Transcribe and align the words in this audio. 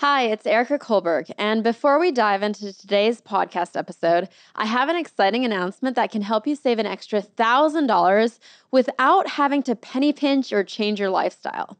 Hi, 0.00 0.24
it's 0.24 0.46
Erika 0.46 0.78
Kullberg. 0.78 1.30
And 1.38 1.64
before 1.64 1.98
we 1.98 2.12
dive 2.12 2.42
into 2.42 2.70
today's 2.70 3.22
podcast 3.22 3.78
episode, 3.78 4.28
I 4.54 4.66
have 4.66 4.90
an 4.90 4.96
exciting 4.96 5.46
announcement 5.46 5.96
that 5.96 6.10
can 6.10 6.20
help 6.20 6.46
you 6.46 6.54
save 6.54 6.78
an 6.78 6.84
extra 6.84 7.22
$1,000 7.22 8.38
without 8.70 9.26
having 9.26 9.62
to 9.62 9.74
penny 9.74 10.12
pinch 10.12 10.52
or 10.52 10.62
change 10.64 11.00
your 11.00 11.08
lifestyle. 11.08 11.78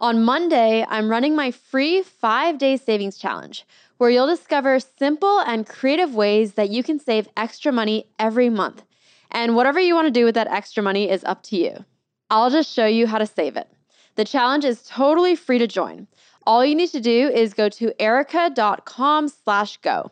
On 0.00 0.24
Monday, 0.24 0.84
I'm 0.88 1.08
running 1.08 1.36
my 1.36 1.52
free 1.52 2.02
five 2.02 2.58
day 2.58 2.76
savings 2.76 3.16
challenge, 3.16 3.64
where 3.98 4.10
you'll 4.10 4.26
discover 4.26 4.80
simple 4.80 5.38
and 5.38 5.64
creative 5.64 6.16
ways 6.16 6.54
that 6.54 6.70
you 6.70 6.82
can 6.82 6.98
save 6.98 7.28
extra 7.36 7.70
money 7.70 8.06
every 8.18 8.50
month. 8.50 8.82
And 9.30 9.54
whatever 9.54 9.78
you 9.78 9.94
want 9.94 10.06
to 10.06 10.20
do 10.20 10.24
with 10.24 10.34
that 10.34 10.48
extra 10.48 10.82
money 10.82 11.08
is 11.08 11.22
up 11.22 11.44
to 11.44 11.56
you. 11.56 11.84
I'll 12.28 12.50
just 12.50 12.74
show 12.74 12.86
you 12.86 13.06
how 13.06 13.18
to 13.18 13.26
save 13.26 13.56
it. 13.56 13.68
The 14.14 14.24
challenge 14.24 14.64
is 14.64 14.82
totally 14.82 15.36
free 15.36 15.58
to 15.58 15.66
join. 15.66 16.06
All 16.44 16.64
you 16.64 16.74
need 16.74 16.90
to 16.90 17.00
do 17.00 17.28
is 17.28 17.54
go 17.54 17.68
to 17.68 17.92
erika.com 18.00 19.28
slash 19.28 19.76
go. 19.78 20.10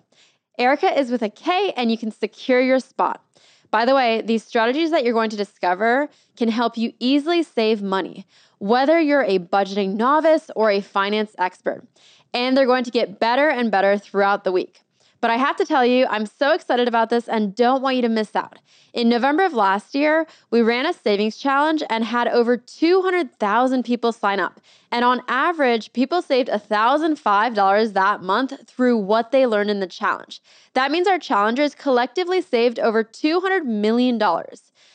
Erika 0.58 0.98
is 0.98 1.10
with 1.10 1.22
a 1.22 1.30
K 1.30 1.72
and 1.76 1.90
you 1.90 1.98
can 1.98 2.10
secure 2.10 2.60
your 2.60 2.80
spot. 2.80 3.22
By 3.70 3.84
the 3.84 3.94
way, 3.94 4.20
these 4.20 4.44
strategies 4.44 4.90
that 4.90 5.04
you're 5.04 5.14
going 5.14 5.30
to 5.30 5.36
discover 5.36 6.08
can 6.36 6.48
help 6.48 6.76
you 6.76 6.92
easily 6.98 7.42
save 7.42 7.82
money, 7.82 8.26
whether 8.58 9.00
you're 9.00 9.24
a 9.24 9.38
budgeting 9.38 9.94
novice 9.94 10.50
or 10.56 10.70
a 10.70 10.80
finance 10.80 11.34
expert. 11.38 11.86
And 12.34 12.56
they're 12.56 12.66
going 12.66 12.84
to 12.84 12.90
get 12.90 13.20
better 13.20 13.48
and 13.48 13.70
better 13.70 13.96
throughout 13.96 14.44
the 14.44 14.52
week. 14.52 14.82
But 15.20 15.30
I 15.30 15.36
have 15.36 15.56
to 15.56 15.66
tell 15.66 15.84
you, 15.84 16.06
I'm 16.08 16.24
so 16.24 16.52
excited 16.52 16.88
about 16.88 17.10
this 17.10 17.28
and 17.28 17.54
don't 17.54 17.82
want 17.82 17.96
you 17.96 18.02
to 18.02 18.08
miss 18.08 18.34
out. 18.34 18.58
In 18.92 19.08
November 19.08 19.44
of 19.44 19.52
last 19.52 19.94
year, 19.94 20.26
we 20.50 20.62
ran 20.62 20.86
a 20.86 20.92
savings 20.92 21.36
challenge 21.36 21.82
and 21.90 22.04
had 22.04 22.26
over 22.28 22.56
200,000 22.56 23.84
people 23.84 24.12
sign 24.12 24.40
up. 24.40 24.60
And 24.90 25.04
on 25.04 25.22
average, 25.28 25.92
people 25.92 26.22
saved 26.22 26.48
$1,005 26.48 27.92
that 27.92 28.22
month 28.22 28.66
through 28.66 28.96
what 28.96 29.30
they 29.30 29.46
learned 29.46 29.70
in 29.70 29.80
the 29.80 29.86
challenge. 29.86 30.40
That 30.74 30.90
means 30.90 31.06
our 31.06 31.18
challengers 31.18 31.74
collectively 31.74 32.40
saved 32.40 32.78
over 32.78 33.04
$200 33.04 33.64
million. 33.64 34.18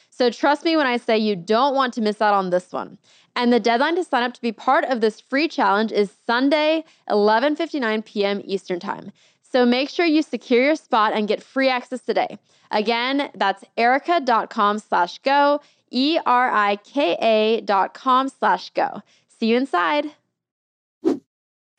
So 0.10 0.30
trust 0.30 0.66
me 0.66 0.76
when 0.76 0.88
I 0.88 0.98
say 0.98 1.18
you 1.18 1.36
don't 1.36 1.76
want 1.76 1.94
to 1.94 2.02
miss 2.02 2.22
out 2.22 2.34
on 2.34 2.50
this 2.50 2.72
one. 2.72 2.98
And 3.36 3.52
the 3.52 3.60
deadline 3.60 3.98
to 3.98 4.04
sign 4.04 4.24
up 4.24 4.34
to 4.34 4.42
be 4.42 4.54
part 4.54 4.86
of 4.86 5.02
this 5.02 5.20
free 5.20 5.50
challenge 5.50 5.92
is 5.92 6.10
Sunday, 6.26 6.86
11:59 7.10 8.06
p.m. 8.06 8.42
Eastern 8.46 8.80
Time. 8.80 9.12
So 9.56 9.66
make 9.66 9.90
sure 9.90 10.06
you 10.06 10.22
secure 10.22 10.62
your 10.62 10.76
spot 10.76 11.14
and 11.16 11.30
get 11.30 11.42
free 11.42 11.70
access 11.70 12.02
today. 12.02 12.40
Again, 12.72 13.32
that's 13.36 13.64
erika.com 13.78 14.80
slash 14.80 15.20
go, 15.20 15.62
E-R-I-K-A 15.92 17.62
dot 17.62 17.94
com 17.94 18.28
slash 18.28 18.72
go. 18.72 19.02
See 19.40 19.46
you 19.46 19.56
inside. 19.56 20.08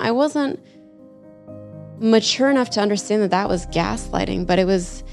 I 0.01 0.11
wasn't 0.11 0.59
mature 1.99 2.49
enough 2.49 2.71
to 2.71 2.81
understand 2.81 3.21
that 3.21 3.33
that 3.33 3.51
was 3.51 3.67
gaslighting, 3.67 4.47
but 4.47 4.59
it 4.59 4.65
was, 4.65 5.05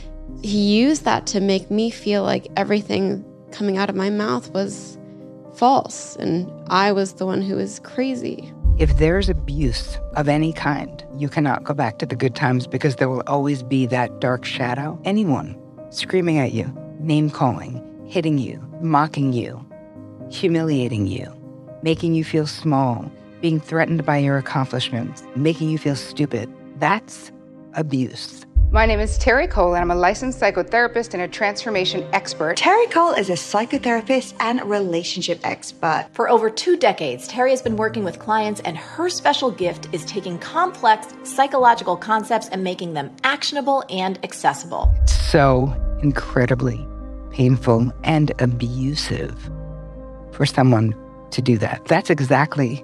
he 0.41 0.79
used 0.79 1.03
that 1.03 1.27
to 1.27 1.41
make 1.41 1.69
me 1.69 1.89
feel 1.89 2.23
like 2.23 2.47
everything 2.55 3.25
coming 3.51 3.75
out 3.75 3.89
of 3.89 3.97
my 3.97 4.09
mouth 4.09 4.49
was 4.53 4.97
false 5.53 6.15
and 6.15 6.49
I 6.69 6.93
was 6.93 7.15
the 7.15 7.25
one 7.25 7.41
who 7.41 7.57
was 7.57 7.79
crazy. 7.79 8.53
If 8.79 8.97
there's 8.97 9.29
abuse 9.29 9.99
of 10.15 10.27
any 10.27 10.51
kind, 10.51 11.05
you 11.15 11.29
cannot 11.29 11.63
go 11.63 11.75
back 11.75 11.99
to 11.99 12.07
the 12.07 12.15
good 12.15 12.33
times 12.33 12.65
because 12.65 12.95
there 12.95 13.07
will 13.07 13.21
always 13.27 13.61
be 13.61 13.85
that 13.85 14.19
dark 14.19 14.45
shadow. 14.45 14.99
Anyone 15.05 15.55
screaming 15.91 16.39
at 16.39 16.53
you, 16.53 16.75
name 16.99 17.29
calling, 17.29 17.79
hitting 18.07 18.39
you, 18.39 18.59
mocking 18.81 19.31
you, 19.31 19.63
humiliating 20.31 21.05
you, 21.05 21.31
making 21.83 22.15
you 22.15 22.23
feel 22.23 22.47
small, 22.47 23.11
being 23.41 23.59
threatened 23.59 24.07
by 24.07 24.17
your 24.17 24.37
accomplishments, 24.37 25.21
making 25.35 25.69
you 25.69 25.77
feel 25.77 25.95
stupid, 25.95 26.51
that's 26.77 27.31
abuse. 27.73 28.43
My 28.73 28.87
name 28.87 28.99
is 28.99 29.19
Terri 29.19 29.47
Cole, 29.47 29.75
and 29.75 29.83
I'm 29.83 29.91
a 29.91 29.95
licensed 29.95 30.39
psychotherapist 30.39 31.13
and 31.13 31.21
a 31.21 31.27
transformation 31.27 32.09
expert. 32.11 32.57
Terri 32.57 32.89
Cole 32.89 33.11
is 33.11 33.29
a 33.29 33.33
psychotherapist 33.33 34.33
and 34.39 34.63
relationship 34.63 35.39
expert. 35.43 36.07
For 36.13 36.27
over 36.27 36.49
two 36.49 36.75
decades, 36.75 37.29
Terri 37.29 37.51
has 37.51 37.61
been 37.61 37.75
working 37.75 38.03
with 38.03 38.17
clients, 38.17 38.61
and 38.61 38.75
her 38.75 39.09
special 39.09 39.51
gift 39.51 39.89
is 39.91 40.03
taking 40.05 40.39
complex 40.39 41.13
psychological 41.21 41.95
concepts 41.95 42.47
and 42.47 42.63
making 42.63 42.95
them 42.95 43.15
actionable 43.23 43.83
and 43.91 44.17
accessible. 44.23 44.91
So 45.05 45.71
incredibly 46.01 46.83
painful 47.29 47.93
and 48.03 48.31
abusive 48.41 49.51
for 50.31 50.47
someone 50.47 50.95
to 51.29 51.43
do 51.43 51.59
that. 51.59 51.85
That's 51.85 52.09
exactly 52.09 52.77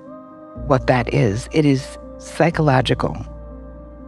what 0.67 0.85
that 0.85 1.11
is. 1.11 1.49
It 1.51 1.65
is 1.65 1.97
psychological 2.19 3.17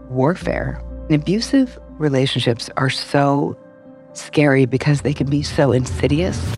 warfare 0.09 0.79
and 0.79 0.91
abusive 1.13 1.79
relationships 1.97 2.69
are 2.77 2.89
so 2.89 3.57
scary 4.13 4.66
because 4.66 5.01
they 5.01 5.13
can 5.13 5.29
be 5.29 5.44
so 5.44 5.72
insidious. 5.72 6.55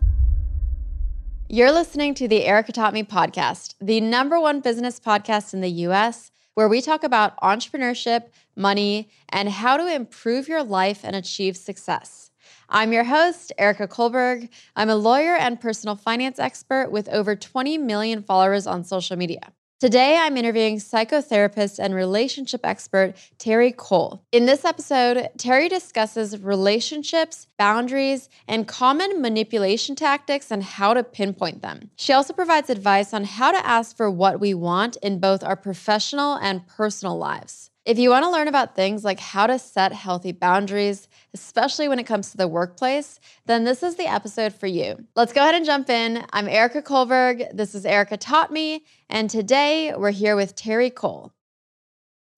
You're 1.48 1.72
listening 1.72 2.14
to 2.14 2.26
the 2.26 2.44
Erika 2.44 2.72
Taught 2.72 2.94
Me 2.94 3.02
podcast, 3.02 3.74
the 3.80 4.00
number 4.00 4.40
one 4.40 4.60
business 4.60 4.98
podcast 4.98 5.54
in 5.54 5.60
the 5.60 5.70
US, 5.86 6.32
where 6.54 6.68
we 6.68 6.80
talk 6.80 7.04
about 7.04 7.38
entrepreneurship, 7.40 8.28
money, 8.56 9.08
and 9.28 9.48
how 9.48 9.76
to 9.76 9.92
improve 9.92 10.48
your 10.48 10.62
life 10.62 11.00
and 11.04 11.14
achieve 11.14 11.56
success. 11.56 12.30
I'm 12.68 12.92
your 12.92 13.04
host, 13.04 13.52
Erika 13.58 13.86
Kullberg. 13.86 14.48
I'm 14.74 14.88
a 14.88 14.96
lawyer 14.96 15.36
and 15.36 15.60
personal 15.60 15.96
finance 15.96 16.38
expert 16.38 16.90
with 16.90 17.08
over 17.08 17.36
20 17.36 17.78
million 17.78 18.22
followers 18.22 18.66
on 18.66 18.82
social 18.84 19.16
media. 19.16 19.52
Today, 19.80 20.16
I'm 20.16 20.36
interviewing 20.36 20.76
psychotherapist 20.76 21.80
and 21.80 21.96
relationship 21.96 22.60
expert 22.64 23.14
Terri 23.38 23.76
Cole. 23.76 24.24
In 24.30 24.46
this 24.46 24.64
episode, 24.64 25.28
Terri 25.36 25.68
discusses 25.68 26.40
relationships, 26.40 27.48
boundaries, 27.58 28.28
and 28.46 28.68
common 28.68 29.20
manipulation 29.20 29.96
tactics 29.96 30.52
and 30.52 30.62
how 30.62 30.94
to 30.94 31.02
pinpoint 31.02 31.62
them. 31.62 31.90
She 31.96 32.12
also 32.12 32.32
provides 32.32 32.70
advice 32.70 33.12
on 33.12 33.24
how 33.24 33.50
to 33.50 33.66
ask 33.66 33.96
for 33.96 34.08
what 34.08 34.38
we 34.38 34.54
want 34.54 34.96
in 35.02 35.18
both 35.18 35.42
our 35.42 35.56
professional 35.56 36.36
and 36.36 36.66
personal 36.68 37.18
lives. 37.18 37.70
If 37.84 37.98
you 37.98 38.08
want 38.08 38.24
to 38.24 38.30
learn 38.30 38.48
about 38.48 38.74
things 38.74 39.04
like 39.04 39.20
how 39.20 39.46
to 39.46 39.58
set 39.58 39.92
healthy 39.92 40.32
boundaries, 40.32 41.06
especially 41.34 41.86
when 41.86 41.98
it 41.98 42.06
comes 42.06 42.30
to 42.30 42.38
the 42.38 42.48
workplace, 42.48 43.20
then 43.44 43.64
this 43.64 43.82
is 43.82 43.96
the 43.96 44.10
episode 44.10 44.54
for 44.54 44.66
you. 44.66 45.06
Let's 45.14 45.34
go 45.34 45.42
ahead 45.42 45.54
and 45.54 45.66
jump 45.66 45.90
in. 45.90 46.24
I'm 46.32 46.48
Erika 46.48 46.80
Kullberg. 46.80 47.54
This 47.54 47.74
is 47.74 47.84
Erika 47.84 48.16
Taught 48.16 48.50
Me. 48.50 48.86
And 49.10 49.28
today 49.28 49.92
we're 49.94 50.12
here 50.12 50.34
with 50.34 50.56
Terri 50.56 50.94
Cole. 50.94 51.34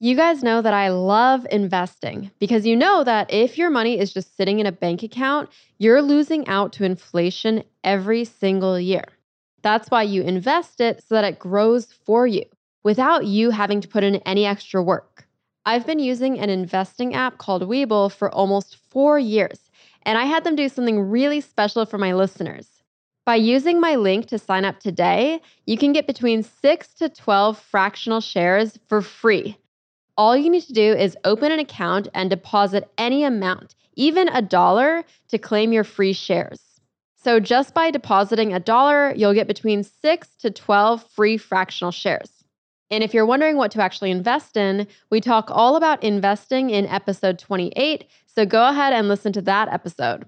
You 0.00 0.16
guys 0.16 0.42
know 0.42 0.62
that 0.62 0.74
I 0.74 0.88
love 0.88 1.46
investing 1.48 2.32
because 2.40 2.66
you 2.66 2.74
know 2.74 3.04
that 3.04 3.32
if 3.32 3.56
your 3.56 3.70
money 3.70 4.00
is 4.00 4.12
just 4.12 4.36
sitting 4.36 4.58
in 4.58 4.66
a 4.66 4.72
bank 4.72 5.04
account, 5.04 5.48
you're 5.78 6.02
losing 6.02 6.48
out 6.48 6.72
to 6.72 6.84
inflation 6.84 7.62
every 7.84 8.24
single 8.24 8.80
year. 8.80 9.04
That's 9.62 9.92
why 9.92 10.02
you 10.02 10.22
invest 10.22 10.80
it 10.80 11.04
so 11.04 11.14
that 11.14 11.24
it 11.24 11.38
grows 11.38 11.86
for 12.04 12.26
you 12.26 12.46
without 12.82 13.26
you 13.26 13.50
having 13.50 13.80
to 13.82 13.88
put 13.88 14.02
in 14.02 14.16
any 14.16 14.44
extra 14.44 14.82
work. 14.82 15.25
I've 15.68 15.84
been 15.84 15.98
using 15.98 16.38
an 16.38 16.48
investing 16.48 17.16
app 17.16 17.38
called 17.38 17.62
Webull 17.68 18.12
for 18.12 18.32
almost 18.32 18.76
four 18.88 19.18
years, 19.18 19.68
and 20.04 20.16
I 20.16 20.24
had 20.24 20.44
them 20.44 20.54
do 20.54 20.68
something 20.68 21.00
really 21.00 21.40
special 21.40 21.84
for 21.84 21.98
my 21.98 22.14
listeners. 22.14 22.68
By 23.24 23.34
using 23.34 23.80
my 23.80 23.96
link 23.96 24.26
to 24.26 24.38
sign 24.38 24.64
up 24.64 24.78
today, 24.78 25.40
you 25.66 25.76
can 25.76 25.92
get 25.92 26.06
between 26.06 26.44
6 26.44 26.94
to 26.94 27.08
12 27.08 27.58
fractional 27.58 28.20
shares 28.20 28.78
for 28.86 29.02
free. 29.02 29.56
All 30.16 30.36
you 30.36 30.50
need 30.50 30.62
to 30.62 30.72
do 30.72 30.92
is 30.92 31.16
open 31.24 31.50
an 31.50 31.58
account 31.58 32.06
and 32.14 32.30
deposit 32.30 32.88
any 32.96 33.24
amount, 33.24 33.74
even 33.96 34.28
a 34.28 34.42
dollar, 34.42 35.02
to 35.30 35.36
claim 35.36 35.72
your 35.72 35.82
free 35.82 36.12
shares. 36.12 36.62
So 37.16 37.40
just 37.40 37.74
by 37.74 37.90
depositing 37.90 38.54
a 38.54 38.60
dollar, 38.60 39.12
you'll 39.16 39.34
get 39.34 39.48
between 39.48 39.82
6 39.82 40.28
to 40.42 40.52
12 40.52 41.02
free 41.10 41.36
fractional 41.36 41.90
shares. 41.90 42.35
And 42.90 43.02
if 43.02 43.12
you're 43.12 43.26
wondering 43.26 43.56
what 43.56 43.70
to 43.72 43.82
actually 43.82 44.10
invest 44.10 44.56
in, 44.56 44.86
we 45.10 45.20
talk 45.20 45.50
all 45.50 45.76
about 45.76 46.02
investing 46.02 46.70
in 46.70 46.86
episode 46.86 47.38
28. 47.38 48.04
So 48.26 48.46
go 48.46 48.68
ahead 48.68 48.92
and 48.92 49.08
listen 49.08 49.32
to 49.32 49.42
that 49.42 49.68
episode. 49.68 50.24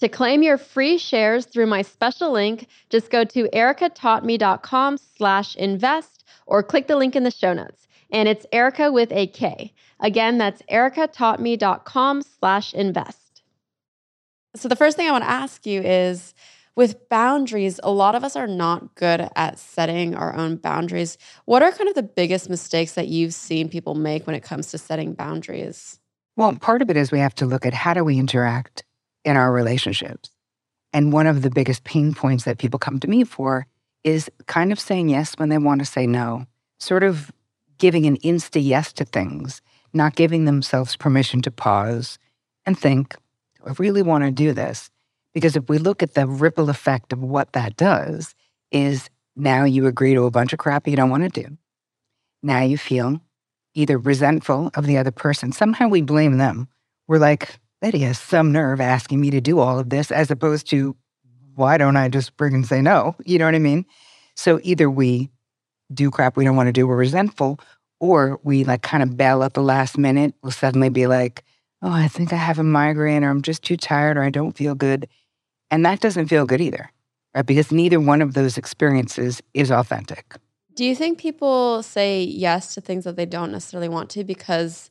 To 0.00 0.08
claim 0.08 0.42
your 0.42 0.58
free 0.58 0.98
shares 0.98 1.46
through 1.46 1.66
my 1.66 1.82
special 1.82 2.32
link, 2.32 2.66
just 2.90 3.10
go 3.10 3.24
to 3.24 3.48
erikataughtme.com 3.48 4.98
slash 4.98 5.56
invest 5.56 6.24
or 6.46 6.62
click 6.62 6.88
the 6.88 6.96
link 6.96 7.16
in 7.16 7.22
the 7.22 7.30
show 7.30 7.54
notes. 7.54 7.86
And 8.10 8.28
it's 8.28 8.46
Erika 8.52 8.92
with 8.92 9.12
a 9.12 9.28
K. 9.28 9.72
Again, 10.00 10.38
that's 10.38 10.62
erikataughtme.com 10.62 12.22
slash 12.22 12.74
invest. 12.74 13.42
So 14.56 14.68
the 14.68 14.76
first 14.76 14.96
thing 14.96 15.08
I 15.08 15.12
want 15.12 15.24
to 15.24 15.30
ask 15.30 15.64
you 15.66 15.80
is, 15.80 16.34
with 16.76 17.08
boundaries, 17.08 17.78
a 17.82 17.90
lot 17.90 18.14
of 18.14 18.24
us 18.24 18.36
are 18.36 18.46
not 18.46 18.94
good 18.94 19.28
at 19.36 19.58
setting 19.58 20.14
our 20.14 20.34
own 20.34 20.56
boundaries. 20.56 21.18
What 21.44 21.62
are 21.62 21.70
kind 21.70 21.88
of 21.88 21.94
the 21.94 22.02
biggest 22.02 22.50
mistakes 22.50 22.94
that 22.94 23.08
you've 23.08 23.34
seen 23.34 23.68
people 23.68 23.94
make 23.94 24.26
when 24.26 24.34
it 24.34 24.42
comes 24.42 24.70
to 24.70 24.78
setting 24.78 25.14
boundaries? 25.14 26.00
Well, 26.36 26.54
part 26.56 26.82
of 26.82 26.90
it 26.90 26.96
is 26.96 27.12
we 27.12 27.20
have 27.20 27.34
to 27.36 27.46
look 27.46 27.64
at 27.64 27.74
how 27.74 27.94
do 27.94 28.02
we 28.02 28.18
interact 28.18 28.84
in 29.24 29.36
our 29.36 29.52
relationships. 29.52 30.30
And 30.92 31.12
one 31.12 31.26
of 31.26 31.42
the 31.42 31.50
biggest 31.50 31.84
pain 31.84 32.12
points 32.14 32.44
that 32.44 32.58
people 32.58 32.78
come 32.78 33.00
to 33.00 33.08
me 33.08 33.24
for 33.24 33.66
is 34.02 34.30
kind 34.46 34.72
of 34.72 34.80
saying 34.80 35.08
yes 35.08 35.34
when 35.36 35.48
they 35.48 35.58
want 35.58 35.80
to 35.80 35.86
say 35.86 36.06
no, 36.06 36.46
sort 36.78 37.02
of 37.02 37.32
giving 37.78 38.06
an 38.06 38.16
insta 38.18 38.62
yes 38.62 38.92
to 38.94 39.04
things, 39.04 39.62
not 39.92 40.16
giving 40.16 40.44
themselves 40.44 40.96
permission 40.96 41.40
to 41.42 41.50
pause 41.50 42.18
and 42.66 42.78
think, 42.78 43.16
I 43.64 43.72
really 43.78 44.02
want 44.02 44.24
to 44.24 44.30
do 44.30 44.52
this? 44.52 44.90
Because 45.34 45.56
if 45.56 45.68
we 45.68 45.78
look 45.78 46.02
at 46.02 46.14
the 46.14 46.26
ripple 46.26 46.70
effect 46.70 47.12
of 47.12 47.22
what 47.22 47.52
that 47.52 47.76
does, 47.76 48.34
is 48.70 49.10
now 49.36 49.64
you 49.64 49.86
agree 49.86 50.14
to 50.14 50.24
a 50.24 50.30
bunch 50.30 50.52
of 50.52 50.58
crap 50.58 50.86
you 50.86 50.96
don't 50.96 51.10
want 51.10 51.24
to 51.24 51.42
do. 51.42 51.58
Now 52.42 52.62
you 52.62 52.78
feel 52.78 53.20
either 53.74 53.98
resentful 53.98 54.70
of 54.74 54.86
the 54.86 54.96
other 54.96 55.10
person. 55.10 55.50
Somehow 55.50 55.88
we 55.88 56.02
blame 56.02 56.38
them. 56.38 56.68
We're 57.08 57.18
like, 57.18 57.58
Betty 57.80 57.98
has 58.00 58.18
some 58.18 58.52
nerve 58.52 58.80
asking 58.80 59.20
me 59.20 59.30
to 59.30 59.40
do 59.40 59.58
all 59.58 59.78
of 59.78 59.90
this, 59.90 60.10
as 60.10 60.30
opposed 60.30 60.68
to, 60.70 60.96
why 61.56 61.76
don't 61.76 61.96
I 61.96 62.08
just 62.08 62.36
bring 62.36 62.54
and 62.54 62.66
say 62.66 62.80
no? 62.80 63.16
You 63.24 63.38
know 63.38 63.44
what 63.44 63.54
I 63.54 63.58
mean? 63.58 63.84
So 64.36 64.60
either 64.62 64.88
we 64.88 65.30
do 65.92 66.10
crap 66.10 66.36
we 66.36 66.44
don't 66.44 66.56
want 66.56 66.68
to 66.68 66.72
do, 66.72 66.86
we're 66.86 66.96
resentful, 66.96 67.60
or 68.00 68.40
we 68.42 68.64
like 68.64 68.82
kind 68.82 69.02
of 69.02 69.16
bail 69.16 69.42
at 69.42 69.54
the 69.54 69.62
last 69.62 69.98
minute. 69.98 70.34
We'll 70.42 70.52
suddenly 70.52 70.88
be 70.88 71.06
like, 71.06 71.44
oh, 71.82 71.92
I 71.92 72.08
think 72.08 72.32
I 72.32 72.36
have 72.36 72.58
a 72.58 72.64
migraine, 72.64 73.24
or 73.24 73.30
I'm 73.30 73.42
just 73.42 73.62
too 73.62 73.76
tired, 73.76 74.16
or 74.16 74.22
I 74.22 74.30
don't 74.30 74.56
feel 74.56 74.74
good. 74.74 75.08
And 75.74 75.84
that 75.84 75.98
doesn't 75.98 76.28
feel 76.28 76.46
good 76.46 76.60
either, 76.60 76.88
right? 77.34 77.44
Because 77.44 77.72
neither 77.72 77.98
one 77.98 78.22
of 78.22 78.34
those 78.34 78.56
experiences 78.56 79.42
is 79.54 79.72
authentic. 79.72 80.36
Do 80.76 80.84
you 80.84 80.94
think 80.94 81.18
people 81.18 81.82
say 81.82 82.22
yes 82.22 82.74
to 82.74 82.80
things 82.80 83.02
that 83.02 83.16
they 83.16 83.26
don't 83.26 83.50
necessarily 83.50 83.88
want 83.88 84.08
to 84.10 84.22
because 84.22 84.88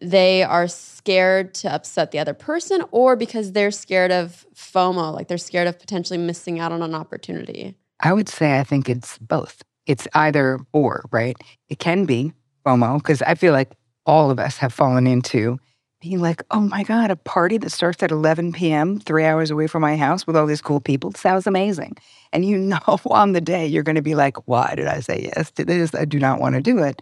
they 0.00 0.42
are 0.42 0.68
scared 0.68 1.52
to 1.56 1.70
upset 1.70 2.12
the 2.12 2.18
other 2.18 2.32
person 2.32 2.82
or 2.92 3.14
because 3.14 3.52
they're 3.52 3.70
scared 3.70 4.10
of 4.10 4.46
FOMO, 4.54 5.12
like 5.12 5.28
they're 5.28 5.36
scared 5.36 5.68
of 5.68 5.78
potentially 5.78 6.18
missing 6.18 6.58
out 6.58 6.72
on 6.72 6.80
an 6.80 6.94
opportunity? 6.94 7.76
I 8.00 8.14
would 8.14 8.30
say 8.30 8.58
I 8.58 8.64
think 8.64 8.88
it's 8.88 9.18
both. 9.18 9.60
It's 9.84 10.08
either 10.14 10.60
or, 10.72 11.04
right? 11.12 11.36
It 11.68 11.78
can 11.78 12.06
be 12.06 12.32
FOMO 12.64 12.96
because 12.96 13.20
I 13.20 13.34
feel 13.34 13.52
like 13.52 13.72
all 14.06 14.30
of 14.30 14.38
us 14.38 14.56
have 14.56 14.72
fallen 14.72 15.06
into 15.06 15.58
being 16.02 16.20
like, 16.20 16.42
oh 16.50 16.60
my 16.60 16.82
God, 16.82 17.12
a 17.12 17.16
party 17.16 17.58
that 17.58 17.70
starts 17.70 18.02
at 18.02 18.10
11 18.10 18.52
p.m., 18.52 18.98
three 18.98 19.24
hours 19.24 19.52
away 19.52 19.68
from 19.68 19.82
my 19.82 19.96
house 19.96 20.26
with 20.26 20.36
all 20.36 20.46
these 20.46 20.60
cool 20.60 20.80
people 20.80 21.12
sounds 21.12 21.46
amazing. 21.46 21.96
And 22.32 22.44
you 22.44 22.58
know 22.58 22.80
on 23.06 23.32
the 23.32 23.40
day 23.40 23.66
you're 23.66 23.84
going 23.84 23.96
to 23.96 24.02
be 24.02 24.16
like, 24.16 24.48
why 24.48 24.74
did 24.74 24.88
I 24.88 24.98
say 24.98 25.30
yes 25.34 25.52
to 25.52 25.64
this? 25.64 25.94
I 25.94 26.04
do 26.04 26.18
not 26.18 26.40
want 26.40 26.56
to 26.56 26.60
do 26.60 26.78
it. 26.78 27.00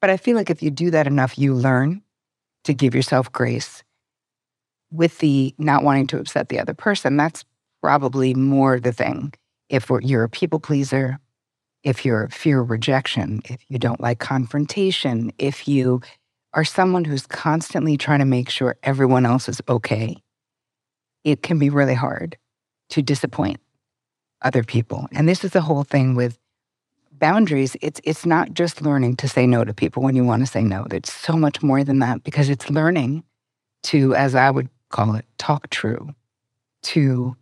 But 0.00 0.08
I 0.08 0.16
feel 0.16 0.34
like 0.34 0.48
if 0.48 0.62
you 0.62 0.70
do 0.70 0.90
that 0.90 1.06
enough, 1.06 1.38
you 1.38 1.54
learn 1.54 2.02
to 2.64 2.72
give 2.72 2.94
yourself 2.94 3.30
grace 3.30 3.84
with 4.90 5.18
the 5.18 5.54
not 5.58 5.84
wanting 5.84 6.06
to 6.08 6.18
upset 6.18 6.48
the 6.48 6.58
other 6.58 6.74
person. 6.74 7.16
That's 7.18 7.44
probably 7.82 8.32
more 8.34 8.80
the 8.80 8.92
thing. 8.92 9.34
If 9.68 9.90
you're 10.02 10.24
a 10.24 10.28
people 10.28 10.58
pleaser, 10.58 11.18
if 11.84 12.04
you're 12.04 12.28
fear 12.30 12.62
rejection, 12.62 13.42
if 13.44 13.60
you 13.68 13.78
don't 13.78 14.00
like 14.00 14.20
confrontation, 14.20 15.32
if 15.38 15.68
you 15.68 16.00
are 16.54 16.64
someone 16.64 17.04
who's 17.04 17.26
constantly 17.26 17.96
trying 17.96 18.18
to 18.18 18.24
make 18.24 18.50
sure 18.50 18.76
everyone 18.82 19.24
else 19.26 19.48
is 19.48 19.60
okay, 19.68 20.16
it 21.24 21.42
can 21.42 21.58
be 21.58 21.70
really 21.70 21.94
hard 21.94 22.36
to 22.90 23.02
disappoint 23.02 23.60
other 24.42 24.62
people. 24.62 25.08
And 25.12 25.28
this 25.28 25.44
is 25.44 25.52
the 25.52 25.60
whole 25.60 25.84
thing 25.84 26.14
with 26.14 26.38
boundaries. 27.12 27.76
It's 27.80 28.00
it's 28.04 28.26
not 28.26 28.52
just 28.52 28.82
learning 28.82 29.16
to 29.16 29.28
say 29.28 29.46
no 29.46 29.64
to 29.64 29.72
people 29.72 30.02
when 30.02 30.16
you 30.16 30.24
want 30.24 30.42
to 30.42 30.50
say 30.50 30.62
no. 30.62 30.86
It's 30.90 31.12
so 31.12 31.34
much 31.34 31.62
more 31.62 31.84
than 31.84 32.00
that 32.00 32.24
because 32.24 32.48
it's 32.48 32.68
learning 32.68 33.24
to, 33.84 34.14
as 34.14 34.34
I 34.34 34.50
would 34.50 34.68
call 34.90 35.14
it, 35.14 35.24
talk 35.38 35.70
true, 35.70 36.14
to 36.82 37.36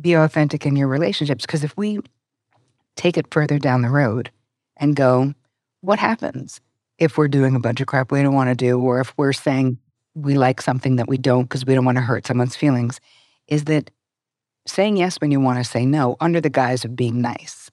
be 0.00 0.14
authentic 0.14 0.66
in 0.66 0.76
your 0.76 0.88
relationships. 0.88 1.46
Because 1.46 1.64
if 1.64 1.76
we 1.76 2.00
take 2.96 3.16
it 3.16 3.32
further 3.32 3.58
down 3.58 3.82
the 3.82 3.90
road 3.90 4.30
and 4.76 4.94
go, 4.94 5.34
what 5.80 5.98
happens 5.98 6.60
if 6.98 7.18
we're 7.18 7.28
doing 7.28 7.54
a 7.54 7.60
bunch 7.60 7.80
of 7.80 7.86
crap 7.86 8.10
we 8.10 8.22
don't 8.22 8.34
want 8.34 8.50
to 8.50 8.54
do, 8.54 8.78
or 8.80 9.00
if 9.00 9.12
we're 9.16 9.32
saying 9.32 9.78
we 10.14 10.34
like 10.34 10.62
something 10.62 10.96
that 10.96 11.08
we 11.08 11.18
don't 11.18 11.44
because 11.44 11.66
we 11.66 11.74
don't 11.74 11.84
want 11.84 11.98
to 11.98 12.02
hurt 12.02 12.26
someone's 12.26 12.56
feelings, 12.56 13.00
is 13.48 13.64
that 13.64 13.90
saying 14.66 14.96
yes 14.96 15.20
when 15.20 15.30
you 15.30 15.40
want 15.40 15.58
to 15.58 15.64
say 15.64 15.86
no 15.86 16.16
under 16.20 16.40
the 16.40 16.50
guise 16.50 16.84
of 16.84 16.96
being 16.96 17.20
nice 17.20 17.70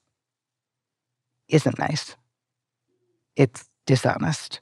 isn't 1.48 1.78
nice. 1.78 2.16
It's 3.36 3.68
dishonest. 3.86 4.60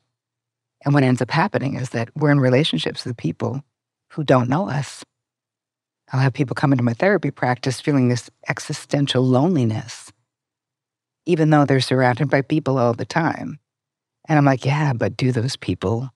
And 0.84 0.94
what 0.94 1.04
ends 1.04 1.22
up 1.22 1.30
happening 1.30 1.76
is 1.76 1.90
that 1.90 2.10
we're 2.16 2.30
in 2.30 2.40
relationships 2.40 3.04
with 3.04 3.16
people 3.16 3.62
who 4.10 4.24
don't 4.24 4.48
know 4.48 4.68
us. 4.68 5.04
I'll 6.12 6.20
have 6.20 6.32
people 6.32 6.54
come 6.54 6.72
into 6.72 6.84
my 6.84 6.92
therapy 6.92 7.30
practice 7.30 7.80
feeling 7.80 8.08
this 8.08 8.28
existential 8.48 9.22
loneliness, 9.22 10.12
even 11.24 11.50
though 11.50 11.64
they're 11.64 11.80
surrounded 11.80 12.28
by 12.28 12.42
people 12.42 12.78
all 12.78 12.92
the 12.92 13.06
time. 13.06 13.58
And 14.32 14.38
I'm 14.38 14.46
like, 14.46 14.64
yeah, 14.64 14.94
but 14.94 15.14
do 15.14 15.30
those 15.30 15.56
people 15.56 16.08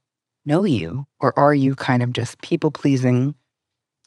know 0.46 0.64
you? 0.64 1.06
Or 1.20 1.38
are 1.38 1.52
you 1.52 1.74
kind 1.74 2.02
of 2.02 2.14
just 2.14 2.40
people 2.40 2.70
pleasing 2.70 3.34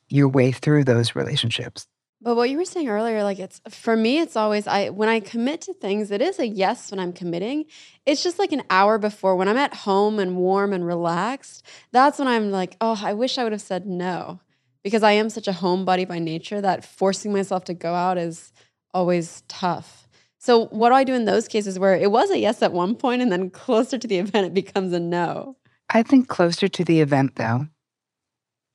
your 0.07 0.27
way 0.27 0.51
through 0.51 0.85
those 0.85 1.15
relationships? 1.15 1.85
But 2.19 2.35
what 2.35 2.49
you 2.49 2.57
were 2.57 2.65
saying 2.65 2.89
earlier, 2.89 3.21
like 3.21 3.37
it's 3.37 3.61
for 3.69 3.95
me, 3.95 4.17
it's 4.17 4.35
always 4.35 4.65
I 4.65 4.89
when 4.89 5.09
I 5.09 5.19
commit 5.19 5.61
to 5.61 5.75
things, 5.75 6.09
it 6.09 6.23
is 6.23 6.39
a 6.39 6.47
yes 6.47 6.89
when 6.89 6.99
I'm 6.99 7.13
committing. 7.13 7.65
It's 8.07 8.23
just 8.23 8.39
like 8.39 8.51
an 8.51 8.63
hour 8.71 8.97
before 8.97 9.35
when 9.35 9.47
I'm 9.47 9.57
at 9.57 9.75
home 9.75 10.17
and 10.17 10.37
warm 10.37 10.73
and 10.73 10.87
relaxed. 10.87 11.63
That's 11.91 12.17
when 12.17 12.27
I'm 12.27 12.49
like, 12.49 12.77
oh, 12.81 12.99
I 13.03 13.13
wish 13.13 13.37
I 13.37 13.43
would 13.43 13.51
have 13.51 13.61
said 13.61 13.85
no. 13.85 14.39
Because 14.83 15.03
I 15.03 15.11
am 15.11 15.29
such 15.29 15.47
a 15.47 15.51
homebody 15.51 16.07
by 16.07 16.17
nature 16.17 16.61
that 16.61 16.83
forcing 16.83 17.31
myself 17.31 17.65
to 17.65 17.75
go 17.75 17.93
out 17.93 18.17
is 18.17 18.53
always 18.91 19.43
tough. 19.47 20.08
So 20.39 20.67
what 20.67 20.89
do 20.89 20.95
I 20.95 21.03
do 21.03 21.13
in 21.13 21.25
those 21.25 21.49
cases 21.49 21.77
where 21.77 21.95
it 21.95 22.11
was 22.11 22.31
a 22.31 22.39
yes 22.39 22.61
at 22.61 22.71
one 22.71 22.95
point 22.95 23.21
and 23.21 23.31
then 23.31 23.49
closer 23.49 23.97
to 23.97 24.07
the 24.07 24.17
event 24.17 24.47
it 24.47 24.53
becomes 24.53 24.93
a 24.93 24.99
no? 24.99 25.57
I 25.89 26.01
think 26.01 26.29
closer 26.29 26.69
to 26.69 26.83
the 26.85 27.01
event 27.01 27.35
though, 27.35 27.67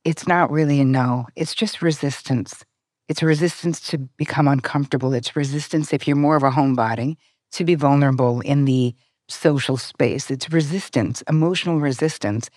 it's 0.05 0.28
not 0.28 0.50
really 0.50 0.81
a 0.81 0.84
no. 0.84 1.26
It's 1.34 1.55
just 1.55 1.81
resistance. 1.81 2.64
It's 3.08 3.22
resistance 3.22 3.81
to 3.88 3.99
become 3.99 4.46
uncomfortable. 4.46 5.14
It's 5.14 5.34
resistance 5.34 5.93
if 5.93 6.06
you're 6.06 6.16
more 6.16 6.37
of 6.37 6.43
a 6.43 6.50
homebody 6.50 7.16
to 7.52 7.64
be 7.64 7.75
vulnerable 7.75 8.40
in 8.43 8.66
the 8.66 8.94
social 9.28 9.78
space. 9.78 10.31
It's 10.31 10.50
resistance, 10.50 11.22
emotional 11.28 11.81
resistance. 11.81 12.50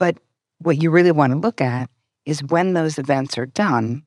But 0.00 0.18
what 0.58 0.82
you 0.82 0.90
really 0.90 1.12
want 1.12 1.32
to 1.32 1.38
look 1.38 1.60
at 1.60 1.90
is 2.24 2.42
when 2.42 2.72
those 2.72 2.98
events 2.98 3.38
are 3.38 3.46
done, 3.46 4.04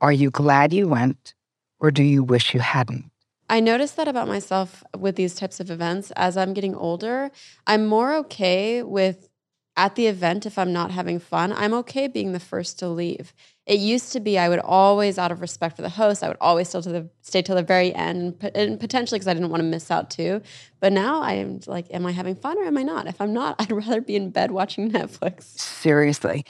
are 0.00 0.12
you 0.12 0.30
glad 0.30 0.72
you 0.72 0.86
went 0.86 1.34
or 1.80 1.90
do 1.90 2.04
you 2.04 2.22
wish 2.22 2.54
you 2.54 2.60
hadn't? 2.60 3.09
I 3.50 3.58
noticed 3.58 3.96
that 3.96 4.06
about 4.06 4.28
myself 4.28 4.84
with 4.96 5.16
these 5.16 5.34
types 5.34 5.58
of 5.58 5.72
events. 5.72 6.12
As 6.12 6.36
I'm 6.36 6.54
getting 6.54 6.76
older, 6.76 7.32
I'm 7.66 7.84
more 7.84 8.14
okay 8.18 8.84
with 8.84 9.28
at 9.76 9.96
the 9.96 10.06
event 10.06 10.46
if 10.46 10.56
I'm 10.56 10.72
not 10.72 10.92
having 10.92 11.18
fun. 11.18 11.52
I'm 11.52 11.74
okay 11.74 12.06
being 12.06 12.30
the 12.30 12.38
first 12.38 12.78
to 12.78 12.88
leave. 12.88 13.34
It 13.66 13.80
used 13.80 14.12
to 14.12 14.20
be 14.20 14.38
I 14.38 14.48
would 14.48 14.60
always, 14.60 15.18
out 15.18 15.32
of 15.32 15.40
respect 15.40 15.74
for 15.74 15.82
the 15.82 15.88
host, 15.88 16.22
I 16.22 16.28
would 16.28 16.36
always 16.40 16.68
stay 16.68 16.80
till 16.80 16.92
the 16.92 17.10
stay 17.22 17.42
till 17.42 17.56
the 17.56 17.64
very 17.64 17.92
end, 17.92 18.36
and 18.54 18.78
potentially 18.78 19.18
because 19.18 19.26
I 19.26 19.34
didn't 19.34 19.50
want 19.50 19.62
to 19.62 19.68
miss 19.68 19.90
out 19.90 20.10
too. 20.10 20.42
But 20.78 20.92
now 20.92 21.20
I'm 21.20 21.58
like, 21.66 21.92
am 21.92 22.06
I 22.06 22.12
having 22.12 22.36
fun 22.36 22.56
or 22.56 22.62
am 22.62 22.78
I 22.78 22.84
not? 22.84 23.08
If 23.08 23.20
I'm 23.20 23.32
not, 23.32 23.56
I'd 23.58 23.72
rather 23.72 24.00
be 24.00 24.14
in 24.14 24.30
bed 24.30 24.52
watching 24.52 24.92
Netflix. 24.92 25.42
Seriously, 25.58 26.44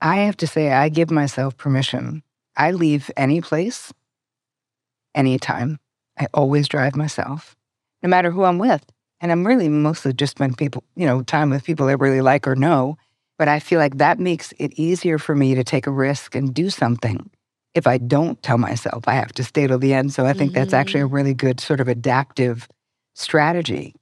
I 0.00 0.18
have 0.18 0.36
to 0.36 0.46
say, 0.46 0.70
I 0.70 0.90
give 0.90 1.10
myself 1.10 1.56
permission. 1.56 2.22
I 2.56 2.70
leave 2.70 3.10
any 3.16 3.40
place, 3.40 3.92
anytime 5.12 5.80
I 6.18 6.26
always 6.34 6.68
drive 6.68 6.96
myself, 6.96 7.56
no 8.02 8.08
matter 8.08 8.30
who 8.30 8.44
I'm 8.44 8.58
with. 8.58 8.84
And 9.20 9.32
I'm 9.32 9.46
really 9.46 9.68
mostly 9.68 10.12
just 10.12 10.32
spend 10.32 10.58
people, 10.58 10.84
you 10.94 11.06
know, 11.06 11.22
time 11.22 11.50
with 11.50 11.64
people 11.64 11.88
I 11.88 11.92
really 11.92 12.20
like 12.20 12.46
or 12.46 12.54
know. 12.54 12.98
But 13.38 13.48
I 13.48 13.60
feel 13.60 13.78
like 13.78 13.98
that 13.98 14.18
makes 14.18 14.52
it 14.58 14.72
easier 14.78 15.18
for 15.18 15.34
me 15.34 15.54
to 15.54 15.64
take 15.64 15.86
a 15.86 15.90
risk 15.90 16.34
and 16.34 16.54
do 16.54 16.70
something 16.70 17.30
if 17.74 17.86
I 17.86 17.98
don't 17.98 18.42
tell 18.42 18.56
myself 18.56 19.06
I 19.06 19.14
have 19.14 19.32
to 19.34 19.44
stay 19.44 19.66
till 19.66 19.78
the 19.78 19.92
end. 19.92 20.12
So 20.12 20.24
I 20.24 20.32
think 20.32 20.52
mm-hmm. 20.52 20.60
that's 20.60 20.72
actually 20.72 21.00
a 21.00 21.04
mm-hmm. 21.04 21.14
really 21.14 21.34
good 21.34 21.60
sort 21.60 21.80
of 21.80 21.88
adaptive 21.88 22.68
strategy 23.14 23.94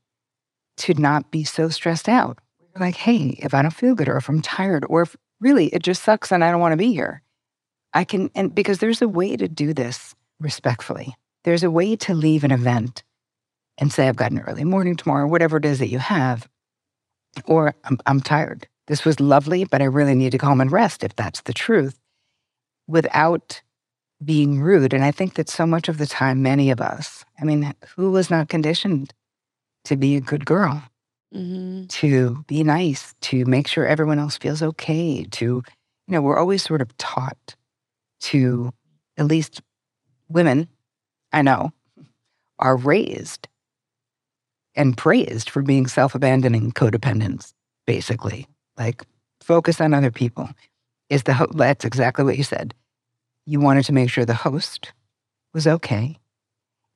to 0.79 0.95
not 0.95 1.31
be 1.31 1.45
so 1.45 1.69
stressed 1.69 2.09
out. 2.09 2.39
Like, 2.79 2.97
hey, 2.97 3.39
if 3.41 3.55
I 3.55 3.63
don't 3.63 3.71
feel 3.71 3.95
good 3.95 4.09
or 4.09 4.17
if 4.17 4.29
I'm 4.29 4.43
tired 4.43 4.85
or 4.89 5.03
if 5.03 5.17
really 5.41 5.67
it 5.67 5.83
just 5.83 6.03
sucks 6.03 6.33
and 6.33 6.43
I 6.43 6.51
don't 6.51 6.61
want 6.61 6.73
to 6.73 6.77
be 6.77 6.93
here, 6.93 7.23
I 7.93 8.05
can, 8.05 8.31
and 8.35 8.53
because 8.53 8.79
there's 8.79 9.03
a 9.03 9.09
way 9.09 9.37
to 9.37 9.47
do 9.47 9.73
this 9.73 10.15
respectfully. 10.41 11.15
There's 11.45 11.63
a 11.63 11.71
way 11.71 11.97
to 11.97 12.15
leave 12.15 12.45
an 12.45 12.51
event 12.51 13.03
and 13.79 13.93
say, 13.93 14.09
I've 14.09 14.17
got 14.17 14.33
an 14.33 14.41
early 14.41 14.65
morning 14.65 14.97
tomorrow, 14.97 15.27
whatever 15.27 15.57
it 15.57 15.65
is 15.65 15.79
that 15.79 15.89
you 15.89 15.99
have, 15.99 16.49
or 17.45 17.75
I'm, 17.85 17.99
I'm 18.07 18.21
tired. 18.21 18.67
This 18.87 19.05
was 19.05 19.21
lovely, 19.21 19.65
but 19.65 19.83
I 19.83 19.87
really 19.87 20.15
need 20.15 20.33
to 20.33 20.39
go 20.39 20.49
home 20.49 20.61
and 20.61 20.71
rest 20.71 21.05
if 21.05 21.17
that's 21.17 21.43
the 21.43 21.53
truth 21.53 21.99
without 22.87 23.63
being 24.25 24.61
rude. 24.61 24.93
And 24.93 25.05
I 25.05 25.11
think 25.11 25.35
that 25.35 25.49
so 25.49 25.67
much 25.67 25.89
of 25.89 25.99
the 25.99 26.07
time, 26.07 26.43
many 26.43 26.71
of 26.71 26.81
us, 26.81 27.25
I 27.41 27.45
mean, 27.45 27.75
who 27.97 28.11
was 28.11 28.31
not 28.31 28.49
conditioned 28.49 29.13
to 29.85 29.97
be 29.97 30.17
a 30.17 30.21
good 30.21 30.47
girl, 30.47 30.83
mm-hmm. 31.35 31.87
to 31.87 32.45
be 32.47 32.63
nice, 32.63 33.15
to 33.23 33.45
make 33.45 33.67
sure 33.67 33.87
everyone 33.87 34.19
else 34.19 34.39
feels 34.39 34.63
okay, 34.63 35.25
to, 35.25 35.45
you 35.45 35.63
know, 36.09 36.23
we're 36.23 36.39
always 36.39 36.63
sort 36.63 36.81
of 36.81 36.97
taught 36.97 37.57
to, 38.21 38.73
at 39.17 39.27
least 39.27 39.61
women, 40.29 40.69
I 41.35 41.43
know, 41.43 41.73
are 42.61 42.77
raised 42.77 43.49
and 44.77 44.97
praised 44.97 45.51
for 45.51 45.63
being 45.63 45.89
self 45.89 46.15
abandoning 46.15 46.71
codependents, 46.71 47.53
basically. 47.87 48.47
Like, 48.79 49.05
focus 49.43 49.81
on 49.81 49.95
other 49.95 50.13
people. 50.13 50.49
Is 51.11 51.25
the 51.25 51.35
ho- 51.35 51.53
that's 51.55 51.85
exactly 51.85 52.25
what 52.25 52.39
you 52.39 52.45
said. 52.45 52.73
You 53.47 53.61
wanted 53.61 53.85
to 53.87 53.93
make 53.93 54.11
sure 54.11 54.25
the 54.25 54.33
host 54.35 54.93
was 55.53 55.67
okay 55.67 56.19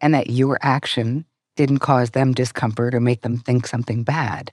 and 0.00 0.14
that 0.14 0.30
your 0.30 0.58
action 0.62 1.24
didn't 1.56 1.80
cause 1.80 2.10
them 2.10 2.32
discomfort 2.32 2.94
or 2.94 3.00
make 3.00 3.22
them 3.22 3.38
think 3.38 3.66
something 3.66 4.04
bad, 4.04 4.52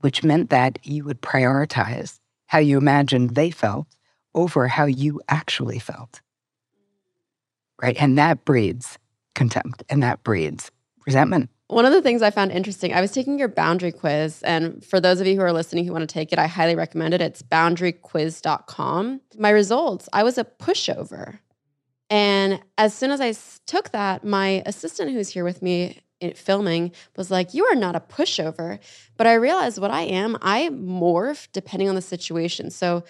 which 0.00 0.24
meant 0.24 0.50
that 0.50 0.80
you 0.82 1.04
would 1.04 1.22
prioritize 1.22 2.18
how 2.46 2.58
you 2.58 2.78
imagined 2.78 3.30
they 3.30 3.50
felt 3.50 3.86
over 4.34 4.66
how 4.66 4.86
you 4.86 5.20
actually 5.28 5.78
felt. 5.78 6.20
Right. 7.80 7.96
And 7.98 8.18
that 8.18 8.44
breeds 8.44 8.98
contempt 9.34 9.82
and 9.88 10.02
that 10.02 10.22
breeds 10.22 10.70
resentment. 11.06 11.50
One 11.68 11.86
of 11.86 11.92
the 11.92 12.02
things 12.02 12.22
I 12.22 12.30
found 12.30 12.52
interesting, 12.52 12.92
I 12.92 13.00
was 13.00 13.10
taking 13.10 13.38
your 13.38 13.48
boundary 13.48 13.90
quiz. 13.90 14.42
And 14.42 14.84
for 14.84 15.00
those 15.00 15.20
of 15.20 15.26
you 15.26 15.36
who 15.36 15.40
are 15.40 15.52
listening 15.52 15.86
who 15.86 15.92
want 15.92 16.08
to 16.08 16.12
take 16.12 16.32
it, 16.32 16.38
I 16.38 16.46
highly 16.46 16.74
recommend 16.74 17.14
it. 17.14 17.20
It's 17.20 17.42
boundaryquiz.com. 17.42 19.20
My 19.38 19.50
results, 19.50 20.08
I 20.12 20.22
was 20.22 20.36
a 20.36 20.44
pushover. 20.44 21.38
And 22.10 22.60
as 22.76 22.94
soon 22.94 23.10
as 23.10 23.20
I 23.20 23.34
took 23.66 23.90
that, 23.90 24.24
my 24.24 24.62
assistant 24.66 25.12
who's 25.12 25.30
here 25.30 25.44
with 25.44 25.62
me 25.62 26.00
eh, 26.20 26.34
filming 26.34 26.92
was 27.16 27.30
like, 27.30 27.54
You 27.54 27.64
are 27.64 27.74
not 27.74 27.96
a 27.96 28.00
pushover. 28.00 28.78
But 29.16 29.26
I 29.26 29.34
realized 29.34 29.78
what 29.78 29.90
I 29.90 30.02
am, 30.02 30.36
I 30.42 30.68
morph 30.68 31.48
depending 31.52 31.88
on 31.88 31.94
the 31.94 32.02
situation. 32.02 32.70
So 32.70 33.04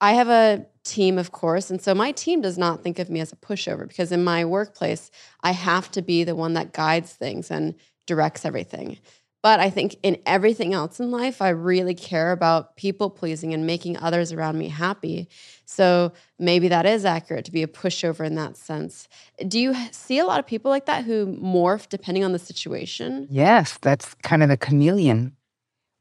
I 0.00 0.12
have 0.12 0.28
a 0.28 0.66
team, 0.84 1.18
of 1.18 1.32
course. 1.32 1.70
And 1.70 1.80
so 1.80 1.94
my 1.94 2.12
team 2.12 2.40
does 2.40 2.58
not 2.58 2.82
think 2.82 2.98
of 2.98 3.10
me 3.10 3.20
as 3.20 3.32
a 3.32 3.36
pushover 3.36 3.88
because 3.88 4.12
in 4.12 4.22
my 4.22 4.44
workplace, 4.44 5.10
I 5.42 5.52
have 5.52 5.90
to 5.92 6.02
be 6.02 6.24
the 6.24 6.36
one 6.36 6.52
that 6.54 6.72
guides 6.72 7.12
things 7.12 7.50
and 7.50 7.74
directs 8.06 8.44
everything. 8.44 8.98
But 9.42 9.60
I 9.60 9.68
think 9.68 9.96
in 10.02 10.16
everything 10.24 10.72
else 10.72 11.00
in 11.00 11.10
life, 11.10 11.42
I 11.42 11.50
really 11.50 11.94
care 11.94 12.32
about 12.32 12.76
people 12.76 13.10
pleasing 13.10 13.52
and 13.52 13.66
making 13.66 13.98
others 13.98 14.32
around 14.32 14.56
me 14.56 14.68
happy. 14.68 15.28
So 15.66 16.14
maybe 16.38 16.68
that 16.68 16.86
is 16.86 17.04
accurate 17.04 17.44
to 17.44 17.52
be 17.52 17.62
a 17.62 17.66
pushover 17.66 18.24
in 18.24 18.36
that 18.36 18.56
sense. 18.56 19.06
Do 19.46 19.60
you 19.60 19.74
see 19.90 20.18
a 20.18 20.24
lot 20.24 20.40
of 20.40 20.46
people 20.46 20.70
like 20.70 20.86
that 20.86 21.04
who 21.04 21.26
morph 21.26 21.90
depending 21.90 22.24
on 22.24 22.32
the 22.32 22.38
situation? 22.38 23.26
Yes, 23.30 23.76
that's 23.82 24.14
kind 24.22 24.42
of 24.42 24.48
the 24.48 24.56
chameleon 24.56 25.36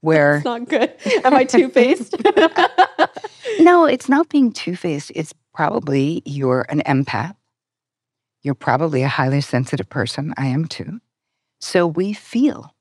where 0.04 0.36
it's 0.36 0.46
not 0.46 0.68
good. 0.68 0.94
Am 1.24 1.34
I 1.34 1.46
two 1.46 1.70
faced? 1.70 2.16
no, 3.60 3.86
it's 3.86 4.10
not 4.10 4.28
being 4.28 4.52
two 4.52 4.76
faced. 4.76 5.14
It's 5.16 5.34
probably 5.54 6.22
you're 6.26 6.66
an 6.68 6.82
empath. 6.86 7.36
You're 8.42 8.54
probably 8.54 9.04
a 9.04 9.08
highly 9.08 9.40
sensitive 9.40 9.90
person. 9.90 10.34
I 10.36 10.48
am 10.48 10.66
too. 10.66 11.00
So 11.62 11.88
we 11.88 12.12
feel 12.12 12.76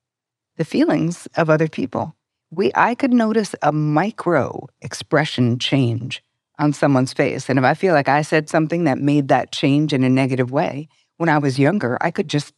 the 0.56 0.64
feelings 0.64 1.28
of 1.36 1.48
other 1.48 1.68
people. 1.68 2.16
We, 2.50 2.72
I 2.74 2.96
could 2.96 3.14
notice 3.14 3.54
a 3.62 3.70
micro 3.70 4.66
expression 4.80 5.60
change 5.60 6.24
on 6.58 6.72
someone's 6.72 7.12
face. 7.12 7.48
And 7.48 7.56
if 7.56 7.64
I 7.64 7.74
feel 7.74 7.94
like 7.94 8.08
I 8.08 8.22
said 8.22 8.48
something 8.48 8.82
that 8.84 8.98
made 8.98 9.28
that 9.28 9.52
change 9.52 9.92
in 9.92 10.02
a 10.02 10.10
negative 10.10 10.50
way, 10.50 10.88
when 11.18 11.28
I 11.28 11.38
was 11.38 11.56
younger, 11.56 11.96
I 12.00 12.10
could 12.10 12.28
just 12.28 12.52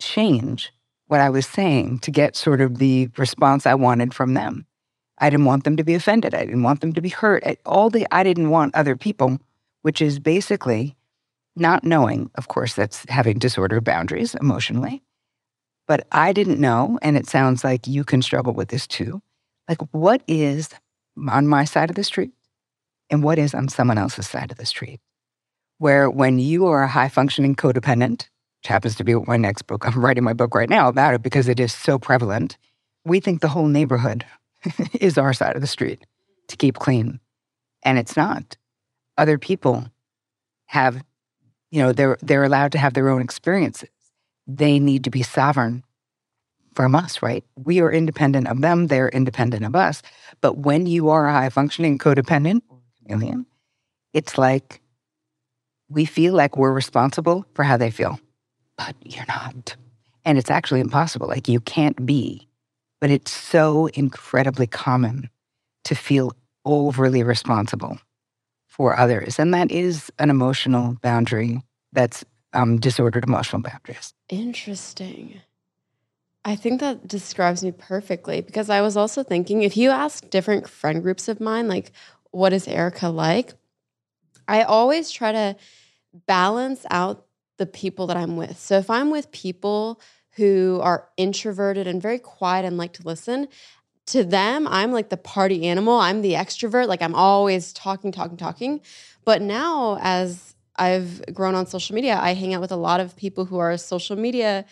change 0.00 0.72
what 1.06 1.20
I 1.20 1.30
was 1.30 1.46
saying 1.46 2.00
to 2.00 2.10
get 2.10 2.36
sort 2.36 2.60
of 2.60 2.78
the 2.78 3.10
response 3.16 3.66
I 3.66 3.74
wanted 3.74 4.14
from 4.14 4.34
them. 4.34 4.66
I 5.18 5.30
didn't 5.30 5.46
want 5.46 5.64
them 5.64 5.76
to 5.76 5.84
be 5.84 5.94
offended. 5.94 6.34
I 6.34 6.44
didn't 6.44 6.62
want 6.62 6.80
them 6.80 6.92
to 6.94 7.00
be 7.00 7.08
hurt. 7.08 7.44
All 7.64 7.90
the 7.90 8.06
I 8.10 8.22
didn't 8.22 8.50
want 8.50 8.74
other 8.74 8.96
people, 8.96 9.38
which 9.82 10.02
is 10.02 10.18
basically 10.18 10.96
not 11.56 11.84
knowing, 11.84 12.30
of 12.34 12.48
course, 12.48 12.74
that's 12.74 13.04
having 13.08 13.38
disorder 13.38 13.80
boundaries 13.80 14.34
emotionally, 14.34 15.02
but 15.86 16.06
I 16.10 16.32
didn't 16.32 16.60
know, 16.60 16.98
and 17.02 17.16
it 17.16 17.28
sounds 17.28 17.62
like 17.62 17.86
you 17.86 18.04
can 18.04 18.22
struggle 18.22 18.54
with 18.54 18.68
this 18.68 18.86
too. 18.86 19.22
Like, 19.68 19.80
what 19.92 20.22
is 20.26 20.70
on 21.28 21.46
my 21.46 21.64
side 21.64 21.90
of 21.90 21.96
the 21.96 22.04
street 22.04 22.32
and 23.10 23.22
what 23.22 23.38
is 23.38 23.54
on 23.54 23.68
someone 23.68 23.98
else's 23.98 24.28
side 24.28 24.50
of 24.50 24.58
the 24.58 24.66
street? 24.66 25.00
Where 25.78 26.10
when 26.10 26.38
you 26.38 26.66
are 26.66 26.82
a 26.82 26.88
high 26.88 27.08
functioning 27.08 27.54
codependent, 27.54 28.28
which 28.64 28.70
happens 28.70 28.94
to 28.94 29.04
be 29.04 29.14
my 29.14 29.36
next 29.36 29.66
book, 29.66 29.86
I'm 29.86 30.00
writing 30.00 30.24
my 30.24 30.32
book 30.32 30.54
right 30.54 30.70
now 30.70 30.88
about 30.88 31.12
it 31.12 31.22
because 31.22 31.48
it 31.48 31.60
is 31.60 31.70
so 31.70 31.98
prevalent, 31.98 32.56
we 33.04 33.20
think 33.20 33.42
the 33.42 33.48
whole 33.48 33.66
neighborhood 33.66 34.24
is 34.94 35.18
our 35.18 35.34
side 35.34 35.54
of 35.54 35.60
the 35.60 35.66
street 35.66 36.06
to 36.48 36.56
keep 36.56 36.76
clean. 36.78 37.20
And 37.82 37.98
it's 37.98 38.16
not. 38.16 38.56
Other 39.18 39.36
people 39.36 39.84
have, 40.64 41.04
you 41.70 41.82
know, 41.82 41.92
they're, 41.92 42.16
they're 42.22 42.44
allowed 42.44 42.72
to 42.72 42.78
have 42.78 42.94
their 42.94 43.10
own 43.10 43.20
experiences 43.20 43.90
they 44.46 44.78
need 44.78 45.04
to 45.04 45.10
be 45.10 45.22
sovereign 45.22 45.84
from 46.74 46.94
us, 46.94 47.22
right? 47.22 47.44
We 47.56 47.80
are 47.80 47.92
independent 47.92 48.48
of 48.48 48.62
them, 48.62 48.86
they're 48.86 49.10
independent 49.10 49.64
of 49.64 49.76
us. 49.76 50.00
But 50.40 50.58
when 50.58 50.86
you 50.86 51.10
are 51.10 51.26
a 51.26 51.32
high 51.32 51.50
functioning 51.50 51.98
codependent 51.98 52.62
chameleon, 53.06 53.44
it's 54.14 54.38
like 54.38 54.80
we 55.90 56.06
feel 56.06 56.32
like 56.34 56.56
we're 56.56 56.72
responsible 56.72 57.44
for 57.54 57.62
how 57.62 57.76
they 57.76 57.90
feel, 57.90 58.18
but 58.76 58.94
you're 59.04 59.26
not. 59.28 59.76
And 60.24 60.38
it's 60.38 60.50
actually 60.50 60.80
impossible. 60.80 61.28
Like 61.28 61.48
you 61.48 61.60
can't 61.60 62.04
be. 62.06 62.48
But 63.00 63.10
it's 63.10 63.32
so 63.32 63.86
incredibly 63.88 64.66
common 64.66 65.28
to 65.84 65.94
feel 65.94 66.32
overly 66.64 67.22
responsible 67.22 67.98
for 68.66 68.98
others. 68.98 69.38
And 69.38 69.52
that 69.52 69.70
is 69.70 70.10
an 70.18 70.30
emotional 70.30 70.96
boundary 71.02 71.62
that's 71.92 72.24
um, 72.54 72.78
disordered 72.78 73.24
emotional 73.24 73.62
boundaries. 73.62 74.14
Interesting. 74.28 75.40
I 76.44 76.56
think 76.56 76.80
that 76.80 77.06
describes 77.08 77.62
me 77.64 77.72
perfectly 77.72 78.40
because 78.40 78.68
I 78.68 78.80
was 78.80 78.96
also 78.96 79.22
thinking 79.22 79.62
if 79.62 79.76
you 79.76 79.90
ask 79.90 80.28
different 80.30 80.68
friend 80.68 81.02
groups 81.02 81.28
of 81.28 81.40
mine, 81.40 81.68
like, 81.68 81.92
what 82.30 82.52
is 82.52 82.68
Erika 82.68 83.08
like? 83.08 83.54
I 84.46 84.62
always 84.62 85.10
try 85.10 85.32
to 85.32 85.56
balance 86.26 86.84
out 86.90 87.23
the 87.56 87.66
people 87.66 88.06
that 88.08 88.16
I'm 88.16 88.36
with. 88.36 88.58
So 88.58 88.76
if 88.78 88.90
I'm 88.90 89.10
with 89.10 89.30
people 89.32 90.00
who 90.32 90.80
are 90.82 91.08
introverted 91.16 91.86
and 91.86 92.02
very 92.02 92.18
quiet 92.18 92.64
and 92.64 92.76
like 92.76 92.92
to 92.94 93.02
listen, 93.06 93.48
to 94.06 94.24
them, 94.24 94.66
I'm 94.68 94.92
like 94.92 95.08
the 95.08 95.16
party 95.16 95.66
animal. 95.66 95.98
I'm 95.98 96.22
the 96.22 96.32
extrovert. 96.32 96.88
Like 96.88 97.00
I'm 97.00 97.14
always 97.14 97.72
talking, 97.72 98.12
talking, 98.12 98.36
talking. 98.36 98.80
But 99.24 99.40
now, 99.40 99.98
as 100.00 100.54
I've 100.76 101.22
grown 101.32 101.54
on 101.54 101.66
social 101.66 101.94
media. 101.94 102.18
I 102.20 102.34
hang 102.34 102.54
out 102.54 102.60
with 102.60 102.72
a 102.72 102.76
lot 102.76 103.00
of 103.00 103.16
people 103.16 103.44
who 103.44 103.58
are 103.58 103.76
social 103.76 104.16
media 104.16 104.64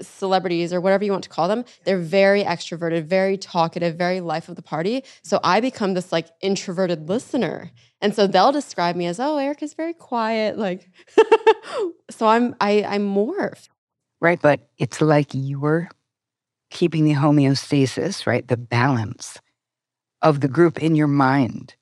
celebrities 0.00 0.72
or 0.72 0.80
whatever 0.80 1.04
you 1.04 1.12
want 1.12 1.24
to 1.24 1.30
call 1.30 1.48
them. 1.48 1.64
They're 1.84 1.98
very 1.98 2.42
extroverted, 2.42 3.04
very 3.04 3.36
talkative, 3.36 3.96
very 3.96 4.20
life 4.20 4.48
of 4.48 4.56
the 4.56 4.62
party. 4.62 5.04
So 5.22 5.40
I 5.44 5.60
become 5.60 5.94
this 5.94 6.12
like 6.12 6.28
introverted 6.40 7.08
listener. 7.08 7.70
And 8.00 8.14
so 8.14 8.26
they'll 8.26 8.52
describe 8.52 8.96
me 8.96 9.06
as, 9.06 9.18
oh, 9.18 9.38
Erika's 9.38 9.74
very 9.74 9.94
quiet. 9.94 10.58
Like, 10.58 10.90
so 12.10 12.26
I'm, 12.26 12.54
I, 12.60 12.82
I'm 12.84 13.14
morphed. 13.14 13.68
Right. 14.20 14.40
But 14.40 14.68
it's 14.78 15.00
like 15.00 15.28
you're 15.32 15.88
keeping 16.70 17.04
the 17.04 17.14
homeostasis, 17.14 18.26
right? 18.26 18.46
The 18.46 18.56
balance 18.56 19.38
of 20.22 20.40
the 20.40 20.48
group 20.48 20.82
in 20.82 20.96
your 20.96 21.06
mind. 21.06 21.76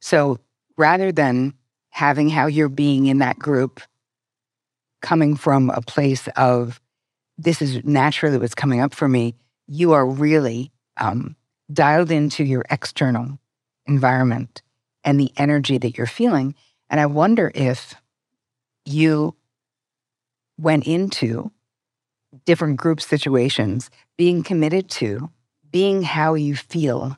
So 0.00 0.38
rather 0.76 1.12
than 1.12 1.54
having 1.90 2.28
how 2.28 2.46
you're 2.46 2.68
being 2.68 3.06
in 3.06 3.18
that 3.18 3.38
group 3.38 3.80
coming 5.02 5.36
from 5.36 5.70
a 5.70 5.80
place 5.82 6.28
of 6.36 6.80
this 7.38 7.62
is 7.62 7.84
naturally 7.84 8.38
what's 8.38 8.54
coming 8.54 8.80
up 8.80 8.94
for 8.94 9.08
me, 9.08 9.34
you 9.66 9.92
are 9.92 10.06
really 10.06 10.70
um, 10.96 11.36
dialed 11.72 12.10
into 12.10 12.44
your 12.44 12.64
external 12.70 13.38
environment 13.86 14.62
and 15.04 15.18
the 15.18 15.32
energy 15.36 15.78
that 15.78 15.96
you're 15.96 16.06
feeling. 16.06 16.54
And 16.90 17.00
I 17.00 17.06
wonder 17.06 17.50
if 17.54 17.94
you 18.84 19.34
went 20.58 20.86
into 20.86 21.50
different 22.44 22.76
group 22.76 23.00
situations 23.00 23.90
being 24.16 24.42
committed 24.42 24.88
to 24.90 25.30
being 25.70 26.02
how 26.02 26.34
you 26.34 26.54
feel, 26.54 27.16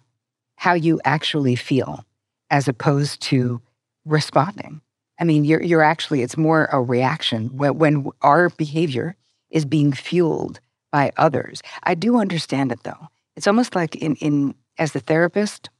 how 0.56 0.74
you 0.74 1.00
actually 1.04 1.56
feel, 1.56 2.04
as 2.50 2.68
opposed 2.68 3.20
to 3.20 3.60
responding. 4.04 4.80
I 5.18 5.24
mean, 5.24 5.44
you're, 5.44 5.62
you're 5.62 5.82
actually, 5.82 6.22
it's 6.22 6.36
more 6.36 6.68
a 6.72 6.80
reaction 6.80 7.56
when, 7.56 7.78
when 7.78 8.10
our 8.22 8.48
behavior 8.50 9.16
is 9.54 9.64
being 9.64 9.92
fueled 9.92 10.60
by 10.92 11.10
others. 11.16 11.62
I 11.82 11.94
do 11.94 12.18
understand 12.18 12.70
it 12.70 12.82
though. 12.82 13.08
It's 13.34 13.46
almost 13.46 13.74
like 13.74 13.96
in, 13.96 14.16
in 14.16 14.54
as 14.76 14.92
the 14.92 15.00
therapist, 15.00 15.70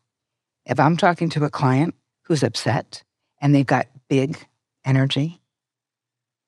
if 0.64 0.81
I'm 0.81 0.97
talking 0.97 1.28
to 1.31 1.45
a 1.45 1.50
client 1.50 1.95
who's 2.23 2.43
upset 2.43 3.02
and 3.43 3.54
they've 3.54 3.66
got 3.66 3.88
big 4.09 4.38
energy, 4.87 5.43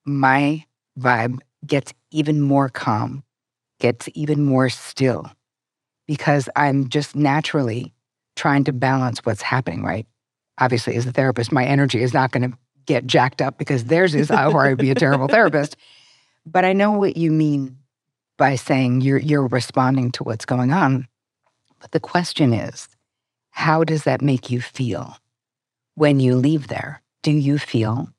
my 0.07 0.65
vibe 0.99 1.41
gets 1.67 1.93
even 2.11 2.41
more 2.41 2.71
calm, 2.71 3.23
gets 3.79 4.09
even 4.15 4.43
more 4.43 4.71
still 4.71 5.31
because 6.07 6.49
I'm 6.57 6.89
just 6.89 7.15
naturally 7.15 7.93
trying 8.37 8.65
to 8.65 8.73
balance 8.73 9.21
what's 9.25 9.43
happening, 9.43 9.83
right? 9.83 10.07
obviously, 10.59 10.97
as 10.97 11.07
a 11.07 11.13
therapist, 11.13 11.53
my 11.53 11.65
energy 11.65 12.03
is 12.03 12.15
not 12.15 12.33
going 12.33 12.51
to 12.51 12.59
get 12.87 13.07
jacked 13.07 13.43
up 13.43 13.59
because 13.59 13.85
theirs 13.85 14.15
is, 14.15 14.31
or 14.31 14.67
I'd 14.67 14.79
be 14.79 14.91
a 14.91 14.95
terrible 14.95 15.29
therapist. 15.37 15.77
But 16.47 16.65
I 16.65 16.73
know 16.73 16.93
what 16.93 17.17
you 17.17 17.31
mean 17.33 17.79
by 18.39 18.55
saying 18.55 19.01
you're 19.01 19.19
you're 19.19 19.47
responding 19.47 20.13
to 20.13 20.25
what's 20.25 20.45
going 20.45 20.73
on. 20.73 21.09
But 21.81 21.91
the 21.91 22.01
question 22.01 22.55
is, 22.55 22.89
how 23.51 23.85
does 23.85 24.05
that 24.05 24.23
make 24.23 24.51
you 24.51 24.61
feel 24.61 25.17
when 25.95 26.21
you 26.21 26.37
leave 26.37 26.69
there? 26.69 27.03
Do 27.23 27.33
you 27.33 27.59
feel 27.59 28.11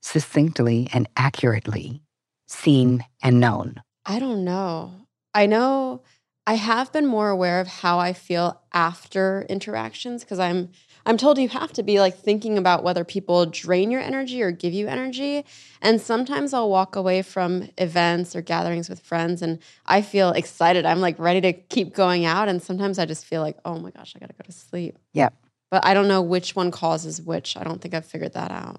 succinctly 0.00 0.88
and 0.92 1.08
accurately 1.16 2.02
seen 2.46 3.04
and 3.22 3.40
known? 3.40 3.82
I 4.06 4.20
don't 4.20 4.44
know. 4.44 4.92
I 5.34 5.46
know 5.46 6.02
I 6.46 6.54
have 6.54 6.92
been 6.92 7.06
more 7.06 7.28
aware 7.28 7.60
of 7.60 7.66
how 7.66 7.98
I 7.98 8.14
feel 8.14 8.62
after 8.72 9.44
interactions 9.50 10.24
because 10.24 10.38
I'm 10.38 10.70
I'm 11.08 11.16
told 11.16 11.38
you 11.38 11.48
have 11.48 11.72
to 11.72 11.82
be 11.82 12.00
like 12.00 12.18
thinking 12.18 12.58
about 12.58 12.84
whether 12.84 13.02
people 13.02 13.46
drain 13.46 13.90
your 13.90 14.02
energy 14.02 14.42
or 14.42 14.50
give 14.50 14.74
you 14.74 14.88
energy. 14.88 15.42
And 15.80 16.02
sometimes 16.02 16.52
I'll 16.52 16.68
walk 16.68 16.96
away 16.96 17.22
from 17.22 17.70
events 17.78 18.36
or 18.36 18.42
gatherings 18.42 18.90
with 18.90 19.00
friends 19.00 19.40
and 19.40 19.58
I 19.86 20.02
feel 20.02 20.32
excited. 20.32 20.84
I'm 20.84 21.00
like 21.00 21.18
ready 21.18 21.40
to 21.40 21.54
keep 21.54 21.94
going 21.94 22.26
out. 22.26 22.50
And 22.50 22.62
sometimes 22.62 22.98
I 22.98 23.06
just 23.06 23.24
feel 23.24 23.40
like, 23.40 23.56
oh 23.64 23.78
my 23.78 23.90
gosh, 23.90 24.12
I 24.14 24.18
got 24.18 24.28
to 24.28 24.34
go 24.34 24.44
to 24.44 24.52
sleep. 24.52 24.98
Yep. 25.14 25.32
But 25.70 25.86
I 25.86 25.94
don't 25.94 26.08
know 26.08 26.20
which 26.20 26.54
one 26.54 26.70
causes 26.70 27.22
which. 27.22 27.56
I 27.56 27.64
don't 27.64 27.80
think 27.80 27.94
I've 27.94 28.04
figured 28.04 28.34
that 28.34 28.50
out. 28.50 28.78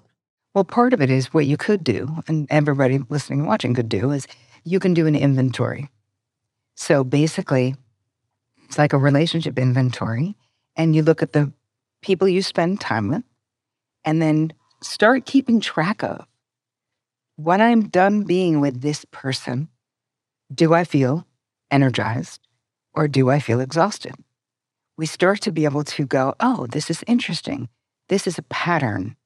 Well, 0.54 0.62
part 0.62 0.92
of 0.92 1.02
it 1.02 1.10
is 1.10 1.34
what 1.34 1.46
you 1.46 1.56
could 1.56 1.84
do, 1.84 2.22
and 2.26 2.46
everybody 2.50 2.98
listening 3.08 3.40
and 3.40 3.48
watching 3.48 3.74
could 3.74 3.88
do, 3.88 4.10
is 4.10 4.26
you 4.64 4.80
can 4.80 4.94
do 4.94 5.06
an 5.06 5.14
inventory. 5.14 5.88
So 6.74 7.04
basically, 7.04 7.76
it's 8.64 8.76
like 8.76 8.92
a 8.92 8.98
relationship 8.98 9.60
inventory, 9.60 10.34
and 10.74 10.96
you 10.96 11.02
look 11.02 11.22
at 11.22 11.32
the 11.32 11.52
people 12.02 12.28
you 12.28 12.42
spend 12.42 12.80
time 12.80 13.08
with, 13.08 13.22
and 14.04 14.20
then 14.20 14.52
start 14.82 15.26
keeping 15.26 15.60
track 15.60 16.02
of 16.02 16.26
when 17.42 17.60
I'm 17.60 17.88
done 17.88 18.24
being 18.24 18.60
with 18.60 18.82
this 18.82 19.06
person, 19.06 19.68
do 20.52 20.74
I 20.74 20.84
feel 20.84 21.26
energized 21.70 22.40
or 22.94 23.08
do 23.08 23.30
I 23.30 23.38
feel 23.38 23.60
exhausted? 23.60 24.14
We 24.98 25.06
start 25.06 25.40
to 25.42 25.52
be 25.52 25.64
able 25.64 25.84
to 25.84 26.04
go, 26.04 26.34
oh, 26.40 26.66
this 26.66 26.90
is 26.90 27.02
interesting. 27.06 27.68
This 28.08 28.26
is 28.26 28.36
a 28.36 28.42
pattern 28.42 29.16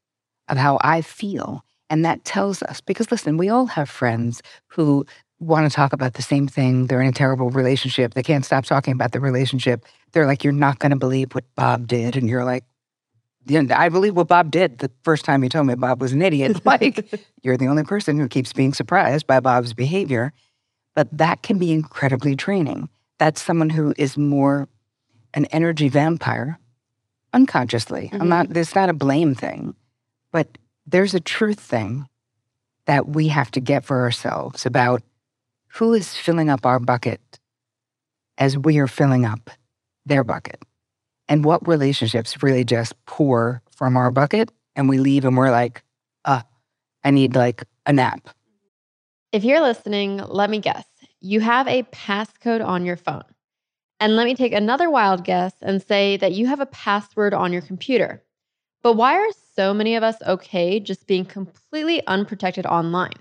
of 0.49 0.59
how 0.59 0.79
I 0.83 1.01
feel. 1.01 1.65
And 1.91 2.05
that 2.05 2.25
tells 2.25 2.63
us, 2.63 2.81
because 2.81 3.11
listen, 3.11 3.37
we 3.37 3.49
all 3.49 3.67
have 3.67 3.91
friends 3.91 4.43
who 4.69 5.05
want 5.41 5.71
to 5.71 5.75
talk 5.75 5.93
about 5.93 6.15
the 6.15 6.23
same 6.23 6.47
thing. 6.47 6.87
They're 6.87 7.03
in 7.03 7.09
a 7.09 7.13
terrible 7.13 7.51
relationship. 7.51 8.15
They 8.15 8.23
can't 8.23 8.45
stop 8.45 8.65
talking 8.65 8.93
about 8.93 9.13
the 9.13 9.21
relationship. 9.21 9.85
They're 10.13 10.27
like, 10.27 10.45
you're 10.45 10.53
not 10.53 10.79
going 10.79 10.91
to 10.91 10.97
believe 10.97 11.35
what 11.35 11.45
Bob 11.57 11.87
did. 11.87 12.17
And 12.17 12.29
you're 12.29 12.45
like, 12.45 12.65
I 13.51 13.89
believe 13.89 14.17
what 14.17 14.29
Bob 14.29 14.51
did 14.51 14.79
the 14.79 14.91
first 15.03 15.25
time 15.25 15.43
he 15.43 15.49
told 15.49 15.67
me 15.67 15.75
Bob 15.75 16.01
was 16.01 16.13
an 16.13 16.23
idiot. 16.23 16.61
Like, 16.65 17.09
you're 17.43 17.57
the 17.57 17.67
only 17.67 17.85
person 17.85 18.19
who 18.19 18.29
keeps 18.29 18.53
being 18.53 18.73
surprised 18.73 19.27
by 19.27 19.41
Bob's 19.41 19.75
behavior. 19.75 20.33
But 20.95 21.09
that 21.17 21.43
can 21.43 21.59
be 21.59 21.73
incredibly 21.73 22.35
draining. 22.35 22.89
That's 23.19 23.43
someone 23.43 23.71
who 23.71 23.93
is 23.99 24.17
more 24.17 24.69
an 25.35 25.45
energy 25.47 25.89
vampire 25.89 26.59
unconsciously. 27.33 28.09
Mm-hmm. 28.13 28.23
I'm 28.23 28.29
not, 28.29 28.49
there's 28.49 28.75
not 28.75 28.89
a 28.89 28.95
blame 28.95 29.35
thing, 29.35 29.75
but 30.31 30.57
there's 30.87 31.15
a 31.15 31.21
truth 31.21 31.59
thing 31.59 32.09
that 32.87 33.09
we 33.09 33.29
have 33.29 33.51
to 33.53 33.61
get 33.61 33.85
for 33.85 34.03
ourselves 34.03 34.65
about 34.65 35.03
who 35.75 35.93
is 35.93 36.15
filling 36.15 36.49
up 36.49 36.65
our 36.65 36.79
bucket 36.79 37.21
as 38.39 38.57
we 38.57 38.79
are 38.79 38.87
filling 38.87 39.25
up 39.25 39.51
their 40.07 40.23
bucket 40.23 40.63
and 41.29 41.45
what 41.45 41.67
relationships 41.67 42.43
really 42.43 42.65
just 42.65 42.95
pour 43.07 43.63
from 43.77 43.97
our 43.97 44.11
bucket 44.11 44.51
and 44.77 44.89
we 44.89 44.99
leave 44.99 45.25
and 45.25 45.37
we're 45.37 45.51
like, 45.51 45.83
uh, 46.25 46.43
I 47.03 47.11
need 47.11 47.35
like 47.35 47.65
a 47.87 47.93
nap. 47.93 48.29
If 49.33 49.43
you're 49.45 49.61
listening, 49.61 50.19
let 50.19 50.49
me 50.49 50.61
guess. 50.61 50.87
You 51.21 51.41
have 51.41 51.67
a 51.67 51.83
passcode 51.85 52.65
on 52.65 52.85
your 52.85 52.97
phone. 52.97 53.25
And 53.99 54.17
let 54.17 54.27
me 54.27 54.35
take 54.35 54.53
another 54.53 54.91
wild 54.91 55.25
guess 55.25 55.55
and 55.61 55.83
say 55.83 56.17
that 56.19 56.33
you 56.33 56.47
have 56.47 56.61
a 56.61 56.67
password 56.67 57.35
on 57.35 57.53
your 57.53 57.63
computer. 57.63 58.23
But 58.83 58.95
why 58.95 59.15
are 59.15 59.31
so 59.57 59.73
many 59.73 59.97
of 59.97 60.03
us 60.03 60.17
okay 60.27 60.79
just 60.79 61.07
being 61.07 61.25
completely 61.25 62.07
unprotected 62.07 62.67
online? 62.67 63.15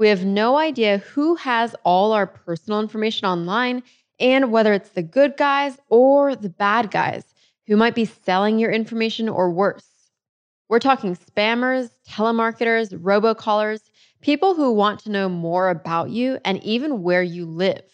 We 0.00 0.08
have 0.08 0.24
no 0.24 0.56
idea 0.56 0.96
who 1.12 1.34
has 1.34 1.76
all 1.84 2.14
our 2.14 2.26
personal 2.26 2.80
information 2.80 3.28
online 3.28 3.82
and 4.18 4.50
whether 4.50 4.72
it's 4.72 4.88
the 4.88 5.02
good 5.02 5.36
guys 5.36 5.76
or 5.90 6.34
the 6.34 6.48
bad 6.48 6.90
guys 6.90 7.34
who 7.66 7.76
might 7.76 7.94
be 7.94 8.06
selling 8.06 8.58
your 8.58 8.70
information 8.70 9.28
or 9.28 9.50
worse. 9.50 10.10
We're 10.70 10.78
talking 10.78 11.16
spammers, 11.16 11.90
telemarketers, 12.08 12.94
robocallers, 12.98 13.90
people 14.22 14.54
who 14.54 14.72
want 14.72 15.00
to 15.00 15.10
know 15.10 15.28
more 15.28 15.68
about 15.68 16.08
you 16.08 16.38
and 16.46 16.64
even 16.64 17.02
where 17.02 17.22
you 17.22 17.44
live. 17.44 17.84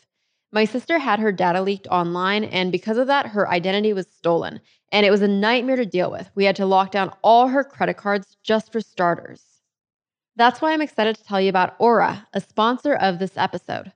My 0.53 0.65
sister 0.65 1.01
had 1.01 1.19
her 1.19 1.33
data 1.33 1.61
leaked 1.61 1.89
online, 1.89 2.45
and 2.45 2.71
because 2.71 2.99
of 2.99 3.09
that, 3.09 3.27
her 3.27 3.51
identity 3.51 3.93
was 3.93 4.07
stolen. 4.07 4.61
And 4.93 5.05
it 5.05 5.11
was 5.11 5.23
a 5.23 5.29
nightmare 5.29 5.75
to 5.75 5.85
deal 5.85 6.13
with. 6.13 6.31
We 6.37 6.45
had 6.45 6.55
to 6.55 6.67
lock 6.67 6.93
down 6.93 7.13
all 7.23 7.49
her 7.49 7.65
credit 7.65 7.97
cards 7.97 8.37
just 8.45 8.71
for 8.71 8.81
starters. 8.81 9.56
That's 10.37 10.61
why 10.61 10.73
I'm 10.73 10.83
excited 10.83 11.17
to 11.17 11.25
tell 11.25 11.41
you 11.41 11.49
about 11.49 11.77
Aura, 11.79 12.29
a 12.35 12.43
sponsor 12.43 12.95
of 12.95 13.19
this 13.19 13.39
episode. 13.39 13.93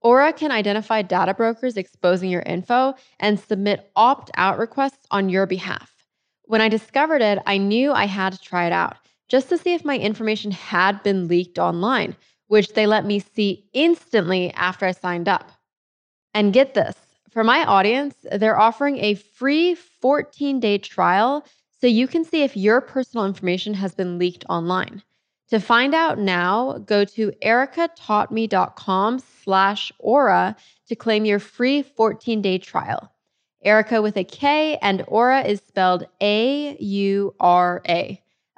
Aura 0.00 0.32
can 0.32 0.50
identify 0.50 1.02
data 1.02 1.34
brokers 1.34 1.76
exposing 1.76 2.30
your 2.30 2.42
info 2.42 2.94
and 3.20 3.38
submit 3.38 3.90
opt 3.94 4.30
out 4.36 4.58
requests 4.58 5.06
on 5.12 5.28
your 5.28 5.46
behalf. 5.46 5.94
When 6.46 6.60
I 6.60 6.68
discovered 6.68 7.22
it, 7.22 7.38
I 7.46 7.58
knew 7.58 7.92
I 7.92 8.06
had 8.06 8.32
to 8.32 8.40
try 8.40 8.66
it 8.66 8.72
out 8.72 8.96
just 9.28 9.48
to 9.50 9.56
see 9.56 9.72
if 9.72 9.84
my 9.84 9.96
information 9.96 10.50
had 10.50 11.02
been 11.04 11.28
leaked 11.28 11.58
online, 11.58 12.16
which 12.48 12.74
they 12.74 12.86
let 12.86 13.06
me 13.06 13.20
see 13.20 13.64
instantly 13.72 14.52
after 14.54 14.84
I 14.84 14.92
signed 14.92 15.28
up. 15.28 15.52
And 16.34 16.52
get 16.52 16.74
this 16.74 16.96
for 17.30 17.44
my 17.44 17.64
audience, 17.64 18.14
they're 18.32 18.58
offering 18.58 18.98
a 18.98 19.14
free 19.14 19.74
14 19.74 20.60
day 20.60 20.78
trial 20.78 21.44
so 21.80 21.86
you 21.86 22.08
can 22.08 22.24
see 22.24 22.42
if 22.42 22.56
your 22.56 22.80
personal 22.80 23.26
information 23.26 23.74
has 23.74 23.94
been 23.94 24.18
leaked 24.18 24.44
online. 24.48 25.02
To 25.50 25.60
find 25.60 25.94
out 25.94 26.18
now, 26.18 26.78
go 26.78 27.04
to 27.04 27.32
erikataughtme.com 27.42 29.18
slash 29.42 29.92
aura 29.98 30.56
to 30.88 30.96
claim 30.96 31.24
your 31.24 31.38
free 31.38 31.82
14-day 31.82 32.58
trial. 32.58 33.12
Erika 33.62 34.02
with 34.02 34.16
a 34.16 34.24
K 34.24 34.76
and 34.82 35.04
Aura 35.08 35.42
is 35.42 35.60
spelled 35.66 36.06
A-U-R-A. 36.20 36.80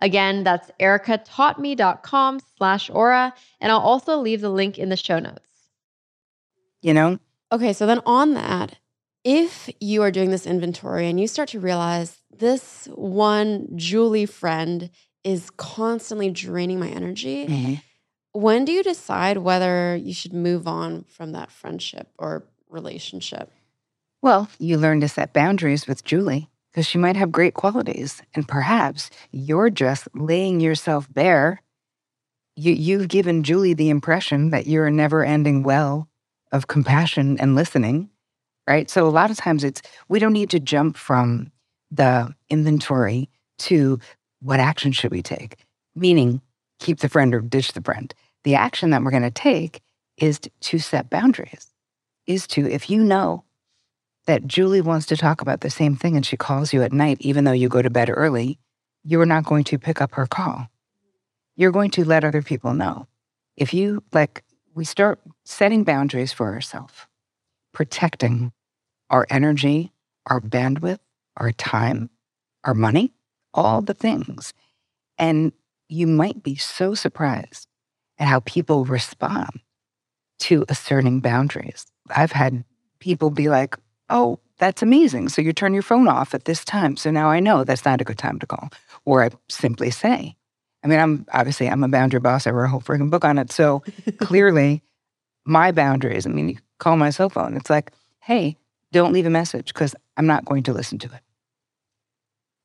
Again, 0.01 0.45
that's 0.45 0.71
erikataughtme.com 0.81 2.41
slash 2.57 2.91
aura. 2.91 3.35
And 3.61 3.73
I'll 3.73 3.79
also 3.79 4.19
leave 4.19 4.41
the 4.41 4.51
link 4.51 4.79
in 4.79 4.89
the 4.89 4.97
show 4.97 5.19
notes. 5.19 5.41
You 6.83 6.93
know? 6.95 7.19
Okay, 7.53 7.73
so 7.73 7.87
then 7.87 8.01
on 8.05 8.35
that, 8.35 8.77
if 9.25 9.71
you 9.81 10.03
are 10.03 10.11
doing 10.11 10.31
this 10.31 10.47
inventory 10.47 11.09
and 11.09 11.19
you 11.19 11.27
start 11.27 11.49
to 11.51 11.61
realize 11.61 12.19
this 12.31 12.89
one 12.95 13.69
Julie 13.77 14.27
friend 14.27 14.91
is 15.27 15.51
constantly 15.57 16.31
draining 16.31 16.79
my 16.79 16.89
energy. 16.89 17.47
Mm-hmm. 17.49 17.75
When 18.33 18.65
do 18.65 18.71
you 18.71 18.85
decide 18.85 19.39
whether 19.39 19.97
you 19.97 20.15
should 20.15 20.33
move 20.33 20.69
on 20.69 21.05
from 21.09 21.33
that 21.33 21.51
friendship 21.51 22.09
or 22.17 22.45
relationship? 22.69 23.51
Well, 24.23 24.49
you 24.61 24.79
learn 24.79 25.01
to 25.01 25.09
set 25.09 25.33
boundaries 25.33 25.89
with 25.89 26.05
Julie 26.05 26.49
because 26.71 26.87
she 26.87 26.97
might 26.97 27.17
have 27.17 27.33
great 27.33 27.55
qualities, 27.55 28.23
and 28.35 28.47
perhaps 28.47 29.11
you're 29.33 29.71
just 29.71 30.07
laying 30.15 30.61
yourself 30.61 31.13
bare. 31.13 31.61
You, 32.55 32.73
you've 32.73 33.09
given 33.09 33.43
Julie 33.43 33.75
the 33.75 33.91
impression 33.91 34.51
that 34.51 34.67
you're 34.67 34.87
a 34.87 34.93
never 34.93 35.25
ending 35.25 35.65
well 35.65 36.09
of 36.53 36.69
compassion 36.69 37.37
and 37.41 37.57
listening, 37.57 38.11
right? 38.69 38.89
So, 38.89 39.07
a 39.07 39.11
lot 39.11 39.31
of 39.31 39.37
times 39.37 39.65
it's 39.65 39.83
we 40.09 40.19
don't 40.19 40.33
need 40.33 40.51
to 40.51 40.61
jump 40.61 40.97
from 40.97 41.51
the 41.91 42.33
inventory 42.49 43.29
to 43.59 43.99
what 44.41 44.61
action 44.61 44.93
should 44.93 45.11
we 45.11 45.23
take? 45.23 45.57
Meaning, 45.95 46.41
keep 46.79 47.01
the 47.01 47.09
friend 47.09 47.35
or 47.35 47.41
ditch 47.41 47.73
the 47.73 47.81
friend. 47.81 48.15
The 48.45 48.55
action 48.55 48.91
that 48.91 49.03
we're 49.03 49.11
going 49.11 49.23
to 49.23 49.31
take 49.31 49.81
is 50.19 50.41
to 50.61 50.79
set 50.79 51.11
boundaries, 51.11 51.73
is 52.27 52.47
to, 52.49 52.71
if 52.71 52.89
you 52.89 53.03
know 53.03 53.45
that 54.27 54.47
Julie 54.47 54.81
wants 54.81 55.07
to 55.07 55.17
talk 55.17 55.41
about 55.41 55.61
the 55.61 55.71
same 55.71 55.97
thing 55.97 56.17
and 56.17 56.27
she 56.27 56.37
calls 56.37 56.73
you 56.73 56.83
at 56.83 56.93
night, 56.93 57.19
even 57.21 57.45
though 57.45 57.53
you 57.53 57.69
go 57.69 57.83
to 57.83 57.91
bed 57.91 58.11
early, 58.13 58.59
you 59.05 59.21
are 59.21 59.27
not 59.27 59.45
going 59.45 59.65
to 59.65 59.79
pick 59.79 60.01
up 60.01 60.15
her 60.15 60.27
call. 60.27 60.69
You're 61.55 61.73
going 61.73 61.91
to 61.93 62.05
let 62.05 62.25
other 62.25 62.43
people 62.43 62.75
know. 62.75 63.07
If 63.57 63.73
you, 63.73 64.03
like, 64.13 64.43
we 64.75 64.85
start 64.85 65.21
setting 65.45 65.85
boundaries 65.85 66.33
for 66.33 66.53
ourselves, 66.53 66.93
protecting 67.73 68.53
our 69.09 69.27
energy, 69.31 69.93
our 70.27 70.41
bandwidth, 70.41 70.99
our 71.37 71.53
time, 71.53 72.11
our 72.65 72.75
money, 72.75 73.13
all 73.57 73.83
the 73.83 73.95
things. 73.95 74.53
And 75.19 75.53
you 75.89 76.07
might 76.07 76.43
be 76.43 76.55
so 76.57 76.95
surprised 76.95 77.67
at 78.19 78.29
how 78.29 78.41
people 78.41 78.85
respond 78.85 79.61
to 80.39 80.65
asserting 80.69 81.21
boundaries. 81.21 81.87
I've 82.15 82.33
had 82.33 82.65
people 83.01 83.31
be 83.31 83.49
like, 83.49 83.77
oh, 84.11 84.39
that's 84.59 84.83
amazing. 84.83 85.29
So 85.29 85.43
you 85.43 85.53
turn 85.53 85.75
your 85.75 85.83
phone 85.83 86.09
off 86.09 86.35
at 86.35 86.45
this 86.45 86.65
time. 86.65 86.97
So 86.97 87.11
now 87.11 87.29
I 87.29 87.41
know 87.41 87.65
that's 87.65 87.85
not 87.85 88.01
a 88.01 88.05
good 88.05 88.19
time 88.19 88.39
to 88.39 88.47
call. 88.47 88.71
Or 89.05 89.25
I 89.25 89.31
simply 89.49 89.91
say, 89.91 90.37
I 90.83 90.89
mean, 90.89 90.99
I'm 90.99 91.27
obviously 91.33 91.69
I'm 91.69 91.85
a 91.85 91.89
boundary 91.89 92.21
boss. 92.21 92.47
I 92.47 92.51
wrote 92.51 92.67
a 92.67 92.69
whole 92.69 92.81
freaking 92.81 93.11
book 93.11 93.25
on 93.25 93.39
it. 93.39 93.51
So 93.53 93.83
clearly 94.19 94.83
my 95.45 95.73
boundaries. 95.73 96.27
I 96.27 96.31
mean, 96.31 96.51
you 96.51 96.57
call 96.79 96.97
my 96.97 97.11
cell 97.11 97.31
phone. 97.31 97.57
It's 97.57 97.71
like, 97.71 97.93
hey, 98.21 98.57
don't 98.93 99.13
leave 99.13 99.27
a 99.27 99.31
message 99.31 99.73
because 99.73 99.95
I'm 100.17 100.27
not 100.27 100.45
going 100.45 100.63
to 100.65 100.73
listen 100.73 100.99
to 100.99 101.07
it. 101.07 101.21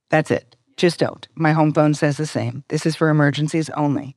That's 0.09 0.31
it. 0.31 0.55
Just 0.77 0.99
don't. 0.99 1.27
My 1.35 1.51
home 1.51 1.73
phone 1.73 1.93
says 1.93 2.17
the 2.17 2.25
same. 2.25 2.63
This 2.69 2.85
is 2.85 2.95
for 2.95 3.09
emergencies 3.09 3.69
only. 3.71 4.15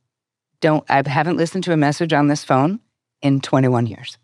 Don't, 0.61 0.83
I 0.89 1.07
haven't 1.07 1.37
listened 1.37 1.63
to 1.65 1.73
a 1.73 1.77
message 1.77 2.13
on 2.13 2.27
this 2.27 2.43
phone 2.43 2.79
in 3.21 3.41
21 3.41 3.87
years. 3.87 4.17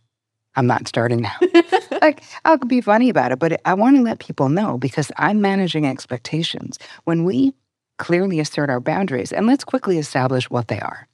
I'm 0.56 0.68
not 0.68 0.88
starting 0.88 1.22
now. 1.22 1.36
like, 2.02 2.24
I'll 2.44 2.58
be 2.58 2.82
funny 2.82 3.10
about 3.10 3.32
it, 3.32 3.40
but 3.40 3.62
I 3.66 3.74
want 3.74 3.96
to 3.98 4.02
let 4.02 4.20
people 4.20 4.50
know 4.50 4.78
because 4.78 5.12
I'm 5.18 5.40
managing 5.42 5.86
expectations. 5.86 6.78
When 7.04 7.24
we 7.24 7.54
clearly 7.98 8.40
assert 8.40 8.70
our 8.70 8.80
boundaries, 8.80 9.32
and 9.32 9.46
let's 9.46 9.64
quickly 9.64 9.98
establish 10.00 10.50
what 10.50 10.68
they 10.68 10.80
are. 10.80 11.08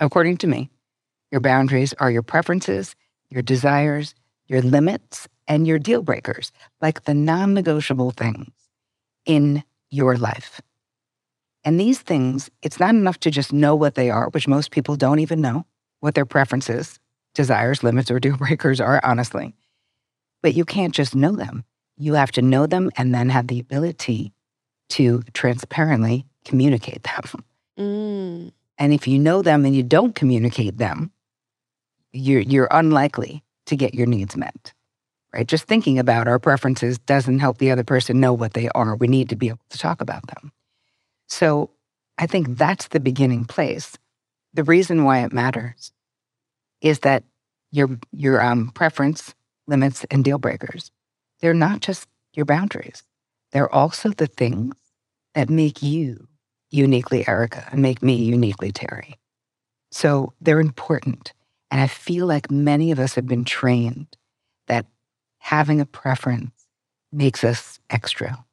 According 0.00 0.38
to 0.38 0.46
me, 0.46 0.70
your 1.30 1.40
boundaries 1.40 1.92
are 1.94 2.10
your 2.10 2.22
preferences, 2.22 2.96
your 3.28 3.42
desires, 3.42 4.14
your 4.46 4.62
limits, 4.62 5.28
and 5.46 5.66
your 5.66 5.78
deal 5.78 6.02
breakers, 6.02 6.50
like 6.80 7.04
the 7.04 7.14
non 7.14 7.54
negotiable 7.54 8.10
things 8.10 8.50
in 9.26 9.62
your 9.92 10.16
life. 10.16 10.60
And 11.64 11.78
these 11.78 12.00
things, 12.00 12.50
it's 12.62 12.80
not 12.80 12.90
enough 12.90 13.20
to 13.20 13.30
just 13.30 13.52
know 13.52 13.76
what 13.76 13.94
they 13.94 14.10
are, 14.10 14.28
which 14.30 14.48
most 14.48 14.72
people 14.72 14.96
don't 14.96 15.20
even 15.20 15.40
know 15.40 15.64
what 16.00 16.14
their 16.16 16.26
preferences, 16.26 16.98
desires, 17.34 17.84
limits, 17.84 18.10
or 18.10 18.18
deal 18.20 18.36
breakers 18.36 18.80
are, 18.80 19.00
honestly. 19.04 19.54
But 20.42 20.54
you 20.54 20.64
can't 20.64 20.94
just 20.94 21.14
know 21.14 21.32
them. 21.32 21.64
You 21.96 22.14
have 22.14 22.32
to 22.32 22.42
know 22.42 22.66
them 22.66 22.90
and 22.96 23.14
then 23.14 23.28
have 23.28 23.46
the 23.46 23.60
ability 23.60 24.32
to 24.90 25.22
transparently 25.32 26.26
communicate 26.44 27.04
them. 27.04 27.44
Mm. 27.78 28.52
And 28.76 28.92
if 28.92 29.08
you 29.08 29.18
know 29.18 29.40
them 29.40 29.64
and 29.64 29.74
you 29.74 29.82
don't 29.82 30.14
communicate 30.14 30.76
them, 30.76 31.10
you're, 32.12 32.42
you're 32.42 32.68
unlikely 32.70 33.42
to 33.64 33.76
get 33.76 33.94
your 33.94 34.06
needs 34.06 34.36
met. 34.36 34.74
Right? 35.32 35.46
Just 35.46 35.64
thinking 35.64 35.98
about 35.98 36.28
our 36.28 36.38
preferences 36.38 36.98
doesn't 36.98 37.38
help 37.38 37.58
the 37.58 37.70
other 37.70 37.84
person 37.84 38.20
know 38.20 38.34
what 38.34 38.52
they 38.52 38.68
are. 38.70 38.96
We 38.96 39.08
need 39.08 39.30
to 39.30 39.36
be 39.36 39.48
able 39.48 39.60
to 39.70 39.78
talk 39.78 40.00
about 40.00 40.26
them. 40.26 40.52
So 41.28 41.70
I 42.18 42.26
think 42.26 42.58
that's 42.58 42.88
the 42.88 43.00
beginning 43.00 43.46
place. 43.46 43.96
The 44.52 44.64
reason 44.64 45.04
why 45.04 45.24
it 45.24 45.32
matters 45.32 45.92
is 46.82 47.00
that 47.00 47.24
your 47.70 47.98
your 48.12 48.42
um, 48.42 48.70
preference 48.70 49.34
limits 49.66 50.04
and 50.10 50.22
deal 50.22 50.38
breakers, 50.38 50.90
they're 51.40 51.54
not 51.54 51.80
just 51.80 52.06
your 52.34 52.44
boundaries. 52.44 53.02
They're 53.52 53.72
also 53.72 54.10
the 54.10 54.26
things 54.26 54.74
that 55.34 55.48
make 55.48 55.82
you 55.82 56.28
uniquely 56.70 57.26
Erika 57.26 57.66
and 57.70 57.80
make 57.80 58.02
me 58.02 58.14
uniquely 58.14 58.72
Terri. 58.72 59.14
So 59.90 60.32
they're 60.40 60.60
important. 60.60 61.32
And 61.70 61.80
I 61.80 61.86
feel 61.86 62.26
like 62.26 62.50
many 62.50 62.90
of 62.90 62.98
us 62.98 63.14
have 63.14 63.26
been 63.26 63.44
trained 63.44 64.16
having 65.42 65.80
a 65.80 65.84
preference 65.86 66.52
makes 67.10 67.42
us 67.42 67.80
extra. 67.90 68.44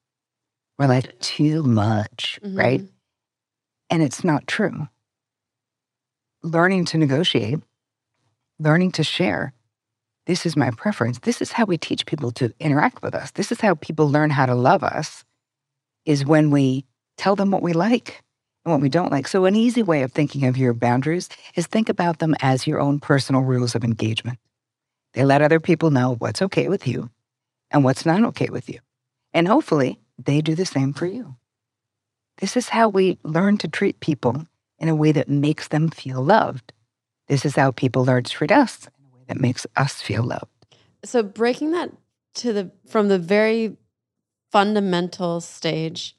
We're 0.80 0.88
like 0.88 1.20
too 1.20 1.62
much, 1.62 2.40
Mhm. 2.44 2.58
right? 2.58 2.84
And 3.92 4.02
it's 4.02 4.24
not 4.24 4.48
true. 4.48 4.88
Learning 6.42 6.86
to 6.86 6.98
negotiate, 6.98 7.60
learning 8.58 8.92
to 8.94 9.04
share. 9.04 9.54
This 10.26 10.46
is 10.48 10.56
my 10.58 10.72
preference. 10.72 11.20
This 11.20 11.42
is 11.42 11.52
how 11.52 11.66
we 11.66 11.78
teach 11.78 12.06
people 12.08 12.32
to 12.34 12.54
interact 12.60 13.04
with 13.04 13.14
us. 13.14 13.32
This 13.32 13.52
is 13.52 13.62
how 13.62 13.76
people 13.76 14.10
learn 14.10 14.32
how 14.32 14.46
to 14.48 14.56
love 14.56 14.84
us 14.84 15.24
is 16.06 16.26
when 16.26 16.50
we 16.50 16.86
tell 17.18 17.36
them 17.36 17.52
what 17.52 17.62
we 17.62 17.74
like 17.74 18.24
and 18.66 18.72
what 18.72 18.82
we 18.82 18.90
don't 18.90 19.12
like. 19.12 19.28
So 19.28 19.46
an 19.46 19.56
easy 19.56 19.84
way 19.84 20.02
of 20.02 20.12
thinking 20.12 20.46
of 20.46 20.58
your 20.58 20.74
boundaries 20.74 21.30
is 21.56 21.68
think 21.68 21.88
about 21.88 22.18
them 22.20 22.36
as 22.42 22.66
your 22.66 22.80
own 22.80 23.00
personal 23.00 23.42
rules 23.42 23.76
of 23.76 23.84
engagement. 23.84 24.40
They 25.20 25.26
let 25.26 25.42
other 25.42 25.60
people 25.60 25.92
know 25.92 26.16
what's 26.16 26.42
okay 26.44 26.70
with 26.70 26.88
you 26.88 27.10
and 27.72 27.84
what's 27.84 28.06
not 28.06 28.24
okay 28.28 28.48
with 28.50 28.70
you. 28.70 28.80
And 29.34 29.50
hopefully 29.50 30.00
they 30.18 30.40
do 30.40 30.56
the 30.56 30.66
same 30.66 30.94
for 30.94 31.08
you. 31.08 31.36
This 32.38 32.56
is 32.56 32.70
how 32.70 32.88
we 32.88 33.20
learn 33.24 33.58
to 33.58 33.68
treat 33.68 34.00
people 34.00 34.46
in 34.78 34.88
a 34.88 34.96
way 34.96 35.12
that 35.12 35.28
makes 35.28 35.68
them 35.68 35.90
feel 35.90 36.24
loved. 36.24 36.72
This 37.28 37.44
is 37.44 37.58
how 37.58 37.72
people 37.72 38.06
learn 38.06 38.24
to 38.24 38.32
treat 38.32 38.50
us 38.50 38.88
in 38.88 39.08
a 39.08 39.18
way 39.18 39.24
that 39.28 39.42
makes 39.42 39.68
us 39.76 40.02
feel 40.02 40.24
loved. 40.24 40.46
So 41.04 41.22
breaking 41.22 41.72
that 41.72 41.92
to 42.36 42.54
the 42.54 42.72
from 42.88 43.10
the 43.10 43.20
very 43.20 43.76
fundamental 44.54 45.42
stage, 45.42 46.16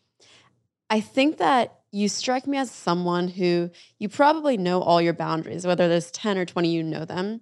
I 0.90 1.00
think 1.00 1.38
that 1.38 1.78
you 1.90 2.10
strike 2.10 2.46
me 2.46 2.58
as 2.58 2.70
someone 2.70 3.28
who 3.28 3.70
you 3.98 4.10
probably 4.10 4.58
know 4.58 4.82
all 4.82 5.00
your 5.00 5.14
boundaries, 5.14 5.66
whether 5.66 5.88
there's 5.88 6.10
10 6.10 6.36
or 6.36 6.44
20, 6.44 6.68
you 6.68 6.82
know 6.82 7.06
them. 7.06 7.40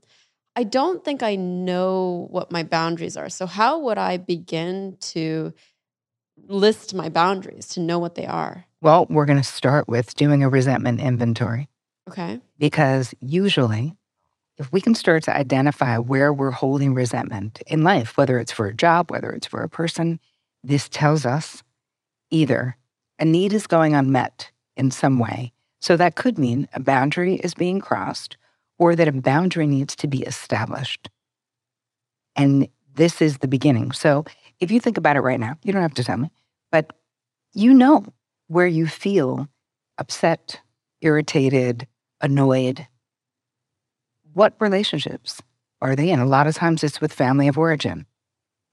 I 0.59 0.65
don't 0.65 1.05
think 1.05 1.23
I 1.23 1.37
know 1.37 2.27
what 2.33 2.51
my 2.51 2.65
boundaries 2.65 3.17
are. 3.17 3.29
So, 3.29 3.47
how 3.47 3.79
would 3.79 3.97
I 3.97 4.17
begin 4.17 4.97
to 5.13 5.55
list 6.49 6.95
my 6.95 7.09
boundaries 7.09 7.69
to 7.69 7.81
know 7.81 8.01
what 8.01 8.17
they 8.17 8.27
are? 8.27 8.65
Well, 8.81 9.07
we're 9.09 9.25
going 9.25 9.39
to 9.39 9.45
start 9.45 9.87
with 9.87 10.17
doing 10.17 10.43
a 10.43 10.49
resentment 10.49 11.01
inventory 11.01 11.69
Okay. 12.09 12.41
because 12.59 13.15
usually, 13.21 13.95
if 14.57 14.73
we 14.73 14.81
can 14.81 14.97
start 14.97 15.23
to 15.25 15.37
identify 15.37 15.97
where 15.97 16.33
we're 16.33 16.51
holding 16.51 16.93
resentment 16.93 17.63
in 17.69 17.85
life, 17.85 18.17
whether 18.17 18.41
it's 18.41 18.51
for 18.51 18.67
a 18.67 18.75
job, 18.75 19.13
whether 19.13 19.31
it's 19.31 19.47
for 19.47 19.63
a 19.63 19.69
person, 19.69 20.19
this 20.65 20.89
tells 20.89 21.25
us 21.25 21.63
either 22.33 22.77
a 23.21 23.25
need 23.25 23.53
is 23.53 23.69
going 23.69 23.95
unmet 23.95 24.51
in 24.77 24.91
some 24.91 25.21
way. 25.21 25.53
So 25.81 25.97
that 25.97 26.17
could 26.17 26.37
mean 26.37 26.67
a 26.75 26.81
boundary 26.81 27.37
is 27.37 27.55
being 27.55 27.79
crossed 27.81 28.37
or 28.79 28.95
that 28.95 29.09
a 29.09 29.13
boundary 29.13 29.67
needs 29.67 29.97
to 29.97 30.07
be 30.07 30.23
established. 30.23 31.11
And 32.37 32.69
this 32.95 33.21
is 33.21 33.39
the 33.39 33.49
beginning. 33.49 33.93
So 33.93 34.25
if 34.61 34.71
you 34.71 34.81
think 34.81 34.97
about 34.97 35.17
it 35.17 35.21
right 35.21 35.41
now, 35.41 35.57
you 35.63 35.73
don't 35.73 35.83
have 35.83 35.95
to 35.95 36.05
tell 36.05 36.17
me, 36.17 36.31
but 36.71 36.93
you 37.53 37.75
know 37.75 38.05
where 38.47 38.67
you 38.67 38.87
feel 38.87 39.49
upset, 39.99 40.61
irritated, 41.01 41.87
annoyed. 42.21 42.87
What 44.33 44.55
relationships 44.61 45.43
are 45.81 45.97
they 45.97 46.11
in? 46.11 46.21
A 46.21 46.27
lot 46.27 46.47
of 46.47 46.55
times 46.55 46.83
it's 46.85 47.01
with 47.01 47.13
family 47.13 47.49
of 47.49 47.59
origin, 47.59 48.07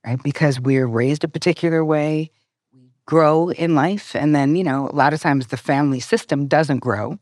right? 0.05 0.21
Because 0.21 0.59
we're 0.59 0.87
raised 0.87 1.23
a 1.23 1.27
particular 1.27 1.83
way, 1.83 2.31
we 2.73 2.91
grow 3.05 3.49
in 3.49 3.75
life, 3.75 4.15
and 4.15 4.35
then, 4.35 4.55
you 4.55 4.63
know, 4.63 4.87
a 4.87 4.95
lot 4.95 5.13
of 5.13 5.21
times 5.21 5.47
the 5.47 5.57
family 5.57 5.99
system 5.99 6.47
doesn't 6.47 6.79
grow 6.79 7.17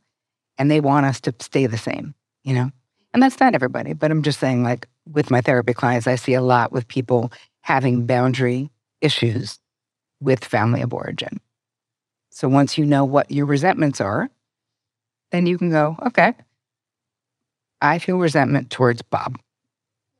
and 0.58 0.70
they 0.70 0.80
want 0.80 1.06
us 1.06 1.20
to 1.22 1.34
stay 1.40 1.66
the 1.66 1.78
same, 1.78 2.16
you 2.44 2.54
know? 2.54 2.72
And 3.14 3.22
that's 3.22 3.40
not 3.40 3.54
everybody, 3.54 3.94
but 3.94 4.12
I'm 4.12 4.24
just 4.24 4.40
saying, 4.40 4.64
like, 4.64 4.88
with 5.12 5.30
my 5.30 5.42
therapy 5.42 5.74
clients, 5.74 6.08
I 6.08 6.16
see 6.16 6.34
a 6.34 6.42
lot 6.42 6.72
with 6.72 6.88
people 6.88 7.32
having 7.62 8.06
boundary 8.06 8.72
issues 9.02 9.60
with 10.20 10.44
family 10.44 10.82
of 10.82 10.94
origin. 10.94 11.40
So 12.32 12.48
once 12.48 12.78
you 12.78 12.86
know 12.86 13.06
what 13.06 13.30
your 13.30 13.46
resentments 13.46 14.02
are, 14.02 14.30
then 15.32 15.46
you 15.46 15.58
can 15.58 15.70
go, 15.70 15.98
okay, 16.08 16.34
I 17.82 18.00
feel 18.00 18.18
resentment 18.18 18.70
towards 18.70 19.02
Bob. 19.02 19.38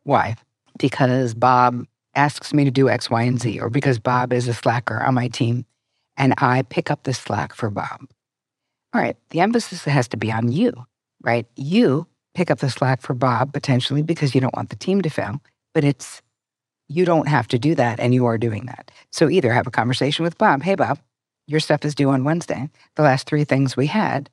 Why? 0.04 0.36
Because 0.78 1.34
Bob 1.34 1.86
asks 2.14 2.54
me 2.54 2.66
to 2.66 2.72
do 2.72 2.90
X, 2.90 3.10
Y, 3.10 3.24
and 3.24 3.42
Z, 3.42 3.60
or 3.60 3.70
because 3.70 4.00
Bob 4.00 4.34
is 4.34 4.48
a 4.48 4.54
slacker 4.54 5.02
on 5.02 5.14
my 5.14 5.28
team 5.30 5.66
and 6.18 6.34
I 6.38 6.62
pick 6.64 6.92
up 6.92 7.04
the 7.04 7.14
slack 7.14 7.56
for 7.56 7.70
Bob. 7.70 8.02
All 8.94 9.02
right, 9.02 9.18
the 9.32 9.40
emphasis 9.40 9.86
has 9.86 10.08
to 10.10 10.18
be 10.18 10.32
on 10.32 10.52
you, 10.52 10.74
right? 11.24 11.48
You 11.56 12.06
pick 12.34 12.52
up 12.52 12.60
the 12.60 12.70
slack 12.70 13.02
for 13.02 13.14
Bob 13.14 13.54
potentially 13.54 14.02
because 14.02 14.34
you 14.34 14.42
don't 14.42 14.56
want 14.56 14.70
the 14.70 14.76
team 14.76 15.02
to 15.02 15.10
fail, 15.10 15.42
but 15.74 15.84
it's 15.84 16.22
you 16.90 17.06
don't 17.06 17.28
have 17.28 17.48
to 17.48 17.60
do 17.60 17.76
that 17.76 18.00
and 18.00 18.14
you 18.14 18.26
are 18.26 18.38
doing 18.38 18.66
that. 18.66 18.92
So 19.12 19.30
either 19.30 19.54
have 19.54 19.68
a 19.68 19.72
conversation 19.72 20.24
with 20.24 20.38
Bob, 20.38 20.64
hey, 20.64 20.76
Bob, 20.76 21.00
your 21.48 21.60
stuff 21.60 21.86
is 21.86 21.96
due 21.96 22.10
on 22.10 22.24
Wednesday. 22.24 22.70
The 22.96 23.04
last 23.04 23.28
three 23.28 23.44
things 23.44 23.76
we 23.76 23.88
had, 23.88 24.30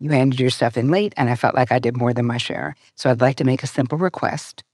you 0.00 0.10
handed 0.10 0.40
your 0.40 0.50
stuff 0.50 0.76
in 0.76 0.90
late 0.90 1.14
and 1.16 1.30
I 1.30 1.36
felt 1.36 1.54
like 1.54 1.72
I 1.72 1.78
did 1.78 1.96
more 1.96 2.12
than 2.12 2.26
my 2.26 2.36
share. 2.36 2.74
So 2.94 3.10
I'd 3.10 3.20
like 3.20 3.36
to 3.36 3.44
make 3.44 3.62
a 3.62 3.68
simple 3.68 3.98
request 3.98 4.64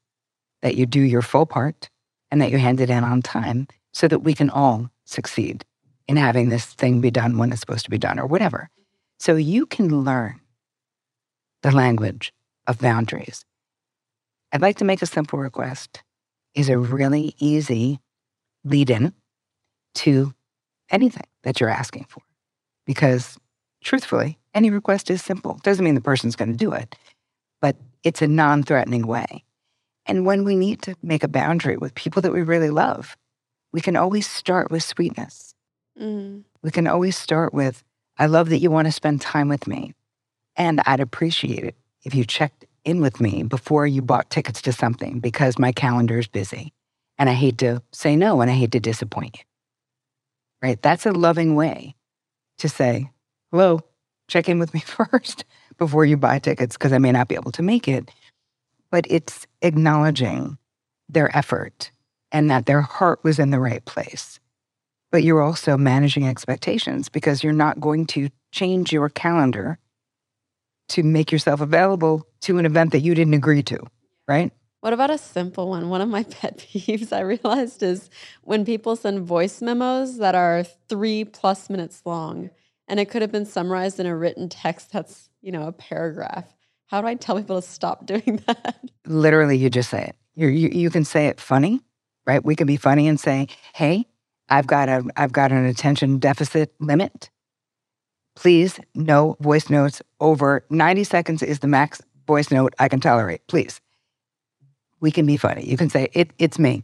that 0.63 0.77
you 0.77 0.87
do 0.87 1.01
your 1.01 1.23
full 1.23 1.47
part 1.47 1.91
and 2.31 2.41
that 2.41 2.51
you 2.51 2.59
hand 2.59 2.81
it 2.81 2.91
in 2.91 3.05
on 3.05 3.23
time 3.23 3.69
so 3.93 4.09
that 4.09 4.21
we 4.21 4.35
can 4.35 4.51
all 4.51 4.91
succeed 5.05 5.65
in 6.09 6.17
having 6.17 6.49
this 6.49 6.67
thing 6.67 7.01
be 7.01 7.11
done 7.11 7.39
when 7.39 7.53
it's 7.53 7.61
supposed 7.61 7.85
to 7.85 7.91
be 7.91 7.99
done 7.99 8.19
or 8.19 8.27
whatever. 8.27 8.69
So 9.19 9.37
you 9.37 9.67
can 9.67 10.03
learn 10.03 10.41
the 11.63 11.71
language 11.71 12.33
of 12.71 12.79
boundaries. 12.79 13.45
I'd 14.53 14.63
like 14.63 14.77
to 14.79 14.85
make 14.85 15.03
a 15.03 15.07
simple 15.07 15.41
request 15.41 16.03
is 16.55 16.69
a 16.69 16.79
really 16.79 17.35
easy 17.39 17.99
lead 18.65 18.91
in 18.91 19.13
to 19.97 20.33
anything 20.89 21.27
that 21.43 21.61
you're 21.61 21.69
asking 21.69 22.07
for. 22.09 22.23
Because 22.87 23.39
truthfully, 23.83 24.39
any 24.55 24.71
request 24.71 25.11
is 25.11 25.21
simple. 25.21 25.59
Doesn't 25.65 25.85
mean 25.85 25.97
the 25.97 26.01
person's 26.01 26.37
going 26.37 26.53
to 26.53 26.57
do 26.57 26.73
it, 26.73 26.95
but 27.61 27.77
it's 28.05 28.23
a 28.23 28.29
non 28.29 28.63
threatening 28.63 29.07
way. 29.07 29.45
And 30.07 30.25
when 30.25 30.45
we 30.45 30.55
need 30.55 30.81
to 30.83 30.95
make 31.03 31.25
a 31.25 31.29
boundary 31.29 31.77
with 31.77 31.95
people 31.95 32.23
that 32.23 32.33
we 32.33 32.43
really 32.43 32.71
love, 32.71 33.17
we 33.73 33.81
can 33.81 33.97
always 33.97 34.29
start 34.29 34.71
with 34.71 34.85
sweetness. 34.85 35.55
Mm. 36.01 36.45
We 36.63 36.71
can 36.71 36.87
always 36.87 37.17
start 37.17 37.53
with, 37.53 37.83
I 38.17 38.27
love 38.27 38.49
that 38.51 38.59
you 38.59 38.71
want 38.71 38.87
to 38.87 38.93
spend 38.93 39.21
time 39.21 39.49
with 39.49 39.67
me. 39.67 39.95
And 40.57 40.81
I'd 40.87 41.01
appreciate 41.01 41.65
it 41.65 41.77
if 42.05 42.15
you 42.15 42.25
checked 42.25 42.65
in 42.85 43.01
with 43.01 43.21
me 43.21 43.43
before 43.43 43.87
you 43.87 44.03
bought 44.03 44.31
tickets 44.31 44.63
to 44.63 44.73
something 44.73 45.21
because 45.21 45.59
my 45.59 45.73
calendar 45.73 46.19
is 46.19 46.27
busy 46.27 46.73
and 47.19 47.29
I 47.29 47.35
hate 47.35 47.59
to 47.59 47.83
say 47.93 48.17
no 48.17 48.41
and 48.41 48.51
I 48.51 48.55
hate 48.55 48.73
to 48.73 48.81
disappoint 48.81 49.39
you. 49.39 49.45
Right? 50.63 50.81
That's 50.81 51.07
a 51.07 51.13
loving 51.13 51.55
way 51.55 51.95
to 52.59 52.69
say, 52.69 53.11
hello, 53.51 53.81
check 54.29 54.49
in 54.49 54.59
with 54.59 54.75
me 54.75 54.81
first 54.87 55.45
before 55.79 56.05
you 56.05 56.17
buy 56.17 56.39
tickets 56.39 56.77
because 56.77 56.93
I 56.93 56.99
may 56.99 57.13
not 57.13 57.29
be 57.29 57.35
able 57.35 57.53
to 57.53 57.63
make 57.63 57.89
it. 57.89 58.11
But 58.91 59.07
it's 59.09 59.47
acknowledging 59.63 60.59
their 61.09 61.35
effort 61.37 61.91
and 62.33 62.51
that 62.51 62.67
their 62.67 62.81
heart 62.81 63.23
was 63.23 63.39
in 63.39 63.51
the 63.51 63.61
right 63.61 63.85
place. 63.85 64.41
But 65.11 65.25
you're 65.25 65.43
also 65.43 65.77
managing 65.77 66.27
expectations 66.27 67.09
because 67.09 67.43
you're 67.43 67.53
not 67.53 67.81
going 67.81 68.07
to 68.07 68.31
change 68.53 68.93
your 68.93 69.09
calendar 69.09 69.79
to 70.91 71.03
make 71.03 71.33
yourself 71.33 71.61
available 71.61 72.27
to 72.43 72.59
an 72.59 72.67
event 72.67 72.93
that 72.93 73.01
you 73.01 73.15
didn't 73.15 73.35
agree 73.35 73.63
to, 73.65 73.79
right? 74.29 74.53
What 74.81 74.93
about 74.93 75.11
a 75.11 75.19
simple 75.19 75.69
one? 75.69 75.89
One 75.89 76.01
of 76.01 76.09
my 76.09 76.23
pet 76.31 76.59
peeves 76.59 77.13
I 77.13 77.21
realized 77.21 77.83
is 77.83 78.11
when 78.43 78.65
people 78.65 78.97
send 78.97 79.27
voice 79.27 79.61
memos 79.61 80.19
that 80.19 80.35
are 80.35 80.65
three 80.89 81.25
plus 81.25 81.69
minutes 81.69 82.03
long 82.05 82.51
and 82.89 82.99
it 82.99 83.09
could 83.09 83.23
have 83.23 83.31
been 83.31 83.47
summarized 83.47 84.01
in 84.01 84.07
a 84.07 84.17
written 84.17 84.49
text 84.49 84.93
that's, 84.93 85.31
you 85.43 85.53
know, 85.53 85.67
a 85.69 85.73
paragraph. 85.73 86.45
How 86.87 87.01
do 87.01 87.07
I 87.07 87.15
tell 87.15 87.37
people 87.37 87.61
to 87.61 87.67
stop 87.67 88.05
doing 88.13 88.43
that? 88.47 88.81
Literally, 89.07 89.57
you 89.57 89.71
just 89.71 89.91
say 89.91 90.03
it. 90.03 90.17
you 90.35 90.49
you, 90.49 90.69
you 90.69 90.91
can 90.91 91.05
say 91.05 91.27
it 91.27 91.41
funny, 91.41 91.81
right? 92.27 92.45
We 92.45 92.57
can 92.57 92.67
be 92.67 92.77
funny 92.77 93.07
and 93.07 93.19
say, 93.19 93.47
hey, 93.75 94.07
I've 94.49 94.67
got 94.67 94.89
a 94.89 95.05
I've 95.17 95.33
got 95.33 95.53
an 95.53 95.65
attention 95.67 96.19
deficit 96.19 96.75
limit. 96.81 97.31
Please, 98.41 98.81
no 98.95 99.37
voice 99.41 99.69
notes 99.69 100.01
over 100.19 100.65
90 100.71 101.05
seconds 101.05 101.43
is 101.43 101.59
the 101.59 101.67
max 101.67 102.01
voice 102.27 102.51
note 102.51 102.73
I 102.79 102.89
can 102.89 102.99
tolerate. 102.99 103.47
Please. 103.49 103.83
We 104.99 105.11
can 105.11 105.27
be 105.27 105.37
funny. 105.37 105.67
You 105.67 105.77
can 105.77 105.91
say, 105.91 106.09
it, 106.15 106.31
it's 106.39 106.59
me. 106.59 106.83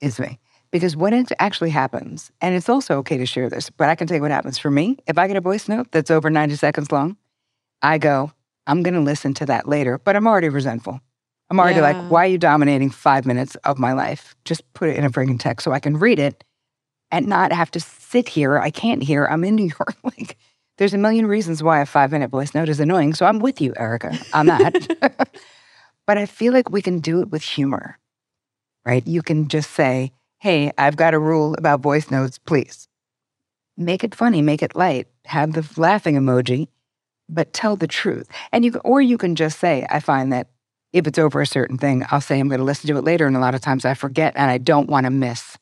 It's 0.00 0.20
me. 0.20 0.38
Because 0.70 0.94
when 0.94 1.12
it 1.12 1.32
actually 1.40 1.70
happens, 1.70 2.30
and 2.40 2.54
it's 2.54 2.68
also 2.68 2.98
okay 2.98 3.16
to 3.16 3.26
share 3.26 3.50
this, 3.50 3.68
but 3.68 3.88
I 3.88 3.96
can 3.96 4.06
tell 4.06 4.14
you 4.14 4.22
what 4.22 4.30
happens 4.30 4.58
for 4.58 4.70
me. 4.70 4.96
If 5.08 5.18
I 5.18 5.26
get 5.26 5.36
a 5.36 5.40
voice 5.40 5.68
note 5.68 5.90
that's 5.90 6.08
over 6.08 6.30
90 6.30 6.54
seconds 6.54 6.92
long, 6.92 7.16
I 7.82 7.98
go, 7.98 8.30
I'm 8.68 8.84
going 8.84 8.94
to 8.94 9.00
listen 9.00 9.34
to 9.34 9.46
that 9.46 9.66
later, 9.66 9.98
but 9.98 10.14
I'm 10.14 10.28
already 10.28 10.50
resentful. 10.50 11.00
I'm 11.50 11.58
already 11.58 11.80
yeah. 11.80 11.90
like, 11.90 12.10
why 12.12 12.26
are 12.26 12.30
you 12.30 12.38
dominating 12.38 12.90
five 12.90 13.26
minutes 13.26 13.56
of 13.64 13.76
my 13.76 13.92
life? 13.92 14.36
Just 14.44 14.62
put 14.72 14.88
it 14.88 14.96
in 14.96 15.04
a 15.04 15.10
freaking 15.10 15.40
text 15.40 15.64
so 15.64 15.72
I 15.72 15.80
can 15.80 15.96
read 15.96 16.20
it 16.20 16.44
and 17.10 17.26
not 17.26 17.50
have 17.50 17.72
to 17.72 17.80
sit 17.80 18.28
here. 18.28 18.56
I 18.60 18.70
can't 18.70 19.02
hear. 19.02 19.26
I'm 19.26 19.42
in 19.42 19.56
New 19.56 19.72
York. 19.80 19.96
like, 20.04 20.36
there's 20.78 20.94
a 20.94 20.98
million 20.98 21.26
reasons 21.26 21.62
why 21.62 21.80
a 21.80 21.86
five 21.86 22.12
minute 22.12 22.30
voice 22.30 22.54
note 22.54 22.68
is 22.68 22.80
annoying. 22.80 23.14
So 23.14 23.26
I'm 23.26 23.38
with 23.38 23.60
you, 23.60 23.72
Erika, 23.76 24.18
on 24.32 24.46
that. 24.46 25.30
but 26.06 26.18
I 26.18 26.26
feel 26.26 26.52
like 26.52 26.70
we 26.70 26.82
can 26.82 27.00
do 27.00 27.20
it 27.20 27.30
with 27.30 27.42
humor, 27.42 27.98
right? 28.84 29.06
You 29.06 29.22
can 29.22 29.48
just 29.48 29.70
say, 29.70 30.12
hey, 30.38 30.72
I've 30.76 30.96
got 30.96 31.14
a 31.14 31.18
rule 31.18 31.54
about 31.56 31.80
voice 31.80 32.10
notes, 32.10 32.38
please. 32.38 32.88
Make 33.76 34.04
it 34.04 34.14
funny, 34.14 34.42
make 34.42 34.62
it 34.62 34.76
light, 34.76 35.08
have 35.26 35.52
the 35.52 35.68
laughing 35.80 36.14
emoji, 36.14 36.68
but 37.28 37.52
tell 37.52 37.76
the 37.76 37.86
truth. 37.86 38.28
And 38.52 38.64
you, 38.64 38.74
or 38.84 39.00
you 39.00 39.18
can 39.18 39.34
just 39.34 39.58
say, 39.58 39.86
I 39.90 40.00
find 40.00 40.32
that 40.32 40.48
if 40.92 41.06
it's 41.06 41.18
over 41.18 41.40
a 41.40 41.46
certain 41.46 41.76
thing, 41.76 42.04
I'll 42.10 42.20
say 42.20 42.38
I'm 42.38 42.48
going 42.48 42.58
to 42.58 42.64
listen 42.64 42.88
to 42.88 42.96
it 42.96 43.04
later. 43.04 43.26
And 43.26 43.36
a 43.36 43.40
lot 43.40 43.54
of 43.54 43.60
times 43.60 43.84
I 43.84 43.94
forget 43.94 44.32
and 44.36 44.50
I 44.50 44.58
don't 44.58 44.88
want 44.88 45.04
to 45.04 45.10
miss 45.10 45.58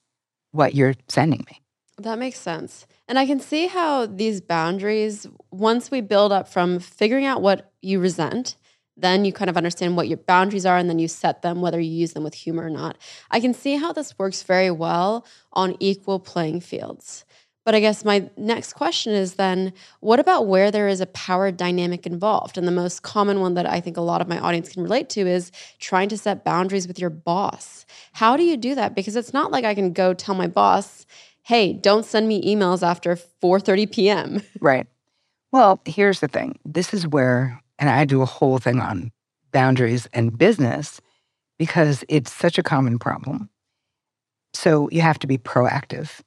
what 0.53 0.75
you're 0.75 0.95
sending 1.09 1.45
me. 1.51 1.64
That 1.99 2.19
makes 2.19 2.39
sense. 2.41 2.87
And 3.07 3.19
I 3.19 3.27
can 3.27 3.39
see 3.39 3.67
how 3.67 4.07
these 4.07 4.41
boundaries, 4.41 5.27
once 5.51 5.91
we 5.91 6.01
build 6.01 6.33
up 6.33 6.49
from 6.49 6.79
figuring 6.81 7.25
out 7.25 7.41
what 7.41 7.71
you 7.83 8.01
resent, 8.01 8.57
then 8.97 9.25
you 9.25 9.33
kind 9.33 9.51
of 9.51 9.57
understand 9.57 9.97
what 9.97 10.09
your 10.09 10.19
boundaries 10.19 10.67
are 10.67 10.77
and 10.77 10.89
then 10.89 10.99
you 10.99 11.09
set 11.09 11.43
them, 11.43 11.61
whether 11.61 11.81
you 11.81 11.91
use 11.91 12.13
them 12.13 12.25
with 12.25 12.35
humor 12.35 12.65
or 12.65 12.71
not. 12.71 12.97
I 13.31 13.41
can 13.41 13.55
see 13.55 13.77
how 13.77 13.93
this 13.93 14.19
works 14.19 14.43
very 14.43 14.71
well 14.71 15.27
on 15.53 15.77
equal 15.81 16.19
playing 16.19 16.61
fields. 16.61 17.25
But 17.65 17.75
I 17.75 17.81
guess 17.81 18.05
my 18.05 18.29
next 18.37 18.75
question 18.75 19.15
is 19.15 19.35
then 19.35 19.73
what 20.01 20.21
about 20.21 20.47
where 20.47 20.71
there 20.71 20.87
is 20.87 21.01
a 21.01 21.07
power 21.07 21.51
dynamic 21.51 22.07
involved? 22.07 22.59
And 22.59 22.69
the 22.69 22.73
most 22.73 23.03
common 23.03 23.41
one 23.41 23.55
that 23.55 23.67
I 23.67 23.81
think 23.81 23.97
a 23.97 24.03
lot 24.03 24.21
of 24.21 24.29
my 24.29 24.39
audience 24.39 24.71
can 24.71 24.83
relate 24.83 25.09
to 25.11 25.27
is 25.27 25.51
trying 25.79 26.11
to 26.11 26.19
set 26.19 26.45
boundaries 26.45 26.87
with 26.87 26.99
your 26.99 27.11
boss. 27.11 27.87
How 28.13 28.37
do 28.37 28.43
you 28.43 28.57
do 28.59 28.75
that? 28.75 28.95
Because 28.95 29.17
it's 29.17 29.33
not 29.33 29.51
like 29.51 29.65
I 29.65 29.75
can 29.75 29.93
go 29.93 30.13
tell 30.13 30.35
my 30.35 30.47
boss, 30.47 31.07
hey, 31.45 31.75
don't 31.75 32.05
send 32.05 32.27
me 32.27 32.43
emails 32.43 32.83
after 32.83 33.17
4:30 33.17 33.91
p.m. 33.93 34.43
Right. 34.61 34.87
Well, 35.53 35.81
here's 35.85 36.21
the 36.21 36.29
thing. 36.29 36.59
This 36.65 36.93
is 36.93 37.07
where 37.07 37.61
and 37.79 37.91
I 37.91 38.05
do 38.05 38.23
a 38.23 38.27
whole 38.27 38.59
thing 38.59 38.81
on 38.81 39.13
boundaries 39.53 40.09
and 40.13 40.37
business 40.37 41.01
because 41.59 42.05
it's 42.09 42.33
such 42.33 42.59
a 42.59 42.63
common 42.63 42.99
problem. 42.99 43.49
So 44.53 44.89
you 44.91 45.01
have 45.01 45.19
to 45.21 45.27
be 45.27 45.39
proactive 45.39 46.21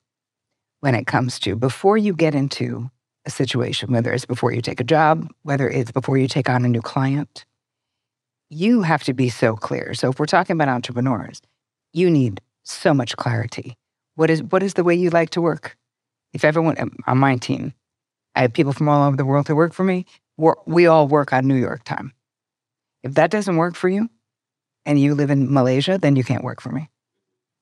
when 0.82 0.96
it 0.96 1.08
comes 1.08 1.40
to 1.40 1.56
before 1.56 1.98
you 1.98 2.14
get 2.14 2.36
into 2.36 2.90
a 3.26 3.30
situation, 3.30 3.92
whether 3.92 4.14
it's 4.14 4.26
before 4.26 4.52
you 4.52 4.62
take 4.62 4.80
a 4.80 4.86
job, 4.86 5.30
whether 5.44 5.70
it's 5.70 5.92
before 5.92 6.18
you 6.18 6.28
take 6.28 6.50
on 6.50 6.64
a 6.64 6.70
new 6.70 6.82
client, 6.82 7.46
you 8.50 8.82
have 8.84 9.04
to 9.04 9.14
be 9.14 9.30
so 9.30 9.56
clear. 9.56 9.94
So 9.94 10.10
if 10.10 10.20
we're 10.20 10.26
talking 10.26 10.54
about 10.54 10.70
entrepreneurs, 10.70 11.42
you 11.94 12.10
need 12.10 12.42
so 12.64 12.94
much 12.94 13.18
clarity 13.18 13.78
what 14.18 14.30
is 14.30 14.44
what 14.44 14.64
is 14.64 14.74
the 14.74 14.84
way 14.84 14.96
you 14.96 15.10
like 15.10 15.30
to 15.32 15.42
work? 15.42 15.78
If 16.34 16.44
everyone 16.44 16.76
um, 16.80 16.92
on 17.06 17.18
my 17.20 17.38
team, 17.38 17.74
I 18.36 18.42
have 18.42 18.54
people 18.54 18.74
from 18.74 18.90
all 18.90 19.08
over 19.08 19.16
the 19.16 19.26
world 19.26 19.46
to 19.46 19.56
work 19.56 19.74
for 19.74 19.84
me. 19.84 20.06
we 20.66 20.88
all 20.88 21.08
work 21.08 21.32
on 21.32 21.48
New 21.48 21.56
York 21.56 21.84
time. 21.84 22.14
If 23.04 23.14
that 23.14 23.32
doesn't 23.32 23.58
work 23.58 23.76
for 23.76 23.90
you, 23.90 24.10
and 24.88 25.00
you 25.00 25.14
live 25.14 25.30
in 25.30 25.54
Malaysia, 25.54 26.00
then 26.02 26.16
you 26.16 26.24
can't 26.24 26.44
work 26.44 26.62
for 26.62 26.72
me 26.72 26.90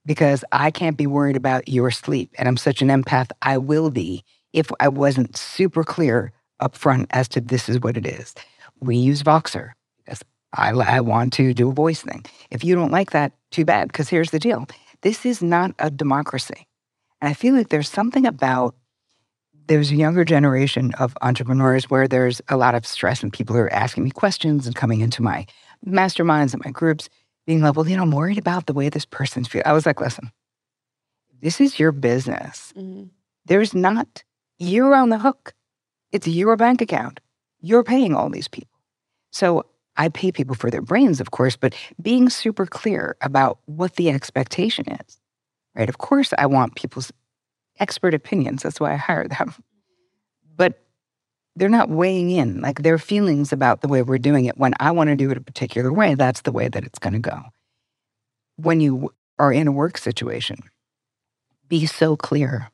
because 0.05 0.45
I 0.51 0.71
can't 0.71 0.95
be 0.95 1.07
worried 1.07 1.35
about 1.35 1.67
your 1.67 1.91
sleep. 1.91 2.31
And 2.37 2.47
I'm 2.47 2.55
such 2.55 2.81
an 2.81 2.89
empath. 2.89 3.31
I 3.41 3.57
will 3.57 3.89
be 3.89 4.23
if 4.53 4.71
I 4.79 4.87
wasn't 4.87 5.35
super 5.35 5.83
clear 5.83 6.31
up 6.59 6.75
front 6.75 7.07
as 7.09 7.27
to 7.29 7.41
this 7.41 7.67
is 7.67 7.81
what 7.81 7.97
it 7.97 8.05
is. 8.05 8.33
We 8.79 8.95
use 8.95 9.23
Voxer 9.23 9.71
because 9.97 10.23
I, 10.53 10.69
I 10.69 11.01
want 11.01 11.33
to 11.33 11.53
do 11.53 11.69
a 11.69 11.73
voice 11.73 12.01
thing. 12.01 12.23
If 12.51 12.63
you 12.63 12.75
don't 12.75 12.91
like 12.91 13.11
that, 13.11 13.33
too 13.51 13.65
bad. 13.65 13.87
Because 13.87 14.07
here's 14.07 14.31
the 14.31 14.39
deal 14.39 14.67
this 15.05 15.23
is 15.23 15.43
not 15.43 15.71
a 15.77 15.91
democracy. 15.91 16.67
And 17.21 17.29
I 17.29 17.35
feel 17.35 17.53
like 17.53 17.69
there's 17.69 17.87
something 17.87 18.25
about 18.25 18.75
there's 19.67 19.91
a 19.91 19.95
younger 19.95 20.25
generation 20.25 20.95
of 20.95 21.15
entrepreneurs 21.21 21.91
where 21.91 22.07
there's 22.07 22.41
a 22.49 22.57
lot 22.57 22.73
of 22.73 22.87
stress 22.87 23.21
and 23.21 23.31
people 23.31 23.55
are 23.55 23.71
asking 23.71 24.03
me 24.03 24.09
questions 24.09 24.65
and 24.65 24.75
coming 24.75 25.01
into 25.01 25.21
my 25.21 25.45
masterminds 25.85 26.53
and 26.53 26.65
my 26.65 26.71
groups 26.71 27.07
being 27.45 27.61
like, 27.61 27.75
well, 27.75 27.87
you 27.87 27.95
know, 27.95 28.01
I'm 28.01 28.09
worried 28.09 28.39
about 28.39 28.65
the 28.65 28.73
way 28.73 28.89
this 28.89 29.05
person's 29.05 29.47
feel. 29.47 29.61
I 29.63 29.73
was 29.73 29.85
like, 29.85 30.01
listen, 30.01 30.31
this 31.39 31.61
is 31.61 31.77
your 31.79 31.91
business. 31.91 32.73
Mm-hmm. 32.75 33.09
There's 33.45 33.75
not, 33.75 34.23
you're 34.57 34.95
on 34.95 35.09
the 35.09 35.19
hook. 35.19 35.53
It's 36.13 36.27
your 36.27 36.55
bank 36.55 36.81
account. 36.81 37.19
You're 37.61 37.83
paying 37.83 38.15
all 38.15 38.31
these 38.31 38.47
people. 38.47 38.79
So 39.29 39.67
I 39.97 40.09
pay 40.09 40.31
people 40.31 40.55
for 40.55 40.69
their 40.69 40.81
brains, 40.81 41.21
of 41.21 41.31
course, 41.31 41.55
but 41.55 41.73
being 42.01 42.29
super 42.29 42.65
clear 42.65 43.15
about 43.21 43.59
what 43.65 43.95
the 43.95 44.09
expectation 44.09 44.85
is, 44.91 45.19
right? 45.75 45.89
Of 45.89 45.97
course, 45.97 46.33
I 46.37 46.45
want 46.47 46.75
people's 46.75 47.11
expert 47.79 48.13
opinions. 48.13 48.63
That's 48.63 48.79
why 48.79 48.93
I 48.93 48.97
hire 48.97 49.27
them. 49.27 49.53
But 50.55 50.81
they're 51.55 51.69
not 51.69 51.89
weighing 51.89 52.31
in, 52.31 52.61
like 52.61 52.81
their 52.81 52.97
feelings 52.97 53.53
about 53.53 53.81
the 53.81 53.87
way 53.87 54.01
we're 54.01 54.17
doing 54.17 54.45
it. 54.45 54.57
When 54.57 54.73
I 54.79 54.91
want 54.91 55.09
to 55.09 55.15
do 55.15 55.31
it 55.31 55.37
a 55.37 55.41
particular 55.41 55.91
way, 55.93 56.15
that's 56.15 56.41
the 56.41 56.51
way 56.51 56.67
that 56.67 56.83
it's 56.83 56.99
going 56.99 57.13
to 57.13 57.19
go. 57.19 57.41
When 58.57 58.81
you 58.81 59.13
are 59.39 59.53
in 59.53 59.67
a 59.67 59.71
work 59.71 59.97
situation, 59.97 60.57
be 61.67 61.85
so 61.85 62.15
clear 62.15 62.69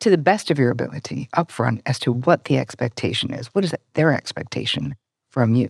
to 0.00 0.10
the 0.10 0.18
best 0.18 0.50
of 0.50 0.58
your 0.58 0.70
ability 0.70 1.28
upfront 1.36 1.82
as 1.86 1.98
to 2.00 2.12
what 2.12 2.44
the 2.44 2.58
expectation 2.58 3.32
is. 3.32 3.48
What 3.48 3.64
is 3.64 3.74
their 3.94 4.12
expectation 4.12 4.94
from 5.30 5.54
you? 5.54 5.68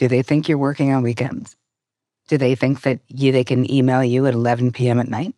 Do 0.00 0.08
they 0.08 0.22
think 0.22 0.48
you're 0.48 0.56
working 0.56 0.94
on 0.94 1.02
weekends? 1.02 1.56
Do 2.28 2.38
they 2.38 2.54
think 2.54 2.80
that 2.82 3.00
you, 3.08 3.32
they 3.32 3.44
can 3.44 3.70
email 3.70 4.02
you 4.02 4.24
at 4.24 4.32
11 4.32 4.72
p.m. 4.72 4.98
at 4.98 5.08
night? 5.10 5.34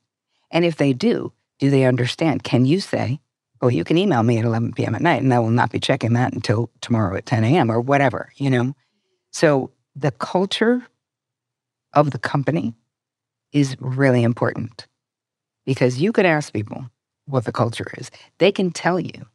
And 0.52 0.64
if 0.64 0.76
they 0.76 0.92
do, 0.92 1.32
do 1.58 1.68
they 1.68 1.84
understand? 1.84 2.44
Can 2.44 2.64
you 2.64 2.78
say, 2.78 3.18
oh, 3.60 3.66
you 3.66 3.82
can 3.82 3.98
email 3.98 4.22
me 4.22 4.38
at 4.38 4.44
11 4.44 4.74
p.m. 4.74 4.94
at 4.94 5.02
night 5.02 5.20
and 5.20 5.34
I 5.34 5.40
will 5.40 5.50
not 5.50 5.72
be 5.72 5.80
checking 5.80 6.12
that 6.12 6.32
until 6.32 6.70
tomorrow 6.80 7.16
at 7.16 7.26
10 7.26 7.42
a.m. 7.42 7.72
or 7.72 7.80
whatever, 7.80 8.30
you 8.36 8.50
know? 8.50 8.76
So 9.32 9.72
the 9.96 10.12
culture 10.12 10.86
of 11.92 12.12
the 12.12 12.20
company 12.20 12.72
is 13.50 13.76
really 13.80 14.22
important 14.22 14.86
because 15.66 16.00
you 16.00 16.12
could 16.12 16.24
ask 16.24 16.52
people 16.52 16.88
what 17.26 17.46
the 17.46 17.52
culture 17.52 17.90
is. 17.98 18.12
They 18.38 18.52
can 18.52 18.70
tell 18.70 19.00
you, 19.00 19.26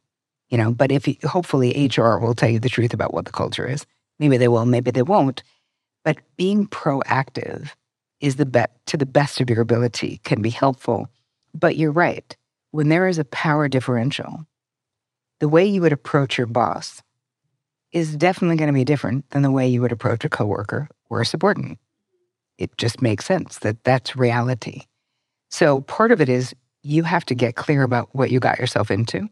you 0.48 0.56
know, 0.56 0.72
but 0.72 0.90
if 0.90 1.06
you, 1.06 1.16
hopefully 1.24 1.90
HR 1.94 2.16
will 2.16 2.34
tell 2.34 2.48
you 2.48 2.60
the 2.60 2.70
truth 2.70 2.94
about 2.94 3.12
what 3.12 3.26
the 3.26 3.30
culture 3.30 3.66
is. 3.66 3.84
Maybe 4.18 4.36
they 4.36 4.48
will, 4.48 4.66
maybe 4.66 4.90
they 4.90 5.02
won't. 5.02 5.42
But 6.04 6.18
being 6.36 6.66
proactive 6.66 7.70
is 8.20 8.36
the 8.36 8.46
be- 8.46 8.64
to 8.86 8.96
the 8.96 9.06
best 9.06 9.40
of 9.40 9.50
your 9.50 9.60
ability 9.60 10.20
can 10.24 10.42
be 10.42 10.50
helpful. 10.50 11.08
But 11.54 11.76
you're 11.76 11.92
right. 11.92 12.36
When 12.70 12.88
there 12.88 13.08
is 13.08 13.18
a 13.18 13.24
power 13.24 13.68
differential, 13.68 14.46
the 15.40 15.48
way 15.48 15.66
you 15.66 15.80
would 15.82 15.92
approach 15.92 16.36
your 16.36 16.46
boss 16.46 17.02
is 17.92 18.16
definitely 18.16 18.56
going 18.56 18.68
to 18.68 18.74
be 18.74 18.84
different 18.84 19.30
than 19.30 19.42
the 19.42 19.50
way 19.50 19.66
you 19.66 19.80
would 19.80 19.92
approach 19.92 20.24
a 20.24 20.28
coworker 20.28 20.88
or 21.08 21.20
a 21.20 21.26
subordinate. 21.26 21.78
It 22.58 22.76
just 22.76 23.00
makes 23.00 23.24
sense 23.24 23.58
that 23.60 23.84
that's 23.84 24.16
reality. 24.16 24.82
So 25.50 25.80
part 25.82 26.12
of 26.12 26.20
it 26.20 26.28
is 26.28 26.54
you 26.82 27.04
have 27.04 27.24
to 27.26 27.34
get 27.34 27.56
clear 27.56 27.82
about 27.82 28.14
what 28.14 28.30
you 28.30 28.40
got 28.40 28.58
yourself 28.58 28.90
into. 28.90 29.28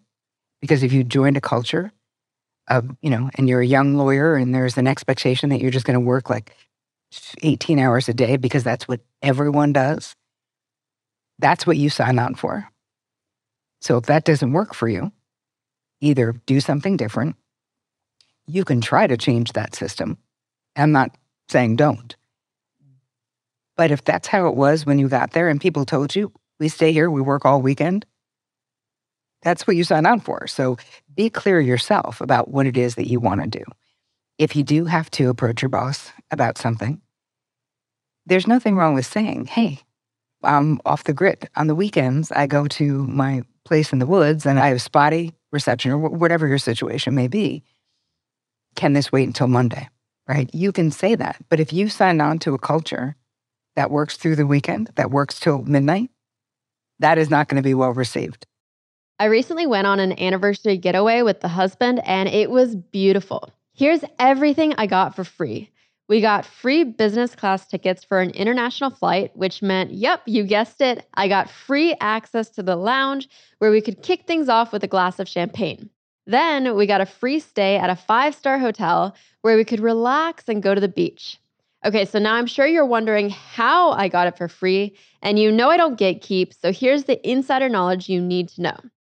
Because 0.60 0.82
if 0.82 0.92
you 0.92 1.04
joined 1.04 1.36
a 1.36 1.40
culture 1.40 1.92
you 3.00 3.10
know, 3.10 3.30
and 3.36 3.48
you're 3.48 3.60
a 3.60 3.66
young 3.66 3.94
lawyer 3.94 4.34
and 4.34 4.54
there's 4.54 4.76
an 4.76 4.86
expectation 4.86 5.50
that 5.50 5.60
you're 5.60 5.70
just 5.70 5.86
going 5.86 5.98
to 5.98 6.00
work 6.00 6.28
like 6.30 6.54
18 7.42 7.78
hours 7.78 8.08
a 8.08 8.14
day 8.14 8.36
because 8.36 8.64
that's 8.64 8.88
what 8.88 9.00
everyone 9.22 9.72
does, 9.72 10.14
that's 11.38 11.66
what 11.66 11.76
you 11.76 11.90
sign 11.90 12.18
on 12.18 12.34
for. 12.34 12.68
So 13.80 13.96
if 13.98 14.06
that 14.06 14.24
doesn't 14.24 14.52
work 14.52 14.74
for 14.74 14.88
you, 14.88 15.12
either 16.00 16.34
do 16.46 16.60
something 16.60 16.96
different. 16.96 17.36
You 18.46 18.64
can 18.64 18.80
try 18.80 19.06
to 19.06 19.16
change 19.16 19.52
that 19.52 19.74
system. 19.74 20.18
I'm 20.74 20.92
not 20.92 21.16
saying 21.48 21.76
don't. 21.76 22.16
But 23.76 23.90
if 23.90 24.04
that's 24.04 24.28
how 24.28 24.48
it 24.48 24.54
was 24.54 24.86
when 24.86 24.98
you 24.98 25.08
got 25.08 25.32
there 25.32 25.48
and 25.48 25.60
people 25.60 25.84
told 25.84 26.16
you, 26.16 26.32
we 26.58 26.68
stay 26.68 26.92
here, 26.92 27.10
we 27.10 27.20
work 27.20 27.44
all 27.44 27.60
weekend, 27.60 28.06
that's 29.46 29.64
what 29.64 29.76
you 29.76 29.84
sign 29.84 30.06
on 30.06 30.18
for. 30.18 30.48
So 30.48 30.76
be 31.14 31.30
clear 31.30 31.60
yourself 31.60 32.20
about 32.20 32.48
what 32.48 32.66
it 32.66 32.76
is 32.76 32.96
that 32.96 33.06
you 33.06 33.20
want 33.20 33.42
to 33.42 33.46
do. 33.46 33.64
If 34.38 34.56
you 34.56 34.64
do 34.64 34.86
have 34.86 35.08
to 35.12 35.28
approach 35.30 35.62
your 35.62 35.68
boss 35.68 36.10
about 36.32 36.58
something, 36.58 37.00
there's 38.26 38.48
nothing 38.48 38.74
wrong 38.74 38.94
with 38.94 39.06
saying, 39.06 39.46
hey, 39.46 39.78
I'm 40.42 40.80
off 40.84 41.04
the 41.04 41.12
grid. 41.12 41.48
On 41.54 41.68
the 41.68 41.76
weekends, 41.76 42.32
I 42.32 42.48
go 42.48 42.66
to 42.66 43.06
my 43.06 43.42
place 43.64 43.92
in 43.92 44.00
the 44.00 44.06
woods 44.06 44.46
and 44.46 44.58
I 44.58 44.66
have 44.66 44.82
spotty 44.82 45.32
reception 45.52 45.92
or 45.92 45.98
whatever 45.98 46.48
your 46.48 46.58
situation 46.58 47.14
may 47.14 47.28
be. 47.28 47.62
Can 48.74 48.94
this 48.94 49.12
wait 49.12 49.28
until 49.28 49.46
Monday? 49.46 49.88
Right? 50.28 50.52
You 50.52 50.72
can 50.72 50.90
say 50.90 51.14
that. 51.14 51.36
But 51.48 51.60
if 51.60 51.72
you 51.72 51.88
sign 51.88 52.20
on 52.20 52.40
to 52.40 52.54
a 52.54 52.58
culture 52.58 53.14
that 53.76 53.92
works 53.92 54.16
through 54.16 54.34
the 54.34 54.46
weekend, 54.46 54.90
that 54.96 55.12
works 55.12 55.38
till 55.38 55.62
midnight, 55.62 56.10
that 56.98 57.16
is 57.16 57.30
not 57.30 57.46
going 57.46 57.62
to 57.62 57.66
be 57.66 57.74
well 57.74 57.92
received. 57.92 58.44
I 59.18 59.26
recently 59.26 59.66
went 59.66 59.86
on 59.86 59.98
an 59.98 60.18
anniversary 60.20 60.76
getaway 60.76 61.22
with 61.22 61.40
the 61.40 61.48
husband, 61.48 62.02
and 62.04 62.28
it 62.28 62.50
was 62.50 62.76
beautiful. 62.76 63.50
Here's 63.72 64.04
everything 64.18 64.74
I 64.76 64.86
got 64.86 65.16
for 65.16 65.24
free. 65.24 65.70
We 66.06 66.20
got 66.20 66.44
free 66.44 66.84
business 66.84 67.34
class 67.34 67.66
tickets 67.66 68.04
for 68.04 68.20
an 68.20 68.30
international 68.30 68.90
flight, 68.90 69.34
which 69.34 69.62
meant, 69.62 69.92
yep, 69.92 70.20
you 70.26 70.44
guessed 70.44 70.82
it, 70.82 71.06
I 71.14 71.28
got 71.28 71.48
free 71.48 71.94
access 71.98 72.50
to 72.50 72.62
the 72.62 72.76
lounge 72.76 73.28
where 73.58 73.70
we 73.70 73.80
could 73.80 74.02
kick 74.02 74.26
things 74.26 74.50
off 74.50 74.70
with 74.70 74.84
a 74.84 74.88
glass 74.88 75.18
of 75.18 75.28
champagne. 75.28 75.88
Then 76.26 76.76
we 76.76 76.86
got 76.86 77.00
a 77.00 77.06
free 77.06 77.40
stay 77.40 77.76
at 77.76 77.88
a 77.88 77.96
five 77.96 78.34
star 78.34 78.58
hotel 78.58 79.16
where 79.40 79.56
we 79.56 79.64
could 79.64 79.80
relax 79.80 80.44
and 80.46 80.62
go 80.62 80.74
to 80.74 80.80
the 80.80 80.88
beach. 80.88 81.38
Okay, 81.86 82.04
so 82.04 82.18
now 82.18 82.34
I'm 82.34 82.46
sure 82.46 82.66
you're 82.66 82.84
wondering 82.84 83.30
how 83.30 83.92
I 83.92 84.08
got 84.08 84.26
it 84.26 84.36
for 84.36 84.48
free, 84.48 84.94
and 85.22 85.38
you 85.38 85.50
know 85.50 85.70
I 85.70 85.78
don't 85.78 85.98
gatekeep, 85.98 86.52
so 86.60 86.70
here's 86.70 87.04
the 87.04 87.26
insider 87.28 87.70
knowledge 87.70 88.10
you 88.10 88.20
need 88.20 88.50
to 88.50 88.62
know. 88.62 88.76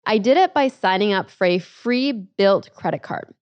I 0.08 0.16
did 0.16 0.38
it 0.38 0.54
by 0.54 0.68
signing 0.68 1.12
up 1.12 1.28
for 1.28 1.46
a 1.46 1.58
free 1.58 2.26
Bilt 2.38 2.72
credit 2.72 3.02
card. 3.02 3.34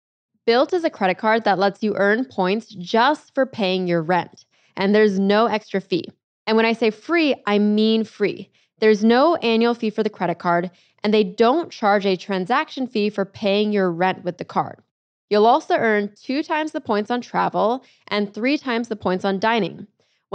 Bilt 0.49 0.75
is 0.75 0.83
a 0.83 0.91
credit 0.91 1.17
card 1.17 1.45
that 1.45 1.61
lets 1.61 1.81
you 1.81 1.95
earn 1.95 2.25
points 2.25 2.67
just 2.67 3.33
for 3.37 3.47
paying 3.47 3.87
your 3.87 4.03
rent, 4.03 4.45
and 4.77 4.93
there's 4.93 5.17
no 5.17 5.47
extra 5.47 5.81
fee. 5.81 6.09
And 6.45 6.57
when 6.57 6.67
I 6.67 6.73
say 6.73 6.91
free, 6.91 7.37
I 7.47 7.61
mean 7.61 8.03
free. 8.03 8.51
There's 8.81 9.05
no 9.05 9.37
annual 9.37 9.75
fee 9.75 9.91
for 9.91 10.03
the 10.03 10.11
credit 10.11 10.41
card, 10.41 10.73
and 11.05 11.15
they 11.15 11.23
don't 11.23 11.71
charge 11.71 12.05
a 12.05 12.17
transaction 12.17 12.89
fee 12.89 13.11
for 13.11 13.25
paying 13.25 13.73
your 13.73 13.93
rent 13.93 14.25
with 14.25 14.39
the 14.39 14.45
card. 14.45 14.83
You'll 15.31 15.47
also 15.47 15.77
earn 15.77 16.15
two 16.21 16.43
times 16.43 16.73
the 16.73 16.81
points 16.81 17.13
on 17.13 17.21
travel 17.21 17.85
and 18.09 18.35
three 18.35 18.59
times 18.59 18.89
the 18.89 18.97
points 18.97 19.25
on 19.25 19.39
dining. 19.39 19.87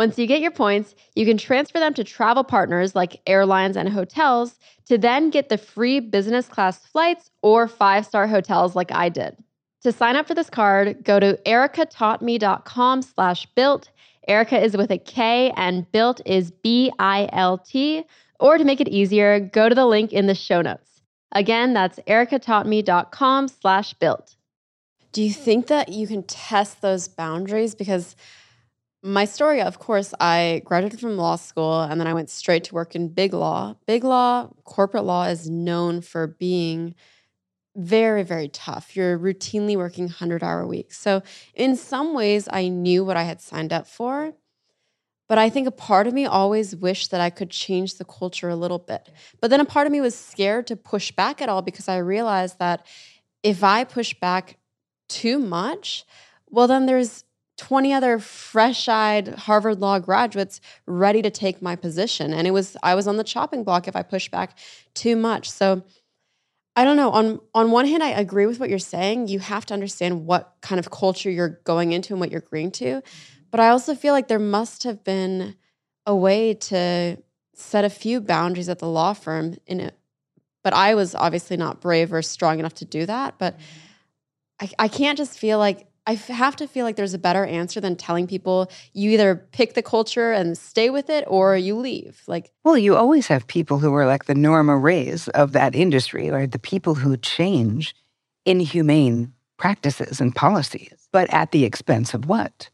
Once 0.01 0.17
you 0.17 0.25
get 0.25 0.41
your 0.41 0.49
points, 0.49 0.95
you 1.13 1.27
can 1.27 1.37
transfer 1.37 1.77
them 1.77 1.93
to 1.93 2.03
travel 2.03 2.43
partners 2.43 2.95
like 2.95 3.21
airlines 3.27 3.77
and 3.77 3.87
hotels 3.87 4.57
to 4.83 4.97
then 4.97 5.29
get 5.29 5.47
the 5.47 5.59
free 5.59 5.99
business 5.99 6.47
class 6.47 6.83
flights 6.87 7.29
or 7.43 7.67
five 7.67 8.03
star 8.03 8.25
hotels 8.25 8.75
like 8.75 8.91
I 8.91 9.09
did. 9.09 9.37
To 9.83 9.91
sign 9.91 10.15
up 10.15 10.27
for 10.27 10.33
this 10.33 10.49
card, 10.49 11.03
go 11.03 11.19
to 11.19 11.39
erikataughtme.com 11.45 13.03
slash 13.03 13.47
bilt. 13.55 13.89
Erika 14.27 14.59
is 14.59 14.75
with 14.75 14.89
a 14.89 14.97
K 14.97 15.53
and 15.55 15.85
Bilt 15.91 16.19
is 16.25 16.49
B-I-L-T. 16.49 18.03
Or 18.39 18.57
to 18.57 18.63
make 18.63 18.81
it 18.81 18.87
easier, 18.87 19.39
go 19.39 19.69
to 19.69 19.75
the 19.75 19.85
link 19.85 20.11
in 20.11 20.25
the 20.25 20.33
show 20.33 20.63
notes. 20.63 21.03
Again, 21.31 21.75
that's 21.75 21.99
erikataughtme.com 22.07 23.49
slash 23.49 23.93
bilt. 24.01 24.35
Do 25.11 25.21
you 25.21 25.31
think 25.31 25.67
that 25.67 25.89
you 25.89 26.07
can 26.07 26.23
test 26.23 26.81
those 26.81 27.07
boundaries? 27.07 27.75
Because 27.75 28.15
my 29.03 29.25
story, 29.25 29.61
of 29.61 29.79
course, 29.79 30.13
I 30.19 30.61
graduated 30.65 30.99
from 30.99 31.17
law 31.17 31.35
school 31.35 31.81
and 31.81 31.99
then 31.99 32.07
I 32.07 32.13
went 32.13 32.29
straight 32.29 32.65
to 32.65 32.75
work 32.75 32.95
in 32.95 33.09
big 33.09 33.33
law. 33.33 33.75
Big 33.87 34.03
law, 34.03 34.49
corporate 34.63 35.05
law 35.05 35.25
is 35.25 35.49
known 35.49 36.01
for 36.01 36.27
being– 36.27 36.95
very, 37.75 38.23
very 38.23 38.49
tough. 38.49 38.95
You're 38.95 39.17
routinely 39.17 39.77
working 39.77 40.05
100 40.05 40.43
hour 40.43 40.65
weeks. 40.67 40.97
So, 40.97 41.23
in 41.53 41.75
some 41.75 42.13
ways, 42.13 42.47
I 42.51 42.67
knew 42.67 43.05
what 43.05 43.17
I 43.17 43.23
had 43.23 43.41
signed 43.41 43.71
up 43.71 43.87
for. 43.87 44.33
But 45.29 45.37
I 45.37 45.49
think 45.49 45.65
a 45.65 45.71
part 45.71 46.07
of 46.07 46.13
me 46.13 46.25
always 46.25 46.75
wished 46.75 47.11
that 47.11 47.21
I 47.21 47.29
could 47.29 47.49
change 47.49 47.95
the 47.95 48.03
culture 48.03 48.49
a 48.49 48.55
little 48.55 48.79
bit. 48.79 49.09
But 49.39 49.49
then 49.49 49.61
a 49.61 49.65
part 49.65 49.87
of 49.87 49.93
me 49.93 50.01
was 50.01 50.13
scared 50.13 50.67
to 50.67 50.75
push 50.75 51.11
back 51.11 51.41
at 51.41 51.47
all 51.47 51.61
because 51.61 51.87
I 51.87 51.97
realized 51.97 52.59
that 52.59 52.85
if 53.41 53.63
I 53.63 53.85
push 53.85 54.13
back 54.13 54.57
too 55.07 55.39
much, 55.39 56.03
well, 56.49 56.67
then 56.67 56.85
there's 56.85 57.23
20 57.57 57.93
other 57.93 58.17
fresh-eyed 58.19 59.27
Harvard 59.29 59.79
Law 59.79 59.99
graduates 59.99 60.61
ready 60.87 61.21
to 61.21 61.29
take 61.29 61.61
my 61.61 61.75
position. 61.75 62.33
And 62.33 62.47
it 62.47 62.51
was 62.51 62.75
I 62.81 62.95
was 62.95 63.07
on 63.07 63.17
the 63.17 63.23
chopping 63.23 63.63
block 63.63 63.87
if 63.87 63.95
I 63.95 64.01
pushed 64.01 64.31
back 64.31 64.57
too 64.93 65.15
much. 65.15 65.49
So 65.49 65.83
I 66.75 66.85
don't 66.85 66.97
know. 66.97 67.11
On 67.11 67.39
on 67.53 67.71
one 67.71 67.85
hand, 67.85 68.01
I 68.01 68.09
agree 68.09 68.45
with 68.45 68.59
what 68.59 68.69
you're 68.69 68.79
saying. 68.79 69.27
You 69.27 69.39
have 69.39 69.65
to 69.67 69.73
understand 69.73 70.25
what 70.25 70.55
kind 70.61 70.79
of 70.79 70.89
culture 70.89 71.29
you're 71.29 71.59
going 71.63 71.91
into 71.91 72.13
and 72.13 72.19
what 72.19 72.31
you're 72.31 72.39
agreeing 72.39 72.71
to. 72.71 72.85
Mm-hmm. 72.85 73.41
But 73.51 73.59
I 73.59 73.69
also 73.69 73.93
feel 73.93 74.13
like 74.13 74.29
there 74.29 74.39
must 74.39 74.83
have 74.83 75.03
been 75.03 75.55
a 76.05 76.15
way 76.15 76.53
to 76.53 77.17
set 77.53 77.85
a 77.85 77.89
few 77.89 78.21
boundaries 78.21 78.69
at 78.69 78.79
the 78.79 78.87
law 78.87 79.13
firm 79.13 79.57
in 79.67 79.81
it. 79.81 79.97
But 80.63 80.73
I 80.73 80.95
was 80.95 81.13
obviously 81.13 81.57
not 81.57 81.81
brave 81.81 82.13
or 82.13 82.21
strong 82.21 82.59
enough 82.59 82.75
to 82.75 82.85
do 82.85 83.05
that. 83.05 83.35
But 83.37 83.57
mm-hmm. 83.57 84.67
I, 84.79 84.85
I 84.85 84.87
can't 84.87 85.17
just 85.17 85.37
feel 85.37 85.57
like 85.57 85.87
I 86.07 86.13
have 86.15 86.55
to 86.55 86.67
feel 86.67 86.83
like 86.83 86.95
there's 86.95 87.13
a 87.13 87.19
better 87.19 87.45
answer 87.45 87.79
than 87.79 87.95
telling 87.95 88.25
people 88.25 88.71
you 88.93 89.11
either 89.11 89.35
pick 89.51 89.75
the 89.75 89.83
culture 89.83 90.31
and 90.31 90.57
stay 90.57 90.89
with 90.89 91.09
it 91.09 91.23
or 91.27 91.55
you 91.55 91.75
leave. 91.75 92.23
Like, 92.27 92.51
well, 92.63 92.77
you 92.77 92.95
always 92.95 93.27
have 93.27 93.45
people 93.45 93.77
who 93.77 93.93
are 93.93 94.07
like 94.07 94.25
the 94.25 94.33
Norma 94.33 94.77
Raes 94.77 95.27
of 95.29 95.51
that 95.51 95.75
industry, 95.75 96.29
or 96.29 96.47
The 96.47 96.59
people 96.59 96.95
who 96.95 97.17
change 97.17 97.95
inhumane 98.45 99.33
practices 99.57 100.19
and 100.19 100.35
policies, 100.35 101.07
but 101.11 101.31
at 101.31 101.51
the 101.51 101.65
expense 101.65 102.15
of 102.15 102.25
what? 102.25 102.69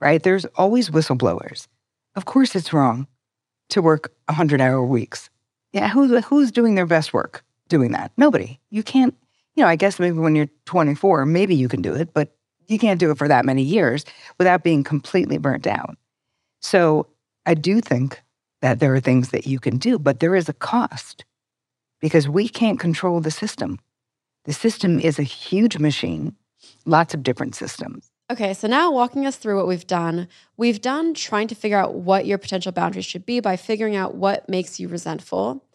Right? 0.00 0.20
There's 0.20 0.46
always 0.56 0.90
whistleblowers. 0.90 1.68
Of 2.16 2.24
course, 2.24 2.56
it's 2.56 2.72
wrong 2.72 3.06
to 3.68 3.80
work 3.80 4.12
100 4.26 4.60
hour 4.60 4.84
weeks. 4.84 5.30
Yeah, 5.72 5.88
who, 5.88 6.20
who's 6.22 6.50
doing 6.50 6.74
their 6.74 6.86
best 6.86 7.12
work 7.12 7.44
doing 7.68 7.92
that? 7.92 8.10
Nobody. 8.16 8.58
You 8.70 8.82
can't 8.82 9.14
you 9.60 9.66
know, 9.66 9.68
I 9.68 9.76
guess 9.76 9.98
maybe 9.98 10.16
when 10.16 10.34
you're 10.34 10.48
24, 10.64 11.26
maybe 11.26 11.54
you 11.54 11.68
can 11.68 11.82
do 11.82 11.92
it, 11.94 12.14
but 12.14 12.34
you 12.68 12.78
can't 12.78 12.98
do 12.98 13.10
it 13.10 13.18
for 13.18 13.28
that 13.28 13.44
many 13.44 13.62
years 13.62 14.06
without 14.38 14.62
being 14.62 14.82
completely 14.82 15.36
burnt 15.36 15.66
out. 15.66 15.98
So 16.62 17.08
I 17.44 17.52
do 17.52 17.82
think 17.82 18.22
that 18.62 18.80
there 18.80 18.94
are 18.94 19.00
things 19.00 19.32
that 19.32 19.46
you 19.46 19.60
can 19.60 19.76
do, 19.76 19.98
but 19.98 20.20
there 20.20 20.34
is 20.34 20.48
a 20.48 20.54
cost 20.54 21.26
because 22.00 22.26
we 22.26 22.48
can't 22.48 22.80
control 22.80 23.20
the 23.20 23.30
system. 23.30 23.78
The 24.46 24.54
system 24.54 24.98
is 24.98 25.18
a 25.18 25.24
huge 25.24 25.76
machine, 25.76 26.34
lots 26.86 27.12
of 27.12 27.22
different 27.22 27.54
systems. 27.54 28.10
Okay, 28.32 28.54
so 28.54 28.66
now 28.66 28.90
walking 28.90 29.26
us 29.26 29.36
through 29.36 29.58
what 29.58 29.68
we've 29.68 29.86
done, 29.86 30.26
we've 30.56 30.80
done 30.80 31.12
trying 31.12 31.48
to 31.48 31.54
figure 31.54 31.76
out 31.76 31.96
what 31.96 32.24
your 32.24 32.38
potential 32.38 32.72
boundaries 32.72 33.04
should 33.04 33.26
be 33.26 33.40
by 33.40 33.56
figuring 33.56 33.94
out 33.94 34.14
what 34.14 34.48
makes 34.48 34.80
you 34.80 34.88
resentful 34.88 35.66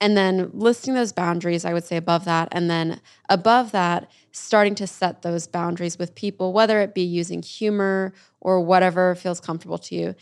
and 0.00 0.16
then 0.16 0.50
listing 0.52 0.94
those 0.94 1.12
boundaries 1.12 1.64
i 1.64 1.72
would 1.72 1.84
say 1.84 1.96
above 1.96 2.24
that 2.24 2.48
and 2.52 2.70
then 2.70 3.00
above 3.28 3.72
that 3.72 4.10
starting 4.32 4.74
to 4.74 4.86
set 4.86 5.22
those 5.22 5.46
boundaries 5.46 5.98
with 5.98 6.14
people 6.14 6.52
whether 6.52 6.80
it 6.80 6.94
be 6.94 7.02
using 7.02 7.42
humor 7.42 8.12
or 8.40 8.60
whatever 8.60 9.14
feels 9.14 9.40
comfortable 9.40 9.78
to 9.78 9.94
you. 9.94 10.14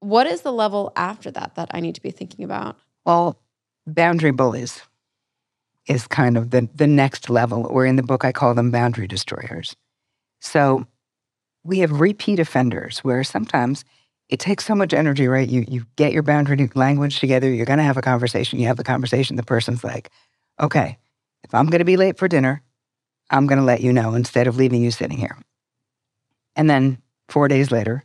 What 0.00 0.26
is 0.26 0.42
the 0.42 0.52
level 0.52 0.92
after 0.96 1.30
that 1.32 1.54
that 1.56 1.68
i 1.72 1.80
need 1.80 1.94
to 1.94 2.02
be 2.02 2.10
thinking 2.10 2.44
about? 2.44 2.76
Well 3.04 3.40
boundary 3.86 4.30
bullies 4.30 4.82
is 5.86 6.06
kind 6.06 6.38
of 6.38 6.50
the, 6.50 6.66
the 6.74 6.86
next 6.86 7.28
level. 7.28 7.66
Or 7.66 7.84
in 7.84 7.96
the 7.96 8.02
book 8.02 8.24
i 8.24 8.32
call 8.32 8.54
them 8.54 8.70
boundary 8.70 9.06
destroyers. 9.06 9.76
So 10.40 10.86
we 11.64 11.78
have 11.78 12.00
repeat 12.00 12.38
offenders 12.38 12.98
where 12.98 13.24
sometimes 13.24 13.84
it 14.28 14.40
takes 14.40 14.64
so 14.64 14.74
much 14.74 14.92
energy, 14.92 15.28
right? 15.28 15.48
You 15.48 15.64
you 15.68 15.86
get 15.96 16.12
your 16.12 16.22
boundary 16.22 16.70
language 16.74 17.20
together. 17.20 17.50
You're 17.52 17.66
going 17.66 17.78
to 17.78 17.84
have 17.84 17.96
a 17.96 18.02
conversation. 18.02 18.58
You 18.58 18.66
have 18.66 18.76
the 18.76 18.84
conversation. 18.84 19.36
The 19.36 19.42
person's 19.42 19.84
like, 19.84 20.10
"Okay, 20.60 20.98
if 21.44 21.54
I'm 21.54 21.66
going 21.66 21.80
to 21.80 21.84
be 21.84 21.96
late 21.96 22.18
for 22.18 22.26
dinner, 22.26 22.62
I'm 23.30 23.46
going 23.46 23.58
to 23.58 23.64
let 23.64 23.80
you 23.80 23.92
know 23.92 24.14
instead 24.14 24.46
of 24.46 24.56
leaving 24.56 24.82
you 24.82 24.90
sitting 24.90 25.18
here. 25.18 25.36
And 26.56 26.68
then 26.68 26.98
four 27.28 27.48
days 27.48 27.70
later, 27.70 28.04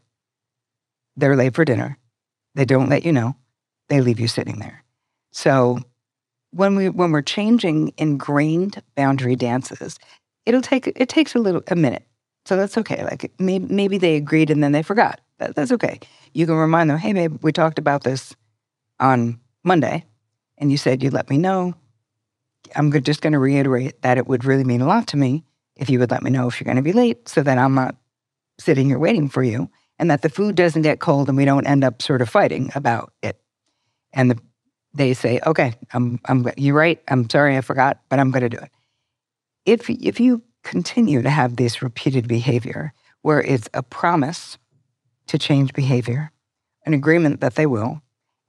they're 1.15 1.35
late 1.35 1.55
for 1.55 1.65
dinner. 1.65 1.97
They 2.55 2.65
don't 2.65 2.89
let 2.89 3.05
you 3.05 3.11
know. 3.11 3.35
They 3.89 4.01
leave 4.01 4.19
you 4.19 4.27
sitting 4.27 4.59
there. 4.59 4.83
So 5.31 5.79
when 6.51 6.75
we 6.75 6.89
when 6.89 7.11
we're 7.11 7.21
changing 7.21 7.93
ingrained 7.97 8.81
boundary 8.95 9.35
dances, 9.35 9.99
it'll 10.45 10.61
take 10.61 10.87
it 10.87 11.09
takes 11.09 11.35
a 11.35 11.39
little 11.39 11.61
a 11.67 11.75
minute. 11.75 12.05
So 12.45 12.55
that's 12.55 12.77
okay. 12.77 13.03
Like 13.03 13.31
maybe 13.39 13.71
maybe 13.71 13.97
they 13.97 14.15
agreed 14.15 14.49
and 14.49 14.63
then 14.63 14.71
they 14.71 14.83
forgot. 14.83 15.19
That, 15.39 15.55
that's 15.55 15.71
okay. 15.71 15.99
You 16.33 16.45
can 16.45 16.55
remind 16.55 16.89
them, 16.89 16.97
hey 16.97 17.13
babe, 17.13 17.37
we 17.41 17.51
talked 17.51 17.79
about 17.79 18.03
this 18.03 18.35
on 18.99 19.39
Monday, 19.63 20.05
and 20.57 20.71
you 20.71 20.77
said 20.77 21.01
you'd 21.01 21.13
let 21.13 21.29
me 21.29 21.37
know. 21.37 21.73
I'm 22.75 22.91
just 23.03 23.21
going 23.21 23.33
to 23.33 23.39
reiterate 23.39 24.01
that 24.03 24.17
it 24.17 24.27
would 24.27 24.45
really 24.45 24.63
mean 24.63 24.81
a 24.81 24.87
lot 24.87 25.07
to 25.07 25.17
me 25.17 25.43
if 25.75 25.89
you 25.89 25.97
would 25.99 26.11
let 26.11 26.21
me 26.21 26.29
know 26.29 26.47
if 26.47 26.59
you're 26.59 26.65
going 26.65 26.75
to 26.75 26.83
be 26.83 26.93
late 26.93 27.27
so 27.27 27.41
that 27.41 27.57
I'm 27.57 27.73
not 27.73 27.95
sitting 28.59 28.87
here 28.87 28.99
waiting 28.99 29.29
for 29.29 29.41
you 29.41 29.69
and 29.97 30.11
that 30.11 30.21
the 30.21 30.29
food 30.29 30.55
doesn't 30.55 30.81
get 30.81 30.99
cold 30.99 31.29
and 31.29 31.37
we 31.37 31.45
don't 31.45 31.65
end 31.65 31.83
up 31.83 32.01
sort 32.01 32.21
of 32.21 32.29
fighting 32.29 32.69
about 32.75 33.13
it. 33.23 33.39
And 34.13 34.31
the, 34.31 34.39
they 34.93 35.13
say, 35.13 35.39
okay, 35.45 35.73
I'm, 35.93 36.19
I'm, 36.25 36.49
you're 36.57 36.75
right. 36.75 37.01
I'm 37.07 37.29
sorry, 37.29 37.57
I 37.57 37.61
forgot, 37.61 38.01
but 38.09 38.19
I'm 38.19 38.31
going 38.31 38.43
to 38.43 38.49
do 38.49 38.57
it. 38.57 38.71
If, 39.65 39.89
if 39.89 40.19
you 40.19 40.43
continue 40.63 41.21
to 41.21 41.29
have 41.29 41.55
this 41.55 41.81
repeated 41.81 42.27
behavior 42.27 42.93
where 43.21 43.41
it's 43.41 43.69
a 43.73 43.81
promise 43.81 44.57
to 45.29 45.37
change 45.37 45.73
behavior, 45.73 46.31
an 46.85 46.93
agreement 46.93 47.41
that 47.41 47.55
they 47.55 47.65
will, 47.65 48.01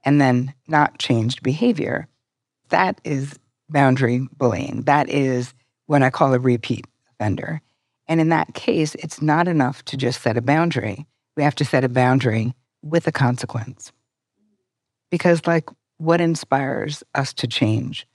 and 0.03 0.19
then 0.19 0.53
not 0.67 0.99
changed 0.99 1.43
behavior, 1.43 2.07
that 2.69 2.99
is 3.03 3.37
boundary 3.69 4.27
bullying. 4.37 4.81
That 4.83 5.09
is 5.09 5.53
what 5.85 6.01
I 6.01 6.09
call 6.09 6.33
a 6.33 6.39
repeat 6.39 6.85
offender. 7.11 7.61
And 8.07 8.19
in 8.19 8.29
that 8.29 8.53
case, 8.53 8.95
it's 8.95 9.21
not 9.21 9.47
enough 9.47 9.85
to 9.85 9.97
just 9.97 10.21
set 10.21 10.37
a 10.37 10.41
boundary. 10.41 11.05
We 11.37 11.43
have 11.43 11.55
to 11.55 11.65
set 11.65 11.83
a 11.83 11.89
boundary 11.89 12.53
with 12.81 13.07
a 13.07 13.11
consequence. 13.11 13.91
Because, 15.09 15.45
like, 15.45 15.69
what 15.97 16.19
inspires 16.19 17.03
us 17.13 17.33
to 17.35 17.47
change 17.47 18.07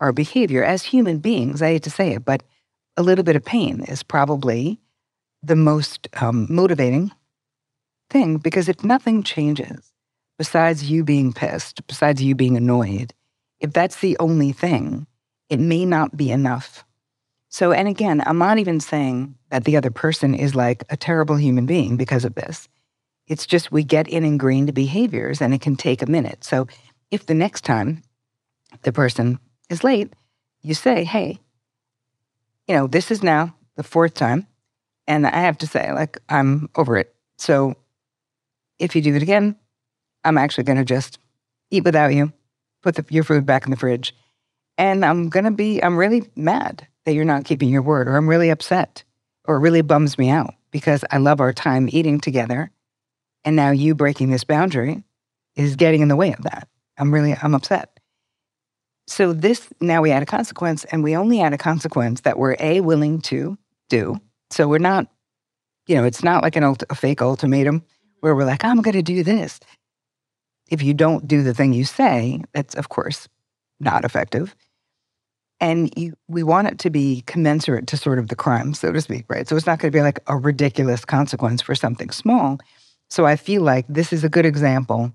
our 0.00 0.12
behavior 0.12 0.62
as 0.62 0.84
human 0.84 1.18
beings? 1.18 1.60
I 1.60 1.72
hate 1.72 1.82
to 1.84 1.90
say 1.90 2.12
it, 2.12 2.24
but 2.24 2.42
a 2.96 3.02
little 3.02 3.24
bit 3.24 3.36
of 3.36 3.44
pain 3.44 3.82
is 3.84 4.02
probably 4.02 4.78
the 5.42 5.56
most 5.56 6.08
um, 6.20 6.46
motivating 6.48 7.10
thing 8.12 8.36
because 8.36 8.68
if 8.68 8.84
nothing 8.84 9.22
changes 9.22 9.92
besides 10.38 10.90
you 10.90 11.02
being 11.02 11.32
pissed, 11.32 11.86
besides 11.86 12.22
you 12.22 12.34
being 12.34 12.56
annoyed, 12.56 13.14
if 13.58 13.72
that's 13.72 14.00
the 14.00 14.16
only 14.18 14.52
thing, 14.52 15.06
it 15.48 15.58
may 15.58 15.84
not 15.84 16.16
be 16.16 16.30
enough. 16.30 16.84
So, 17.48 17.72
and 17.72 17.88
again, 17.88 18.22
I'm 18.24 18.38
not 18.38 18.58
even 18.58 18.80
saying 18.80 19.34
that 19.50 19.64
the 19.64 19.76
other 19.76 19.90
person 19.90 20.34
is 20.34 20.54
like 20.54 20.84
a 20.90 20.96
terrible 20.96 21.36
human 21.36 21.66
being 21.66 21.96
because 21.96 22.24
of 22.24 22.34
this. 22.34 22.68
It's 23.26 23.46
just 23.46 23.72
we 23.72 23.84
get 23.84 24.08
in 24.08 24.24
ingrained 24.24 24.72
behaviors 24.74 25.40
and 25.40 25.54
it 25.54 25.60
can 25.60 25.76
take 25.76 26.02
a 26.02 26.10
minute. 26.10 26.44
So, 26.44 26.66
if 27.10 27.26
the 27.26 27.34
next 27.34 27.64
time 27.64 28.02
the 28.82 28.92
person 28.92 29.38
is 29.68 29.84
late, 29.84 30.12
you 30.62 30.74
say, 30.74 31.04
hey, 31.04 31.38
you 32.66 32.74
know, 32.74 32.86
this 32.86 33.10
is 33.10 33.22
now 33.22 33.54
the 33.76 33.82
fourth 33.82 34.14
time. 34.14 34.46
And 35.06 35.26
I 35.26 35.40
have 35.40 35.58
to 35.58 35.66
say, 35.66 35.92
like, 35.92 36.18
I'm 36.28 36.70
over 36.74 36.96
it. 36.96 37.14
So 37.36 37.76
if 38.78 38.96
you 38.96 39.02
do 39.02 39.14
it 39.14 39.22
again, 39.22 39.56
I'm 40.24 40.38
actually 40.38 40.64
going 40.64 40.78
to 40.78 40.84
just 40.84 41.18
eat 41.70 41.84
without 41.84 42.14
you, 42.14 42.32
put 42.82 42.96
the, 42.96 43.04
your 43.10 43.24
food 43.24 43.46
back 43.46 43.64
in 43.64 43.70
the 43.70 43.76
fridge. 43.76 44.14
And 44.78 45.04
I'm 45.04 45.28
going 45.28 45.44
to 45.44 45.50
be, 45.50 45.82
I'm 45.82 45.96
really 45.96 46.28
mad 46.36 46.86
that 47.04 47.12
you're 47.14 47.24
not 47.24 47.44
keeping 47.44 47.68
your 47.68 47.82
word, 47.82 48.08
or 48.08 48.16
I'm 48.16 48.28
really 48.28 48.50
upset, 48.50 49.04
or 49.44 49.56
it 49.56 49.60
really 49.60 49.82
bums 49.82 50.16
me 50.18 50.30
out 50.30 50.54
because 50.70 51.04
I 51.10 51.18
love 51.18 51.40
our 51.40 51.52
time 51.52 51.88
eating 51.90 52.20
together. 52.20 52.70
And 53.44 53.56
now 53.56 53.70
you 53.70 53.94
breaking 53.94 54.30
this 54.30 54.44
boundary 54.44 55.02
is 55.56 55.76
getting 55.76 56.00
in 56.00 56.08
the 56.08 56.16
way 56.16 56.32
of 56.32 56.42
that. 56.44 56.68
I'm 56.98 57.12
really, 57.12 57.34
I'm 57.42 57.54
upset. 57.54 57.98
So 59.06 59.32
this 59.32 59.68
now 59.80 60.00
we 60.00 60.12
add 60.12 60.22
a 60.22 60.26
consequence, 60.26 60.84
and 60.84 61.02
we 61.02 61.16
only 61.16 61.40
add 61.40 61.52
a 61.52 61.58
consequence 61.58 62.20
that 62.20 62.38
we're 62.38 62.56
a 62.60 62.80
willing 62.80 63.20
to 63.22 63.58
do. 63.88 64.20
So 64.50 64.68
we're 64.68 64.78
not, 64.78 65.08
you 65.86 65.96
know, 65.96 66.04
it's 66.04 66.22
not 66.22 66.42
like 66.42 66.56
an 66.56 66.76
a 66.88 66.94
fake 66.94 67.20
ultimatum 67.20 67.82
where 68.22 68.34
we're 68.34 68.44
like, 68.44 68.64
I'm 68.64 68.80
going 68.80 68.94
to 68.94 69.02
do 69.02 69.22
this. 69.22 69.60
If 70.70 70.82
you 70.82 70.94
don't 70.94 71.26
do 71.26 71.42
the 71.42 71.52
thing 71.52 71.72
you 71.72 71.84
say, 71.84 72.42
that's 72.54 72.74
of 72.76 72.88
course 72.88 73.28
not 73.80 74.04
effective. 74.04 74.54
And 75.60 75.92
you, 75.96 76.14
we 76.28 76.42
want 76.42 76.68
it 76.68 76.78
to 76.80 76.90
be 76.90 77.24
commensurate 77.26 77.88
to 77.88 77.96
sort 77.96 78.18
of 78.18 78.28
the 78.28 78.36
crime, 78.36 78.74
so 78.74 78.92
to 78.92 79.00
speak, 79.00 79.26
right? 79.28 79.46
So 79.46 79.56
it's 79.56 79.66
not 79.66 79.80
going 79.80 79.92
to 79.92 79.96
be 79.96 80.02
like 80.02 80.20
a 80.28 80.36
ridiculous 80.36 81.04
consequence 81.04 81.60
for 81.60 81.74
something 81.74 82.10
small. 82.10 82.58
So 83.10 83.26
I 83.26 83.36
feel 83.36 83.62
like 83.62 83.86
this 83.88 84.12
is 84.12 84.24
a 84.24 84.28
good 84.28 84.46
example 84.46 85.12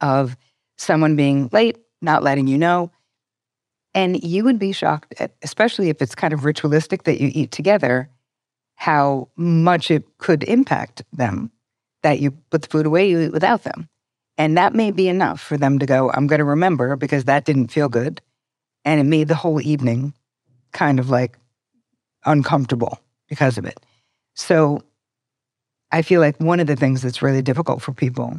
of 0.00 0.36
someone 0.76 1.16
being 1.16 1.50
late 1.52 1.78
not 2.00 2.22
letting 2.22 2.46
you 2.46 2.58
know. 2.58 2.90
And 3.92 4.22
you 4.22 4.44
would 4.44 4.58
be 4.58 4.72
shocked, 4.72 5.14
at, 5.18 5.34
especially 5.42 5.88
if 5.88 6.00
it's 6.00 6.14
kind 6.14 6.32
of 6.32 6.44
ritualistic 6.44 7.04
that 7.04 7.20
you 7.20 7.30
eat 7.32 7.50
together, 7.50 8.08
how 8.76 9.28
much 9.36 9.90
it 9.90 10.04
could 10.18 10.44
impact 10.44 11.02
them 11.12 11.50
that 12.04 12.20
you 12.20 12.30
put 12.50 12.62
the 12.62 12.68
food 12.68 12.86
away, 12.86 13.08
you 13.08 13.20
eat 13.20 13.32
without 13.32 13.64
them. 13.64 13.88
And 14.36 14.56
that 14.56 14.74
may 14.74 14.90
be 14.90 15.08
enough 15.08 15.40
for 15.40 15.56
them 15.56 15.78
to 15.78 15.86
go, 15.86 16.10
I'm 16.12 16.26
going 16.26 16.38
to 16.38 16.44
remember 16.44 16.96
because 16.96 17.24
that 17.24 17.44
didn't 17.44 17.68
feel 17.68 17.88
good. 17.88 18.20
And 18.84 19.00
it 19.00 19.04
made 19.04 19.28
the 19.28 19.34
whole 19.34 19.60
evening 19.60 20.12
kind 20.72 21.00
of 21.00 21.08
like 21.08 21.38
uncomfortable 22.26 23.00
because 23.28 23.58
of 23.58 23.64
it. 23.64 23.78
So 24.34 24.82
I 25.92 26.02
feel 26.02 26.20
like 26.20 26.38
one 26.40 26.60
of 26.60 26.66
the 26.66 26.76
things 26.76 27.00
that's 27.00 27.22
really 27.22 27.42
difficult 27.42 27.80
for 27.80 27.92
people 27.92 28.38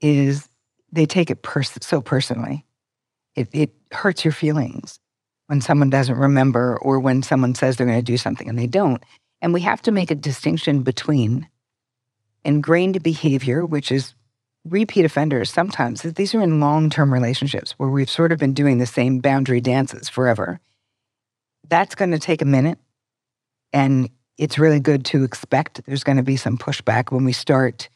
is 0.00 0.48
they 0.92 1.06
take 1.06 1.30
it 1.30 1.42
pers- 1.42 1.78
so 1.80 2.00
personally. 2.00 2.64
It, 3.34 3.48
it 3.52 3.70
hurts 3.90 4.24
your 4.24 4.32
feelings 4.32 5.00
when 5.48 5.60
someone 5.60 5.90
doesn't 5.90 6.16
remember 6.16 6.78
or 6.80 7.00
when 7.00 7.22
someone 7.24 7.56
says 7.56 7.76
they're 7.76 7.86
going 7.86 7.98
to 7.98 8.02
do 8.02 8.16
something 8.16 8.48
and 8.48 8.58
they 8.58 8.68
don't. 8.68 9.02
And 9.42 9.52
we 9.52 9.62
have 9.62 9.82
to 9.82 9.90
make 9.90 10.12
a 10.12 10.14
distinction 10.14 10.82
between 10.82 11.48
ingrained 12.44 13.02
behavior, 13.02 13.64
which 13.64 13.90
is 13.90 14.14
repeat 14.64 15.04
offenders 15.04 15.50
sometimes. 15.50 16.02
These 16.02 16.34
are 16.34 16.42
in 16.42 16.60
long 16.60 16.90
term 16.90 17.12
relationships 17.12 17.72
where 17.72 17.88
we've 17.88 18.10
sort 18.10 18.32
of 18.32 18.38
been 18.38 18.54
doing 18.54 18.78
the 18.78 18.86
same 18.86 19.18
boundary 19.18 19.60
dances 19.60 20.08
forever. 20.08 20.60
That's 21.68 21.94
going 21.94 22.10
to 22.10 22.18
take 22.18 22.42
a 22.42 22.46
minute. 22.46 22.78
And 23.72 24.10
it's 24.38 24.58
really 24.58 24.80
good 24.80 25.04
to 25.06 25.24
expect 25.24 25.84
there's 25.86 26.04
going 26.04 26.16
to 26.16 26.22
be 26.22 26.36
some 26.36 26.58
pushback 26.58 27.12
when 27.12 27.24
we 27.24 27.32
start 27.32 27.88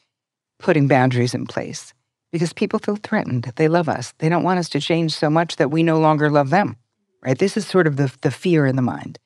putting 0.58 0.88
boundaries 0.88 1.34
in 1.34 1.46
place 1.46 1.94
because 2.32 2.52
people 2.52 2.78
feel 2.78 2.96
threatened. 2.96 3.52
They 3.56 3.68
love 3.68 3.88
us. 3.88 4.12
They 4.18 4.28
don't 4.28 4.42
want 4.42 4.58
us 4.58 4.68
to 4.70 4.80
change 4.80 5.12
so 5.14 5.30
much 5.30 5.56
that 5.56 5.70
we 5.70 5.82
no 5.82 5.98
longer 5.98 6.30
love 6.30 6.50
them, 6.50 6.76
right? 7.22 7.38
This 7.38 7.56
is 7.56 7.66
sort 7.66 7.86
of 7.86 7.96
the, 7.96 8.12
the 8.22 8.30
fear 8.30 8.66
in 8.66 8.76
the 8.76 8.82
mind. 8.82 9.18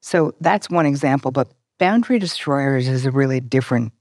So 0.00 0.34
that's 0.40 0.70
one 0.70 0.86
example, 0.86 1.30
but 1.30 1.52
boundary 1.78 2.18
destroyers 2.18 2.88
is 2.88 3.06
a 3.06 3.10
really 3.10 3.40
different, 3.40 3.92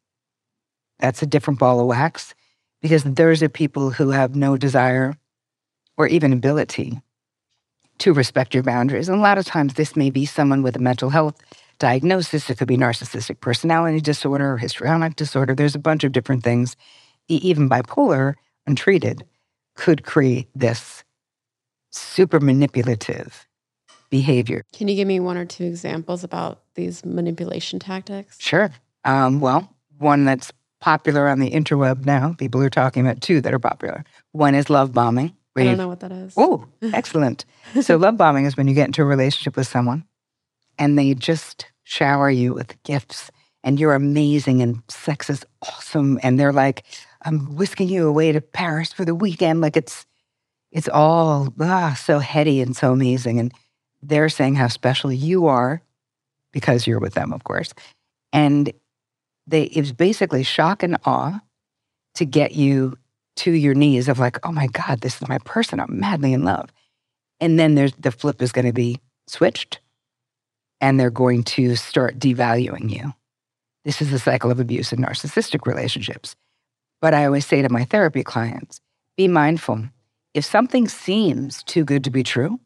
that's 1.00 1.22
a 1.22 1.26
different 1.26 1.60
ball 1.60 1.80
of 1.80 1.88
wax 1.88 2.34
because 2.82 3.04
those 3.04 3.41
are 3.43 3.50
people 3.50 3.91
who 3.91 4.12
have 4.12 4.36
no 4.36 4.58
desire 4.58 5.16
or 5.97 6.08
even 6.08 6.34
ability 6.34 7.00
to 8.00 8.14
respect 8.14 8.54
your 8.54 8.64
boundaries. 8.64 9.10
And 9.10 9.18
a 9.18 9.22
lot 9.22 9.38
of 9.38 9.45
times 9.45 9.74
this 9.74 9.95
may 9.95 10.10
be 10.10 10.26
someone 10.26 10.64
with 10.64 10.76
a 10.76 10.80
mental 10.80 11.10
health 11.10 11.36
diagnosis. 11.80 12.50
It 12.50 12.58
could 12.58 12.68
be 12.68 12.78
narcissistic 12.78 13.41
personality 13.41 14.00
disorder 14.00 14.54
or 14.54 14.58
histrionic 14.58 15.16
disorder. 15.16 15.56
There's 15.56 15.76
a 15.76 15.80
bunch 15.80 16.04
of 16.04 16.12
different 16.12 16.43
things 16.43 16.76
even 17.30 17.70
bipolar, 17.70 18.36
untreated, 18.66 19.24
could 19.76 20.04
create 20.04 20.47
this 20.56 21.04
super 21.91 22.39
manipulative 22.39 23.47
behavior. 24.10 24.66
Can 24.74 24.88
you 24.88 24.95
give 24.95 25.08
me 25.08 25.20
one 25.20 25.38
or 25.38 25.45
two 25.45 25.66
examples 25.66 26.24
about 26.24 26.64
these 26.76 27.06
manipulation 27.06 27.80
tactics? 27.80 28.39
Sure. 28.39 28.72
Um, 29.06 29.39
well, 29.39 29.74
one 29.97 30.26
that's 30.26 30.52
popular 30.80 31.27
on 31.27 31.39
the 31.39 31.51
interweb 31.51 32.05
now, 32.05 32.34
people 32.34 32.61
are 32.61 32.69
talking 32.69 33.05
about 33.05 33.21
two 33.21 33.41
that 33.41 33.53
are 33.53 33.59
popular. 33.59 34.03
One 34.32 34.55
is 34.55 34.69
love 34.69 34.93
bombing. 34.93 35.36
I 35.57 35.63
don't 35.63 35.77
know 35.77 35.88
what 35.89 35.99
that 36.01 36.11
is. 36.11 36.34
Oh, 36.38 36.65
excellent. 36.93 37.45
so, 37.82 37.97
love 37.97 38.17
bombing 38.17 38.45
is 38.45 38.55
when 38.55 38.67
you 38.67 38.73
get 38.73 38.88
into 38.88 39.01
a 39.01 39.05
relationship 39.05 39.57
with 39.57 39.67
someone 39.67 40.05
and 40.77 40.97
they 40.97 41.13
just 41.13 41.65
shower 41.84 42.30
you 42.30 42.53
with 42.53 42.82
gifts 42.84 43.32
and 43.63 43.80
you're 43.80 43.93
amazing 43.93 44.61
and 44.61 44.82
sex 44.88 45.30
is 45.30 45.45
awesome. 45.63 46.19
And 46.23 46.39
they're 46.39 46.53
like, 46.53 46.86
I'm 47.23 47.55
whisking 47.55 47.89
you 47.89 48.07
away 48.07 48.32
to 48.32 48.41
Paris 48.41 48.93
for 48.93 49.03
the 49.03 49.15
weekend. 49.15 49.61
Like 49.61 49.75
it's 49.75 50.05
it's 50.71 50.88
all 50.88 51.53
ah, 51.59 51.97
so 51.99 52.19
heady 52.19 52.61
and 52.61 52.75
so 52.75 52.93
amazing. 52.93 53.39
And 53.39 53.53
they're 54.01 54.30
saying 54.30 54.55
how 54.55 54.67
special 54.67 55.11
you 55.11 55.47
are 55.47 55.82
because 56.51 56.88
you're 56.88 56.99
with 56.99 57.15
them, 57.15 57.34
of 57.34 57.43
course. 57.43 57.73
And 58.32 58.71
they 59.50 59.64
it's 59.64 59.91
basically 59.91 60.43
shock 60.43 60.84
and 60.84 60.97
awe 61.06 61.41
to 62.16 62.26
get 62.26 62.54
you 62.54 62.97
to 63.38 63.52
your 63.52 63.74
knees 63.74 64.10
of 64.10 64.20
like, 64.20 64.45
oh 64.45 64.52
my 64.52 64.68
God, 64.68 65.02
this 65.02 65.22
is 65.22 65.28
my 65.28 65.39
person. 65.39 65.80
I'm 65.80 66.00
madly 66.00 66.34
in 66.34 66.43
love. 66.43 66.72
And 67.39 67.60
then 67.60 67.76
there's 67.76 67.93
the 67.93 68.12
flip 68.12 68.41
is 68.41 68.52
going 68.52 68.66
to 68.66 68.74
be 68.74 69.00
switched. 69.28 69.80
and 70.82 71.00
they're 71.00 71.10
going 71.10 71.43
to 71.43 71.76
start 71.76 72.20
devaluing 72.20 72.89
you. 72.89 73.14
This 73.86 74.02
is 74.02 74.12
the 74.12 74.20
cycle 74.20 74.52
of 74.52 74.60
abuse 74.60 74.93
in 74.93 75.00
narcissistic 75.00 75.66
relationships. 75.66 76.36
But 77.02 77.14
I 77.14 77.26
always 77.26 77.45
say 77.45 77.62
to 77.62 77.70
my 77.70 77.86
therapy 77.86 78.24
clients 78.24 78.82
be 79.18 79.28
mindful. 79.28 79.86
If 80.34 80.45
something 80.45 80.88
seems 80.88 81.64
too 81.64 81.84
good 81.84 82.04
to 82.06 82.12
be 82.12 82.24
true, 82.24 82.60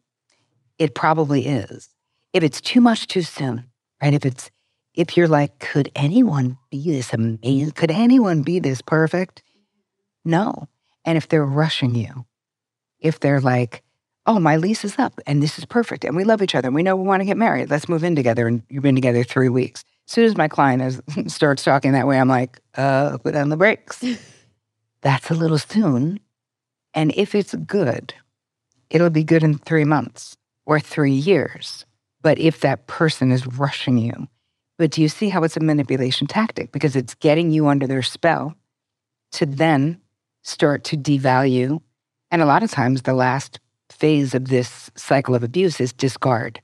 it 0.80 0.96
probably 0.96 1.48
is. 1.48 1.90
If 2.34 2.44
it's 2.44 2.62
too 2.62 2.82
much 2.82 3.08
too 3.08 3.22
soon, 3.22 3.66
right? 4.02 4.14
If 4.14 4.26
it's 4.26 4.52
if 4.94 5.18
you're 5.18 5.28
like, 5.28 5.60
could 5.60 5.92
anyone 5.96 6.58
be 6.70 6.92
this 6.92 7.14
amazing? 7.14 7.72
Could 7.72 7.92
anyone 7.92 8.44
be 8.44 8.60
this 8.60 8.82
perfect? 8.82 9.42
No. 10.24 10.68
And 11.06 11.18
if 11.18 11.28
they're 11.28 11.46
rushing 11.46 11.96
you, 11.96 12.26
if 13.00 13.20
they're 13.20 13.42
like, 13.42 13.84
oh, 14.26 14.40
my 14.40 14.56
lease 14.56 14.86
is 14.86 14.98
up 14.98 15.20
and 15.28 15.44
this 15.44 15.58
is 15.58 15.66
perfect 15.66 16.06
and 16.06 16.16
we 16.16 16.24
love 16.24 16.42
each 16.42 16.56
other 16.56 16.68
and 16.68 16.76
we 16.76 16.84
know 16.84 16.96
we 16.96 17.08
want 17.08 17.22
to 17.22 17.26
get 17.26 17.38
married, 17.38 17.70
let's 17.70 17.90
move 17.90 18.04
in 18.04 18.16
together. 18.16 18.48
And 18.48 18.64
you've 18.70 18.84
been 18.84 18.96
together 18.96 19.24
three 19.24 19.50
weeks. 19.50 19.84
As 20.08 20.14
soon 20.14 20.26
as 20.26 20.38
my 20.38 20.48
client 20.48 20.82
is, 20.82 21.02
starts 21.34 21.64
talking 21.64 21.94
that 21.94 22.08
way, 22.08 22.20
I'm 22.20 22.30
like, 22.30 22.62
uh, 22.76 23.18
put 23.18 23.36
on 23.36 23.50
the 23.50 23.58
brakes. 23.58 24.04
That's 25.02 25.30
a 25.30 25.36
little 25.36 25.58
soon. 25.58 26.20
And 26.94 27.12
if 27.16 27.36
it's 27.36 27.54
good, 27.56 28.14
it'll 28.90 29.10
be 29.10 29.24
good 29.24 29.44
in 29.44 29.58
three 29.58 29.84
months 29.84 30.38
or 30.66 30.80
three 30.80 31.14
years. 31.14 31.86
But 32.22 32.40
if 32.40 32.62
that 32.62 32.88
person 32.88 33.32
is 33.32 33.46
rushing 33.46 33.98
you, 33.98 34.28
but 34.78 34.92
do 34.92 35.02
you 35.02 35.10
see 35.10 35.30
how 35.30 35.44
it's 35.44 35.58
a 35.58 35.60
manipulation 35.60 36.28
tactic? 36.28 36.72
Because 36.72 36.96
it's 36.96 37.16
getting 37.16 37.52
you 37.52 37.68
under 37.68 37.88
their 37.88 38.02
spell 38.02 38.56
to 39.34 39.46
then 39.46 40.00
start 40.42 40.84
to 40.86 40.98
devalue. 40.98 41.82
And 42.32 42.42
a 42.42 42.46
lot 42.46 42.64
of 42.64 42.72
times, 42.72 43.04
the 43.04 43.14
last 43.14 43.60
phase 43.90 44.34
of 44.34 44.48
this 44.48 44.90
cycle 44.96 45.36
of 45.36 45.44
abuse 45.44 45.80
is 45.80 45.94
discard, 45.94 46.62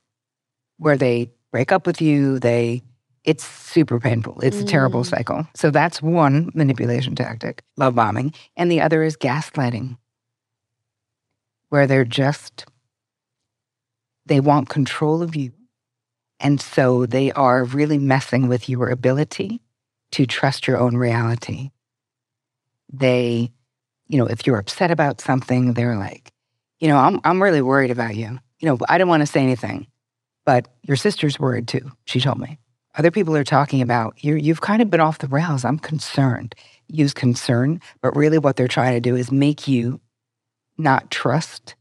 where 0.78 0.97
they 0.97 1.32
break 1.51 1.72
up 1.72 1.86
with 1.86 2.01
you, 2.01 2.39
they 2.39 2.82
it's 3.24 3.45
super 3.45 3.99
painful. 3.99 4.39
It's 4.41 4.57
mm. 4.57 4.64
a 4.64 4.66
terrible 4.66 5.01
mm. 5.01 5.05
cycle. 5.05 5.47
So 5.53 5.70
that's 5.70 6.01
one 6.01 6.51
manipulation 6.55 7.16
tactic, 7.16 7.62
love 7.78 7.95
bombing. 7.95 8.34
And 8.55 8.72
the 8.72 8.82
other 8.82 9.03
is 9.03 9.18
gaslighting, 9.18 9.97
where 11.70 11.86
they're 11.86 12.05
just, 12.05 12.66
they 14.26 14.39
want 14.39 14.70
control 14.70 15.22
of 15.22 15.36
you. 15.36 15.51
And 16.39 16.61
so 16.61 17.05
they 17.05 17.31
are 17.31 17.63
really 17.63 17.97
messing 17.97 18.47
with 18.47 18.69
your 18.69 18.89
ability 18.89 19.61
to 20.11 20.25
trust 20.25 20.67
your 20.67 20.77
own 20.77 20.95
reality. 20.95 21.71
They, 22.91 23.51
you 24.07 24.17
know, 24.17 24.25
if 24.25 24.47
you're 24.47 24.57
upset 24.57 24.91
about 24.91 25.21
something, 25.21 25.73
they're 25.73 25.97
like, 25.97 26.31
you 26.79 26.87
know, 26.87 26.97
I'm, 26.97 27.19
I'm 27.23 27.43
really 27.43 27.61
worried 27.61 27.91
about 27.91 28.15
you. 28.15 28.39
You 28.59 28.69
know, 28.69 28.77
I 28.87 28.97
don't 28.97 29.09
want 29.09 29.21
to 29.21 29.27
say 29.27 29.41
anything, 29.41 29.87
but 30.45 30.67
your 30.83 30.97
sister's 30.97 31.39
worried 31.39 31.67
too, 31.67 31.91
she 32.05 32.19
told 32.19 32.39
me. 32.39 32.57
Other 32.95 33.11
people 33.11 33.35
are 33.35 33.43
talking 33.43 33.81
about 33.81 34.23
you 34.23 34.35
you've 34.35 34.61
kind 34.61 34.81
of 34.81 34.89
been 34.89 34.99
off 34.99 35.19
the 35.19 35.27
rails. 35.27 35.63
I'm 35.63 35.79
concerned. 35.79 36.55
Use 36.87 37.13
concern, 37.13 37.81
but 38.01 38.15
really 38.15 38.39
what 38.39 38.55
they're 38.55 38.67
trying 38.67 38.95
to 38.95 38.99
do 38.99 39.15
is 39.15 39.31
make 39.31 39.67
you 39.67 40.01
not 40.77 41.11
trust 41.11 41.75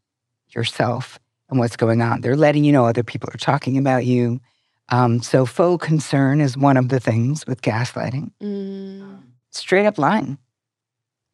yourself 0.55 1.19
and 1.51 1.59
what's 1.59 1.77
going 1.77 2.03
on. 2.03 2.21
They're 2.21 2.37
letting 2.37 2.65
you 2.65 2.73
know 2.73 2.85
other 2.85 3.03
people 3.03 3.29
are 3.33 3.39
talking 3.39 3.79
about 3.79 4.05
you. 4.05 4.41
Um, 4.91 5.21
so 5.23 5.47
faux 5.47 5.85
concern 5.85 6.41
is 6.41 6.57
one 6.57 6.77
of 6.77 6.89
the 6.89 7.01
things 7.01 7.47
with 7.47 7.63
gaslighting. 7.63 8.31
Mm. 8.43 9.21
Straight 9.51 9.87
up 9.87 9.99
lying. 9.99 10.39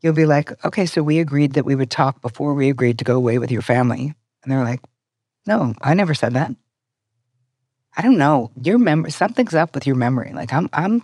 You'll 0.01 0.13
be 0.13 0.27
like, 0.27 0.53
okay, 0.65 0.87
so 0.87 1.03
we 1.03 1.19
agreed 1.19 1.55
that 1.55 1.65
we 1.65 1.75
would 1.75 1.91
talk 1.91 2.21
before 2.21 2.55
we 2.55 2.69
agreed 2.69 2.99
to 2.99 3.05
go 3.05 3.17
away 3.17 3.39
with 3.39 3.51
your 3.51 3.63
family. 3.63 4.15
And 4.43 4.53
they're 4.53 4.65
like, 4.65 4.81
no, 5.47 5.75
I 5.81 5.95
never 5.95 6.15
said 6.15 6.35
that. 6.35 6.55
I 7.97 8.03
don't 8.03 8.19
know. 8.19 8.51
Your 8.61 8.79
memory, 8.79 9.11
something's 9.11 9.55
up 9.55 9.75
with 9.75 9.87
your 9.87 9.97
memory. 9.97 10.33
Like 10.35 10.53
I'm, 10.53 10.69
I'm, 10.73 11.03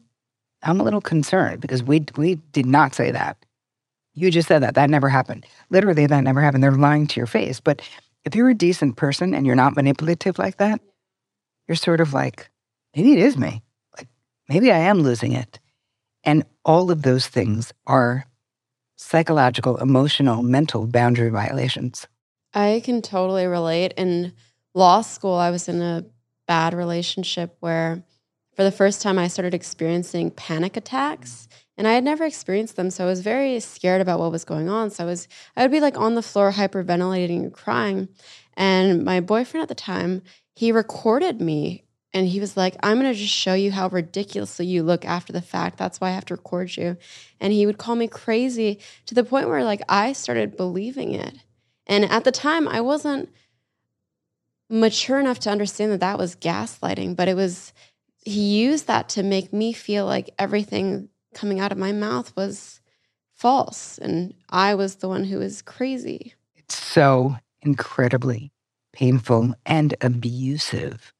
I'm 0.63 0.81
a 0.81 0.83
little 0.85 1.01
concerned 1.01 1.61
because 1.61 1.83
we 1.83 2.05
we 2.17 2.35
did 2.53 2.67
not 2.67 2.95
say 2.95 3.11
that. 3.11 3.39
You 4.15 4.31
just 4.31 4.49
said 4.49 4.63
that. 4.63 4.75
That 4.75 4.91
never 4.91 5.09
happened. 5.09 5.47
Literally, 5.71 6.07
that 6.07 6.21
never 6.21 6.41
happened. 6.41 6.63
They're 6.63 6.73
lying 6.73 7.07
to 7.07 7.21
your 7.21 7.27
face. 7.27 7.61
But 7.61 7.81
if 8.25 8.35
you're 8.35 8.51
a 8.51 8.55
decent 8.55 8.97
person 8.97 9.35
and 9.35 9.47
you're 9.47 9.57
not 9.57 9.77
manipulative 9.77 10.39
like 10.39 10.59
that, 10.59 10.81
you're 11.67 11.77
sort 11.77 12.01
of 12.01 12.13
like, 12.13 12.51
maybe 12.95 13.13
it 13.13 13.19
is 13.19 13.37
me. 13.37 13.63
Like 13.97 14.09
maybe 14.49 14.71
I 14.71 14.79
am 14.79 15.01
losing 15.01 15.33
it. 15.33 15.59
And 16.25 16.45
all 16.65 16.91
of 16.91 17.03
those 17.03 17.27
things 17.27 17.73
are 17.87 18.27
psychological, 18.97 19.79
emotional, 19.79 20.43
mental 20.43 20.87
boundary 20.87 21.31
violations. 21.31 22.07
I 22.53 22.83
can 22.85 23.01
totally 23.01 23.47
relate. 23.47 23.95
In 23.97 24.35
law 24.75 25.01
school, 25.01 25.35
I 25.35 25.51
was 25.51 25.69
in 25.69 25.81
a 25.81 26.05
bad 26.47 26.75
relationship 26.75 27.57
where 27.61 28.03
for 28.55 28.65
the 28.65 28.73
first 28.73 29.01
time 29.01 29.19
I 29.19 29.29
started 29.29 29.55
experiencing 29.55 30.31
panic 30.33 30.77
attacks 30.77 31.49
and 31.81 31.89
I 31.89 31.95
had 31.95 32.05
never 32.05 32.27
experienced 32.27 32.77
them 32.77 32.91
so 32.91 33.05
I 33.05 33.07
was 33.07 33.23
very 33.23 33.59
scared 33.59 34.03
about 34.03 34.21
what 34.21 34.31
was 34.31 34.45
going 34.45 34.69
on. 34.69 34.91
So 34.91 35.03
I 35.03 35.07
was 35.07 35.27
I 35.57 35.63
would 35.63 35.71
be 35.71 35.81
like 35.81 35.97
on 35.97 36.15
the 36.15 36.21
floor 36.21 36.53
hyperventilating 36.53 37.39
and 37.39 37.55
crying. 37.55 38.11
And 38.53 39.03
my 39.03 39.21
boyfriend 39.21 39.63
at 39.63 39.71
the 39.71 39.75
time 39.75 40.21
he 40.55 40.73
recorded 40.73 41.41
me 41.41 41.85
and 42.13 42.27
he 42.27 42.39
was 42.39 42.55
like 42.55 42.77
I'm 42.83 43.01
going 43.01 43.11
to 43.11 43.19
just 43.19 43.33
show 43.33 43.55
you 43.55 43.73
how 43.73 43.89
ridiculously 43.89 44.67
you 44.67 44.83
look 44.83 45.07
after 45.07 45.33
the 45.33 45.41
fact. 45.41 45.79
That's 45.79 46.03
why 46.03 46.09
I 46.09 46.13
have 46.13 46.27
to 46.27 46.35
record 46.35 46.77
you. 46.77 46.99
And 47.41 47.51
he 47.55 47.65
would 47.65 47.79
call 47.79 47.97
me 47.97 48.09
crazy 48.09 48.79
to 49.07 49.15
the 49.15 49.25
point 49.25 49.49
where 49.49 49.65
like 49.65 49.81
I 49.89 50.13
started 50.13 50.59
believing 50.59 51.15
it. 51.15 51.35
And 51.87 52.05
at 52.05 52.25
the 52.25 52.33
time 52.33 52.69
I 52.69 52.83
wasn't 52.83 53.31
mature 54.69 55.19
enough 55.19 55.39
to 55.41 55.51
understand 55.51 55.93
that 55.93 56.01
that 56.01 56.19
was 56.19 56.37
gaslighting, 56.37 57.17
but 57.17 57.27
it 57.27 57.37
was, 57.37 57.73
he 58.23 58.61
used 58.61 58.87
that 58.87 59.09
to 59.09 59.23
make 59.23 59.51
me 59.51 59.73
feel 59.73 60.05
like 60.05 60.29
everything 60.39 61.09
coming 61.35 61.61
out 61.61 61.73
of 61.73 61.79
my 61.79 61.93
mouth 61.93 62.35
was 62.37 62.81
false 63.35 63.99
and 63.99 64.35
I 64.51 64.75
was 64.75 64.97
the 64.97 65.09
one 65.09 65.25
who 65.25 65.39
was 65.39 65.63
crazy. 65.63 66.35
It's 66.57 66.77
so 66.77 67.37
incredibly 67.63 68.53
painful 68.93 69.55
and 69.65 69.95
abusive 70.01 71.13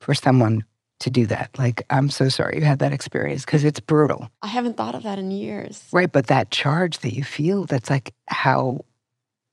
for 0.00 0.14
someone 0.14 0.64
to 1.00 1.10
do 1.10 1.26
that. 1.26 1.50
Like, 1.58 1.82
I'm 1.90 2.08
so 2.08 2.28
sorry 2.28 2.58
you 2.58 2.64
had 2.64 2.78
that 2.78 2.92
experience 2.92 3.44
because 3.44 3.64
it's 3.64 3.80
brutal. 3.80 4.30
I 4.42 4.46
haven't 4.46 4.76
thought 4.76 4.94
of 4.94 5.02
that 5.02 5.18
in 5.18 5.30
years. 5.30 5.84
Right. 5.92 6.10
But 6.10 6.28
that 6.28 6.50
charge 6.50 6.98
that 7.00 7.14
you 7.14 7.22
feel, 7.22 7.64
that's 7.64 7.90
like 7.90 8.14
how 8.28 8.84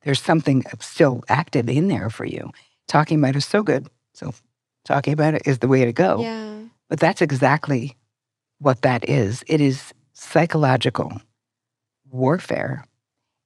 there's 0.04 0.22
something 0.22 0.64
still 0.80 1.24
active 1.28 1.68
in 1.70 1.90
there 1.90 2.10
for 2.10 2.26
you 2.26 2.52
talking 2.88 3.20
about 3.20 3.30
it 3.30 3.38
is 3.38 3.46
so 3.46 3.64
good. 3.64 3.88
So 4.14 4.34
talking 4.86 5.14
about 5.14 5.34
it 5.34 5.44
is 5.46 5.60
the 5.60 5.68
way 5.68 5.86
to 5.86 5.94
go. 5.94 6.22
Yeah. 6.22 6.60
But 6.90 7.00
that's 7.00 7.22
exactly 7.22 7.96
what 8.60 8.82
that 8.82 9.08
is. 9.10 9.44
It 9.48 9.62
is 9.62 9.94
psychological 10.14 11.22
warfare. 12.12 12.86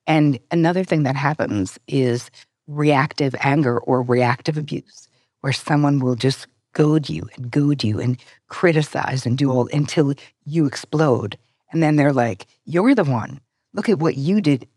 And 0.05 0.39
another 0.51 0.84
thing 0.84 1.03
that 1.03 1.16
happens 1.16 1.80
is 1.88 2.30
reactive 2.68 3.34
anger 3.39 3.80
or 3.80 4.01
reactive 4.01 4.58
abuse, 4.58 5.08
where 5.41 5.53
someone 5.53 5.99
will 5.99 6.16
just 6.16 6.47
goad 6.74 7.10
you 7.10 7.28
and 7.36 7.49
goad 7.49 7.84
you 7.84 7.99
and 7.99 8.22
criticize 8.49 9.26
and 9.26 9.38
do 9.38 9.51
all 9.51 9.68
until 9.74 10.14
you 10.45 10.66
explode. 10.66 11.38
And 11.72 11.82
then 11.82 11.95
they're 11.95 12.14
like, 12.14 12.45
You're 12.66 12.93
the 12.93 13.03
one. 13.03 13.39
Look 13.74 13.89
at 13.89 13.99
what 13.99 14.18
you 14.18 14.41
did, 14.41 14.68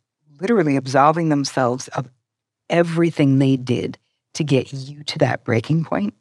literally 0.40 0.76
absolving 0.76 1.28
themselves 1.28 1.88
of 1.88 2.08
everything 2.68 3.38
they 3.38 3.56
did 3.56 3.98
to 4.34 4.44
get 4.44 4.72
you 4.72 5.02
to 5.04 5.18
that 5.18 5.44
breaking 5.44 5.84
point. 5.84 6.14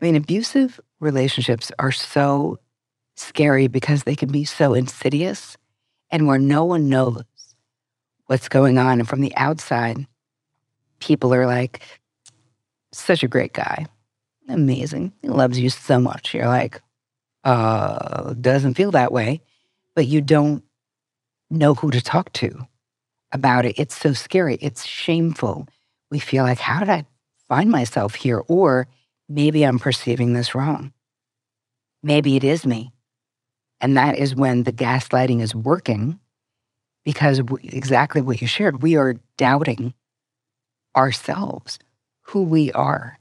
I 0.00 0.04
mean, 0.04 0.16
abusive 0.16 0.80
relationships 1.00 1.70
are 1.78 1.92
so 1.92 2.58
scary 3.16 3.66
because 3.68 4.04
they 4.04 4.16
can 4.16 4.30
be 4.30 4.44
so 4.44 4.74
insidious 4.74 5.56
and 6.10 6.26
where 6.26 6.38
no 6.38 6.64
one 6.64 6.88
knows 6.88 7.24
what's 8.26 8.48
going 8.48 8.78
on. 8.78 9.00
And 9.00 9.08
from 9.08 9.20
the 9.20 9.34
outside, 9.36 10.06
people 11.00 11.34
are 11.34 11.46
like, 11.46 11.80
such 12.92 13.22
a 13.22 13.28
great 13.28 13.52
guy. 13.52 13.86
Amazing. 14.48 15.12
He 15.22 15.28
loves 15.28 15.58
you 15.58 15.70
so 15.70 15.98
much. 15.98 16.34
You're 16.34 16.46
like, 16.46 16.80
uh, 17.44 18.34
doesn't 18.34 18.74
feel 18.74 18.90
that 18.92 19.12
way, 19.12 19.40
but 19.94 20.06
you 20.06 20.20
don't 20.20 20.62
know 21.50 21.74
who 21.74 21.90
to 21.90 22.00
talk 22.00 22.32
to 22.34 22.66
about 23.32 23.64
it. 23.64 23.78
It's 23.78 23.96
so 23.96 24.12
scary. 24.12 24.56
It's 24.60 24.86
shameful. 24.86 25.68
We 26.10 26.18
feel 26.18 26.44
like, 26.44 26.58
how 26.58 26.80
did 26.80 26.90
I 26.90 27.06
find 27.48 27.70
myself 27.70 28.14
here? 28.14 28.42
Or 28.48 28.86
maybe 29.28 29.64
I'm 29.64 29.78
perceiving 29.78 30.34
this 30.34 30.54
wrong. 30.54 30.92
Maybe 32.02 32.36
it 32.36 32.44
is 32.44 32.66
me. 32.66 32.92
And 33.82 33.96
that 33.96 34.16
is 34.16 34.34
when 34.34 34.62
the 34.62 34.72
gaslighting 34.72 35.42
is 35.42 35.54
working 35.54 36.20
because 37.04 37.42
we, 37.42 37.60
exactly 37.64 38.22
what 38.22 38.40
you 38.40 38.46
shared, 38.46 38.80
we 38.80 38.96
are 38.96 39.16
doubting 39.36 39.92
ourselves, 40.96 41.80
who 42.22 42.44
we 42.44 42.70
are. 42.72 43.18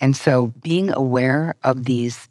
And 0.00 0.16
so 0.16 0.48
being 0.62 0.90
aware 0.90 1.56
of 1.64 1.84
these 1.84 2.28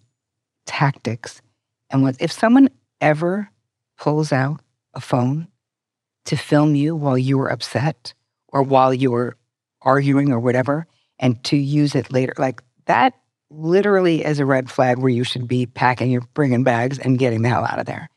tactics 0.66 1.42
and 1.90 2.04
what 2.04 2.16
if 2.20 2.32
someone 2.32 2.70
ever 3.02 3.50
pulls 3.98 4.32
out 4.32 4.62
a 4.94 5.02
phone 5.02 5.48
to 6.26 6.38
film 6.38 6.76
you 6.76 6.96
while 6.96 7.18
you 7.18 7.38
were 7.38 7.52
upset 7.52 8.14
or 8.48 8.64
while 8.64 8.94
you 8.94 9.12
were 9.12 9.36
arguing 9.82 10.32
or 10.32 10.40
whatever 10.40 10.88
and 11.18 11.44
to 11.44 11.58
use 11.58 11.96
it 11.96 12.12
later. 12.12 12.34
Like 12.38 12.62
that 12.86 13.14
literally 13.52 14.24
as 14.24 14.40
a 14.40 14.46
red 14.46 14.70
flag 14.70 14.98
where 14.98 15.10
you 15.10 15.24
should 15.24 15.48
be 15.48 15.66
packing 15.66 16.12
your 16.12 16.22
bringing 16.34 16.64
bags 16.64 17.00
and 17.00 17.20
getting 17.20 17.42
the 17.42 17.50
hell 17.50 17.66
out 17.66 17.80
of 17.80 17.86
there 17.86 18.10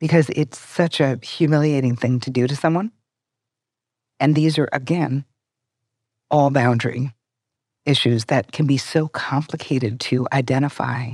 because 0.00 0.28
it's 0.30 0.58
such 0.58 0.98
a 0.98 1.18
humiliating 1.22 1.94
thing 1.94 2.18
to 2.20 2.30
do 2.30 2.48
to 2.48 2.56
someone. 2.56 2.90
And 4.18 4.34
these 4.34 4.58
are, 4.58 4.68
again, 4.72 5.24
all 6.30 6.50
boundary 6.50 7.12
issues 7.86 8.24
that 8.26 8.52
can 8.52 8.66
be 8.66 8.76
so 8.76 9.08
complicated 9.08 10.00
to 10.00 10.26
identify 10.32 11.10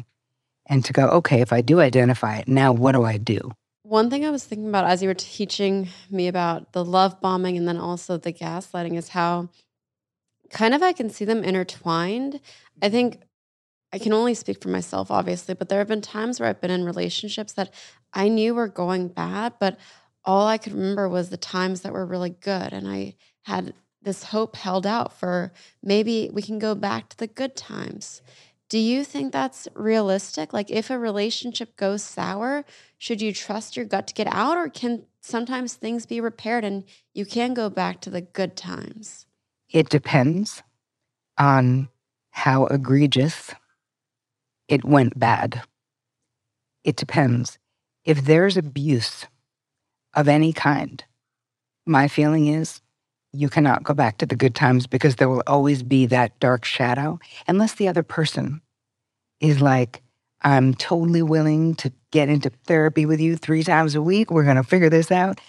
and 0.66 0.84
to 0.84 0.92
go, 0.92 1.08
okay, 1.08 1.40
if 1.40 1.52
I 1.52 1.60
do 1.60 1.80
identify 1.80 2.38
it, 2.38 2.48
now 2.48 2.72
what 2.72 2.92
do 2.92 3.04
I 3.04 3.16
do? 3.16 3.52
One 3.82 4.10
thing 4.10 4.24
I 4.24 4.30
was 4.30 4.44
thinking 4.44 4.68
about 4.68 4.84
as 4.84 5.02
you 5.02 5.08
were 5.08 5.14
teaching 5.14 5.88
me 6.10 6.28
about 6.28 6.72
the 6.72 6.84
love 6.84 7.20
bombing 7.20 7.56
and 7.56 7.66
then 7.66 7.78
also 7.78 8.18
the 8.18 8.32
gaslighting 8.32 8.96
is 8.96 9.08
how 9.08 9.48
kind 10.50 10.74
of 10.74 10.82
I 10.82 10.92
can 10.92 11.10
see 11.10 11.24
them 11.24 11.44
intertwined. 11.44 12.40
I 12.82 12.88
think 12.88 13.20
I 13.92 13.98
can 13.98 14.12
only 14.12 14.34
speak 14.34 14.62
for 14.62 14.68
myself, 14.68 15.10
obviously, 15.10 15.54
but 15.54 15.68
there 15.68 15.78
have 15.78 15.88
been 15.88 16.02
times 16.02 16.38
where 16.38 16.48
I've 16.48 16.60
been 16.60 16.70
in 16.70 16.84
relationships 16.84 17.54
that 17.54 17.72
I 18.12 18.28
knew 18.28 18.54
were 18.54 18.68
going 18.68 19.08
bad, 19.08 19.54
but 19.58 19.78
all 20.24 20.46
I 20.46 20.58
could 20.58 20.74
remember 20.74 21.08
was 21.08 21.30
the 21.30 21.36
times 21.38 21.80
that 21.80 21.92
were 21.92 22.04
really 22.04 22.30
good. 22.30 22.72
And 22.72 22.86
I 22.86 23.14
had 23.42 23.72
this 24.02 24.24
hope 24.24 24.56
held 24.56 24.86
out 24.86 25.12
for 25.12 25.52
maybe 25.82 26.30
we 26.32 26.42
can 26.42 26.58
go 26.58 26.74
back 26.74 27.08
to 27.08 27.16
the 27.16 27.26
good 27.26 27.56
times. 27.56 28.20
Do 28.68 28.78
you 28.78 29.04
think 29.04 29.32
that's 29.32 29.66
realistic? 29.74 30.52
Like, 30.52 30.70
if 30.70 30.90
a 30.90 30.98
relationship 30.98 31.74
goes 31.76 32.02
sour, 32.02 32.66
should 32.98 33.22
you 33.22 33.32
trust 33.32 33.76
your 33.76 33.86
gut 33.86 34.06
to 34.08 34.14
get 34.14 34.26
out, 34.26 34.58
or 34.58 34.68
can 34.68 35.04
sometimes 35.22 35.72
things 35.74 36.04
be 36.04 36.20
repaired 36.20 36.64
and 36.64 36.84
you 37.14 37.24
can 37.24 37.54
go 37.54 37.70
back 37.70 38.02
to 38.02 38.10
the 38.10 38.20
good 38.20 38.56
times? 38.56 39.24
It 39.70 39.88
depends 39.88 40.62
on 41.38 41.88
how 42.30 42.66
egregious 42.66 43.54
it 44.68 44.84
went 44.84 45.18
bad. 45.18 45.62
It 46.84 46.96
depends. 46.96 47.58
If 48.04 48.24
there's 48.24 48.56
abuse 48.56 49.26
of 50.14 50.28
any 50.28 50.52
kind, 50.52 51.02
my 51.86 52.08
feeling 52.08 52.46
is 52.46 52.80
you 53.32 53.48
cannot 53.48 53.82
go 53.82 53.94
back 53.94 54.18
to 54.18 54.26
the 54.26 54.36
good 54.36 54.54
times 54.54 54.86
because 54.86 55.16
there 55.16 55.28
will 55.28 55.42
always 55.46 55.82
be 55.82 56.06
that 56.06 56.38
dark 56.40 56.64
shadow 56.64 57.18
unless 57.46 57.74
the 57.74 57.88
other 57.88 58.02
person 58.02 58.60
is 59.40 59.60
like, 59.60 60.02
I'm 60.42 60.74
totally 60.74 61.22
willing 61.22 61.74
to 61.76 61.92
get 62.10 62.28
into 62.28 62.50
therapy 62.64 63.06
with 63.06 63.20
you 63.20 63.36
three 63.36 63.62
times 63.62 63.94
a 63.94 64.02
week. 64.02 64.30
We're 64.30 64.44
going 64.44 64.56
to 64.56 64.62
figure 64.62 64.90
this 64.90 65.10
out. 65.10 65.40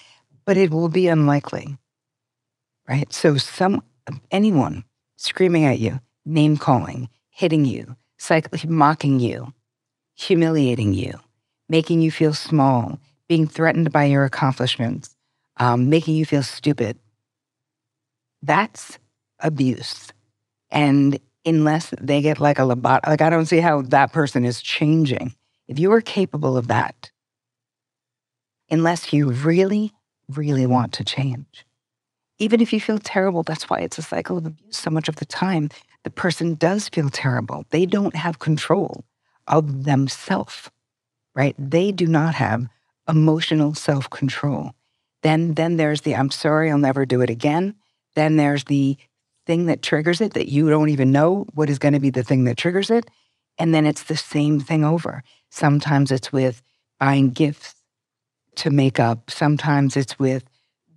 But 0.45 0.57
it 0.57 0.71
will 0.71 0.89
be 0.89 1.07
unlikely, 1.07 1.77
right? 2.87 3.11
So, 3.13 3.37
some 3.37 3.83
anyone 4.31 4.83
screaming 5.15 5.65
at 5.65 5.77
you, 5.77 5.99
name 6.25 6.57
calling, 6.57 7.09
hitting 7.29 7.65
you, 7.65 7.95
psych- 8.19 8.67
mocking 8.69 9.19
you, 9.19 9.53
humiliating 10.15 10.93
you, 10.93 11.19
making 11.69 12.01
you 12.01 12.11
feel 12.11 12.33
small, 12.33 12.99
being 13.27 13.47
threatened 13.47 13.91
by 13.91 14.05
your 14.05 14.25
accomplishments, 14.25 15.15
um, 15.57 15.89
making 15.89 16.15
you 16.15 16.25
feel 16.25 16.43
stupid, 16.43 16.99
that's 18.43 18.99
abuse. 19.39 20.09
And 20.71 21.19
unless 21.45 21.93
they 21.99 22.21
get 22.21 22.39
like 22.39 22.59
a 22.59 22.63
lobot, 22.63 23.01
like 23.07 23.21
I 23.21 23.29
don't 23.29 23.45
see 23.45 23.59
how 23.59 23.81
that 23.83 24.13
person 24.13 24.45
is 24.45 24.61
changing. 24.61 25.33
If 25.67 25.79
you 25.79 25.91
are 25.93 26.01
capable 26.01 26.57
of 26.57 26.67
that, 26.67 27.11
unless 28.69 29.13
you 29.13 29.31
really, 29.31 29.93
really 30.29 30.65
want 30.65 30.93
to 30.93 31.03
change, 31.03 31.65
even 32.39 32.61
if 32.61 32.71
you 32.73 32.79
feel 32.79 32.99
terrible, 32.99 33.43
that's 33.43 33.69
why 33.69 33.79
it's 33.79 33.97
a 33.97 34.01
cycle 34.01 34.37
of 34.37 34.45
abuse 34.45 34.77
so 34.77 34.89
much 34.89 35.09
of 35.09 35.17
the 35.17 35.25
time. 35.25 35.69
The 36.09 36.13
person 36.13 36.55
does 36.55 36.89
feel 36.89 37.11
terrible. 37.11 37.65
They 37.69 37.85
don't 37.85 38.15
have 38.15 38.39
control 38.39 39.05
of 39.47 39.83
themselves, 39.83 40.71
right? 41.35 41.53
They 41.59 41.91
do 41.91 42.07
not 42.07 42.33
have 42.33 42.67
emotional 43.07 43.75
self 43.75 44.09
control. 44.09 44.73
Then, 45.21 45.53
then 45.53 45.77
there's 45.77 46.01
the 46.01 46.15
I'm 46.15 46.31
sorry, 46.31 46.71
I'll 46.71 46.79
never 46.79 47.05
do 47.05 47.21
it 47.21 47.29
again. 47.29 47.75
Then 48.15 48.37
there's 48.37 48.63
the 48.63 48.97
thing 49.45 49.67
that 49.67 49.83
triggers 49.83 50.19
it 50.19 50.33
that 50.33 50.49
you 50.49 50.67
don't 50.67 50.89
even 50.89 51.11
know 51.11 51.45
what 51.53 51.69
is 51.69 51.77
going 51.77 51.93
to 51.93 51.99
be 51.99 52.09
the 52.09 52.23
thing 52.23 52.45
that 52.45 52.57
triggers 52.57 52.89
it. 52.89 53.05
And 53.59 53.71
then 53.71 53.85
it's 53.85 54.05
the 54.05 54.17
same 54.17 54.59
thing 54.59 54.83
over. 54.83 55.21
Sometimes 55.51 56.09
it's 56.09 56.33
with 56.33 56.63
buying 56.99 57.29
gifts 57.29 57.75
to 58.55 58.71
make 58.71 58.99
up. 58.99 59.29
Sometimes 59.29 59.95
it's 59.95 60.17
with 60.17 60.43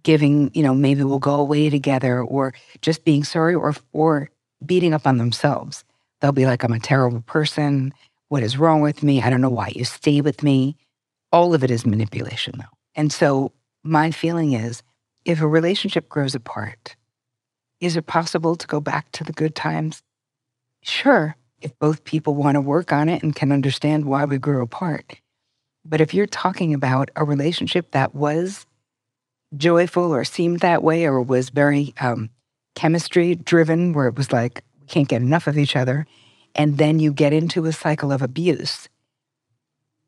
giving, 0.04 0.50
you 0.54 0.62
know, 0.62 0.74
maybe 0.74 1.04
we'll 1.04 1.18
go 1.18 1.34
away 1.34 1.68
together 1.68 2.22
or 2.22 2.54
just 2.80 3.04
being 3.04 3.24
sorry 3.24 3.54
or, 3.54 3.74
or 3.92 4.30
beating 4.66 4.94
up 4.94 5.06
on 5.06 5.18
themselves. 5.18 5.84
They'll 6.20 6.32
be 6.32 6.46
like, 6.46 6.62
I'm 6.62 6.72
a 6.72 6.78
terrible 6.78 7.22
person. 7.22 7.92
What 8.28 8.42
is 8.42 8.56
wrong 8.56 8.80
with 8.80 9.02
me? 9.02 9.22
I 9.22 9.30
don't 9.30 9.40
know 9.40 9.50
why 9.50 9.72
you 9.74 9.84
stay 9.84 10.20
with 10.20 10.42
me. 10.42 10.76
All 11.32 11.54
of 11.54 11.64
it 11.64 11.70
is 11.70 11.84
manipulation, 11.84 12.54
though. 12.58 12.76
And 12.94 13.12
so 13.12 13.52
my 13.82 14.10
feeling 14.10 14.52
is 14.52 14.82
if 15.24 15.40
a 15.40 15.46
relationship 15.46 16.08
grows 16.08 16.34
apart, 16.34 16.96
is 17.80 17.96
it 17.96 18.06
possible 18.06 18.56
to 18.56 18.66
go 18.66 18.80
back 18.80 19.10
to 19.12 19.24
the 19.24 19.32
good 19.32 19.54
times? 19.54 20.02
Sure, 20.82 21.36
if 21.60 21.76
both 21.78 22.04
people 22.04 22.34
want 22.34 22.54
to 22.56 22.60
work 22.60 22.92
on 22.92 23.08
it 23.08 23.22
and 23.22 23.34
can 23.34 23.52
understand 23.52 24.04
why 24.04 24.24
we 24.24 24.38
grew 24.38 24.62
apart. 24.62 25.20
But 25.84 26.00
if 26.00 26.14
you're 26.14 26.26
talking 26.26 26.74
about 26.74 27.10
a 27.16 27.24
relationship 27.24 27.90
that 27.90 28.14
was 28.14 28.66
joyful 29.56 30.14
or 30.14 30.24
seemed 30.24 30.60
that 30.60 30.82
way 30.82 31.04
or 31.04 31.20
was 31.20 31.50
very 31.50 31.92
um, 32.00 32.30
chemistry 32.74 33.34
driven, 33.34 33.92
where 33.92 34.08
it 34.08 34.16
was 34.16 34.32
like, 34.32 34.64
we 34.80 34.86
can't 34.86 35.08
get 35.08 35.22
enough 35.22 35.46
of 35.46 35.58
each 35.58 35.76
other, 35.76 36.06
and 36.54 36.78
then 36.78 36.98
you 36.98 37.12
get 37.12 37.32
into 37.32 37.64
a 37.64 37.72
cycle 37.72 38.12
of 38.12 38.22
abuse, 38.22 38.88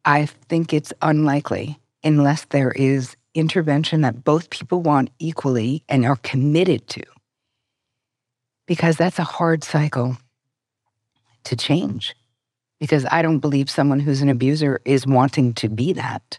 I 0.05 0.27
think 0.27 0.73
it's 0.73 0.93
unlikely 1.01 1.79
unless 2.03 2.45
there 2.47 2.73
is 2.73 3.17
intervention 3.35 4.03
that 4.03 4.25
both 4.25 4.51
people 4.51 4.83
want 4.83 5.11
equally 5.19 5.83
and 5.89 6.05
are 6.05 6.17
committed 6.17 6.87
to 6.89 7.03
because 8.67 8.97
that's 8.97 9.19
a 9.19 9.25
hard 9.25 9.65
cycle 9.65 10.17
to 11.45 11.57
change. 11.57 12.15
Because 12.81 13.07
I 13.11 13.23
don't 13.23 13.39
believe 13.39 13.71
someone 13.71 14.01
who's 14.01 14.21
an 14.21 14.29
abuser 14.29 14.81
is 14.85 15.07
wanting 15.07 15.55
to 15.55 15.69
be 15.69 15.93
that, 15.95 16.39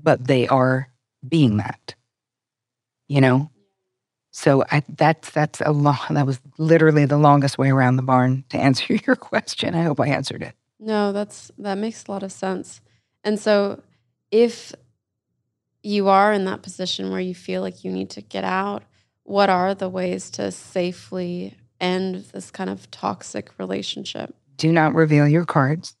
but 0.00 0.26
they 0.26 0.46
are 0.48 0.88
being 1.26 1.58
that. 1.58 1.94
You 3.08 3.20
know? 3.20 3.50
So 4.38 4.62
I, 4.70 4.84
that's 4.88 5.30
that's 5.30 5.60
a 5.62 5.72
long. 5.72 5.98
That 6.10 6.24
was 6.24 6.40
literally 6.58 7.06
the 7.06 7.18
longest 7.18 7.58
way 7.58 7.70
around 7.70 7.96
the 7.96 8.04
barn 8.04 8.44
to 8.50 8.56
answer 8.56 8.94
your 9.06 9.16
question. 9.16 9.74
I 9.74 9.82
hope 9.82 9.98
I 9.98 10.06
answered 10.06 10.44
it. 10.44 10.54
No, 10.78 11.10
that's 11.10 11.50
that 11.58 11.76
makes 11.76 12.06
a 12.06 12.12
lot 12.12 12.22
of 12.22 12.30
sense. 12.30 12.80
And 13.24 13.40
so, 13.40 13.82
if 14.30 14.72
you 15.82 16.06
are 16.06 16.32
in 16.32 16.44
that 16.44 16.62
position 16.62 17.10
where 17.10 17.18
you 17.18 17.34
feel 17.34 17.62
like 17.62 17.82
you 17.82 17.90
need 17.90 18.10
to 18.10 18.20
get 18.20 18.44
out, 18.44 18.84
what 19.24 19.50
are 19.50 19.74
the 19.74 19.88
ways 19.88 20.30
to 20.30 20.52
safely 20.52 21.56
end 21.80 22.26
this 22.32 22.52
kind 22.52 22.70
of 22.70 22.88
toxic 22.92 23.50
relationship? 23.58 24.36
Do 24.56 24.70
not 24.70 24.94
reveal 24.94 25.26
your 25.26 25.46
cards. 25.46 25.96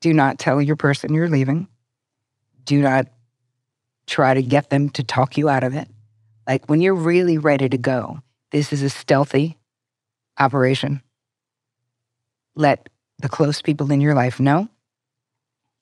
Do 0.00 0.12
not 0.12 0.40
tell 0.40 0.60
your 0.60 0.74
person 0.74 1.14
you're 1.14 1.28
leaving. 1.28 1.68
Do 2.64 2.82
not 2.82 3.06
try 4.08 4.34
to 4.34 4.42
get 4.42 4.70
them 4.70 4.90
to 4.90 5.04
talk 5.04 5.38
you 5.38 5.48
out 5.48 5.62
of 5.62 5.76
it. 5.76 5.86
Like 6.46 6.66
when 6.66 6.80
you're 6.80 6.94
really 6.94 7.38
ready 7.38 7.68
to 7.68 7.78
go, 7.78 8.20
this 8.50 8.72
is 8.72 8.82
a 8.82 8.90
stealthy 8.90 9.58
operation. 10.38 11.02
Let 12.54 12.88
the 13.18 13.28
close 13.28 13.62
people 13.62 13.92
in 13.92 14.00
your 14.00 14.14
life 14.14 14.40
know 14.40 14.68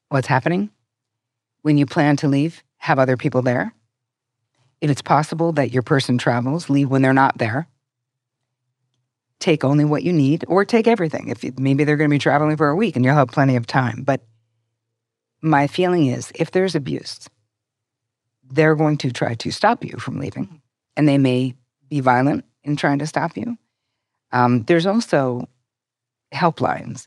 what's 0.08 0.26
happening. 0.26 0.70
When 1.62 1.78
you 1.78 1.86
plan 1.86 2.16
to 2.18 2.28
leave, 2.28 2.62
have 2.78 2.98
other 2.98 3.16
people 3.16 3.42
there. 3.42 3.74
If 4.80 4.90
it's 4.90 5.02
possible 5.02 5.52
that 5.52 5.72
your 5.72 5.82
person 5.82 6.18
travels, 6.18 6.70
leave 6.70 6.88
when 6.88 7.02
they're 7.02 7.12
not 7.12 7.38
there. 7.38 7.66
Take 9.40 9.64
only 9.64 9.84
what 9.84 10.02
you 10.02 10.12
need 10.12 10.44
or 10.48 10.64
take 10.64 10.86
everything. 10.86 11.28
If 11.28 11.58
maybe 11.58 11.84
they're 11.84 11.96
going 11.96 12.10
to 12.10 12.14
be 12.14 12.18
traveling 12.18 12.56
for 12.56 12.68
a 12.68 12.76
week 12.76 12.96
and 12.96 13.04
you'll 13.04 13.14
have 13.14 13.28
plenty 13.28 13.56
of 13.56 13.66
time. 13.66 14.02
But 14.02 14.20
my 15.40 15.66
feeling 15.66 16.06
is 16.06 16.32
if 16.34 16.50
there's 16.50 16.74
abuse, 16.74 17.28
they're 18.50 18.74
going 18.74 18.96
to 18.98 19.12
try 19.12 19.34
to 19.34 19.50
stop 19.50 19.84
you 19.84 19.96
from 19.98 20.18
leaving 20.18 20.60
and 20.96 21.08
they 21.08 21.18
may 21.18 21.54
be 21.88 22.00
violent 22.00 22.44
in 22.64 22.76
trying 22.76 22.98
to 22.98 23.06
stop 23.06 23.36
you. 23.36 23.56
Um, 24.32 24.64
there's 24.64 24.86
also 24.86 25.48
helplines 26.34 27.06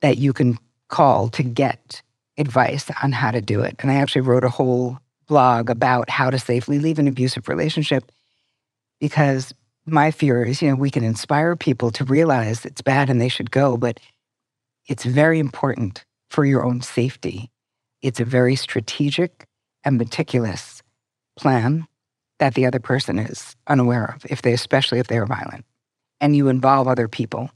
that 0.00 0.18
you 0.18 0.32
can 0.32 0.58
call 0.88 1.28
to 1.30 1.42
get 1.42 2.02
advice 2.38 2.90
on 3.02 3.12
how 3.12 3.30
to 3.30 3.40
do 3.40 3.60
it. 3.60 3.76
And 3.80 3.90
I 3.90 3.96
actually 3.96 4.22
wrote 4.22 4.44
a 4.44 4.48
whole 4.48 4.98
blog 5.26 5.70
about 5.70 6.10
how 6.10 6.30
to 6.30 6.38
safely 6.38 6.78
leave 6.78 6.98
an 6.98 7.08
abusive 7.08 7.48
relationship 7.48 8.10
because 9.00 9.54
my 9.86 10.10
fear 10.10 10.42
is, 10.44 10.62
you 10.62 10.70
know, 10.70 10.76
we 10.76 10.90
can 10.90 11.04
inspire 11.04 11.56
people 11.56 11.90
to 11.92 12.04
realize 12.04 12.64
it's 12.64 12.82
bad 12.82 13.10
and 13.10 13.20
they 13.20 13.28
should 13.28 13.50
go, 13.50 13.76
but 13.76 14.00
it's 14.88 15.04
very 15.04 15.38
important 15.38 16.04
for 16.30 16.44
your 16.44 16.64
own 16.64 16.80
safety. 16.80 17.50
It's 18.02 18.20
a 18.20 18.24
very 18.24 18.56
strategic 18.56 19.46
and 19.84 19.98
meticulous 19.98 20.73
plan 21.36 21.86
that 22.38 22.54
the 22.54 22.66
other 22.66 22.80
person 22.80 23.18
is 23.18 23.56
unaware 23.66 24.14
of, 24.16 24.26
if 24.28 24.42
they, 24.42 24.52
especially 24.52 24.98
if 24.98 25.06
they 25.06 25.18
are 25.18 25.26
violent. 25.26 25.64
And 26.20 26.36
you 26.36 26.48
involve 26.48 26.88
other 26.88 27.08
people. 27.08 27.50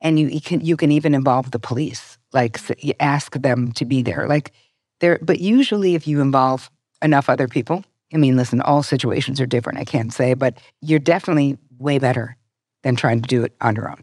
And 0.00 0.18
you, 0.18 0.28
you 0.28 0.40
can 0.40 0.60
you 0.60 0.76
can 0.76 0.92
even 0.92 1.14
involve 1.14 1.50
the 1.50 1.58
police, 1.58 2.18
like 2.32 2.58
you 2.82 2.92
ask 3.00 3.32
them 3.34 3.72
to 3.72 3.84
be 3.86 4.02
there, 4.02 4.28
like 4.28 4.52
there. 5.00 5.18
But 5.22 5.40
usually, 5.40 5.94
if 5.94 6.06
you 6.06 6.20
involve 6.20 6.70
enough 7.00 7.30
other 7.30 7.48
people, 7.48 7.82
I 8.12 8.18
mean, 8.18 8.36
listen, 8.36 8.60
all 8.60 8.82
situations 8.82 9.40
are 9.40 9.46
different. 9.46 9.78
I 9.78 9.84
can't 9.84 10.12
say, 10.12 10.34
but 10.34 10.58
you're 10.82 10.98
definitely 10.98 11.56
way 11.78 11.98
better 11.98 12.36
than 12.82 12.94
trying 12.94 13.22
to 13.22 13.28
do 13.28 13.42
it 13.42 13.54
on 13.60 13.74
your 13.74 13.90
own. 13.90 14.02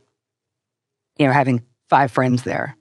You 1.20 1.28
know, 1.28 1.34
having 1.34 1.64
five 1.90 2.12
friends 2.12 2.42
there, 2.42 2.76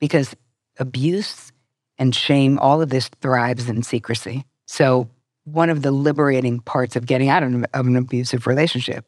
because 0.00 0.34
abuse 0.78 1.52
and 1.98 2.14
shame, 2.14 2.58
all 2.58 2.82
of 2.82 2.90
this 2.90 3.08
thrives 3.20 3.68
in 3.68 3.82
secrecy. 3.82 4.44
So, 4.66 5.08
one 5.44 5.70
of 5.70 5.82
the 5.82 5.92
liberating 5.92 6.60
parts 6.60 6.96
of 6.96 7.06
getting 7.06 7.28
out 7.28 7.42
of 7.42 7.64
an, 7.72 7.96
abusive 7.96 8.46
relationship 8.46 9.06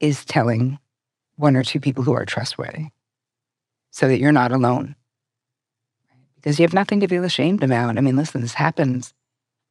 is 0.00 0.24
telling 0.24 0.78
one 1.36 1.56
or 1.56 1.64
two 1.64 1.80
people 1.80 2.04
who 2.04 2.12
are 2.12 2.26
trustworthy 2.26 2.88
so 3.90 4.06
that 4.06 4.18
you're 4.18 4.32
not 4.32 4.52
alone. 4.52 4.94
Because 6.36 6.58
you 6.58 6.64
have 6.64 6.74
nothing 6.74 7.00
to 7.00 7.08
feel 7.08 7.24
ashamed 7.24 7.64
about. 7.64 7.96
I 7.96 8.00
mean, 8.00 8.16
listen, 8.16 8.42
this 8.42 8.54
happens. 8.54 9.14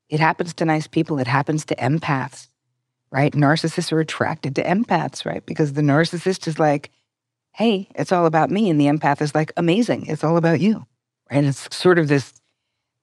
It 0.10 0.20
happens 0.20 0.54
to 0.56 0.66
nice 0.66 0.88
people, 0.88 1.20
it 1.20 1.28
happens 1.28 1.66
to 1.66 1.76
empaths, 1.76 2.48
right? 3.12 3.34
Narcissists 3.34 3.92
are 3.92 4.00
attracted 4.00 4.56
to 4.56 4.64
empaths, 4.64 5.26
right? 5.26 5.46
Because 5.46 5.74
the 5.74 5.82
narcissist 5.82 6.48
is 6.48 6.58
like, 6.58 6.92
hey, 7.52 7.90
it's 7.96 8.12
all 8.12 8.26
about 8.26 8.50
me. 8.50 8.70
And 8.70 8.80
the 8.80 8.86
empath 8.86 9.22
is 9.22 9.36
like, 9.36 9.52
amazing, 9.58 10.06
it's 10.06 10.24
all 10.24 10.38
about 10.38 10.62
you. 10.62 10.86
Right? 11.30 11.44
It's 11.44 11.76
sort 11.76 12.00
of 12.00 12.08
this 12.08 12.34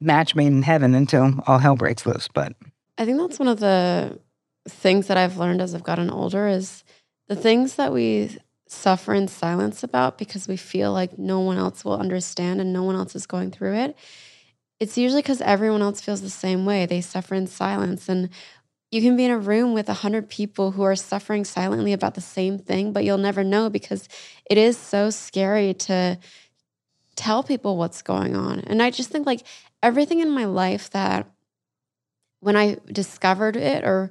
match 0.05 0.35
made 0.35 0.49
in 0.49 0.63
heaven 0.63 0.95
until 0.95 1.35
all 1.47 1.59
hell 1.59 1.77
breaks 1.77 2.07
loose. 2.07 2.29
But 2.33 2.55
I 2.99 3.05
think 3.05 3.19
that's 3.19 3.39
one 3.39 3.49
of 3.49 3.61
the 3.61 4.19
things 4.69 5.09
that 5.09 5.17
I've 5.17 5.37
learned 5.37 5.61
as 5.61 5.75
I've 5.75 5.83
gotten 5.83 6.11
older 6.11 6.47
is 6.47 6.85
the 7.29 7.37
things 7.37 7.77
that 7.77 7.93
we 7.93 8.37
suffer 8.67 9.15
in 9.15 9.29
silence 9.29 9.83
about 9.83 10.19
because 10.19 10.49
we 10.49 10.57
feel 10.57 10.93
like 10.93 11.19
no 11.19 11.41
one 11.41 11.59
else 11.59 11.85
will 11.85 11.99
understand 11.99 12.61
and 12.61 12.73
no 12.73 12.83
one 12.83 12.97
else 12.97 13.15
is 13.15 13.27
going 13.27 13.51
through 13.51 13.75
it. 13.75 13.97
It's 14.81 14.99
usually 14.99 15.23
because 15.23 15.41
everyone 15.41 15.83
else 15.83 16.01
feels 16.01 16.21
the 16.21 16.31
same 16.31 16.65
way. 16.65 16.87
They 16.87 17.01
suffer 17.01 17.35
in 17.35 17.47
silence. 17.47 18.09
And 18.09 18.31
you 18.91 19.01
can 19.01 19.17
be 19.17 19.25
in 19.25 19.31
a 19.31 19.39
room 19.39 19.75
with 19.75 19.89
a 19.89 19.95
hundred 19.95 20.29
people 20.29 20.73
who 20.73 20.83
are 20.83 20.97
suffering 20.97 21.45
silently 21.45 21.93
about 21.93 22.15
the 22.15 22.21
same 22.21 22.59
thing, 22.59 22.93
but 22.93 23.05
you'll 23.05 23.19
never 23.19 23.45
know 23.45 23.71
because 23.71 24.09
it 24.51 24.59
is 24.59 24.77
so 24.77 25.11
scary 25.11 25.75
to 25.75 26.19
tell 27.17 27.43
people 27.43 27.77
what's 27.77 28.03
going 28.03 28.35
on. 28.37 28.61
And 28.61 28.83
I 28.83 28.91
just 28.91 29.11
think 29.11 29.27
like 29.27 29.43
everything 29.85 30.21
in 30.21 30.31
my 30.31 30.47
life 30.47 30.89
that 30.91 31.31
when 32.41 32.57
I 32.57 32.79
discovered 32.91 33.55
it, 33.55 33.85
or 33.85 34.11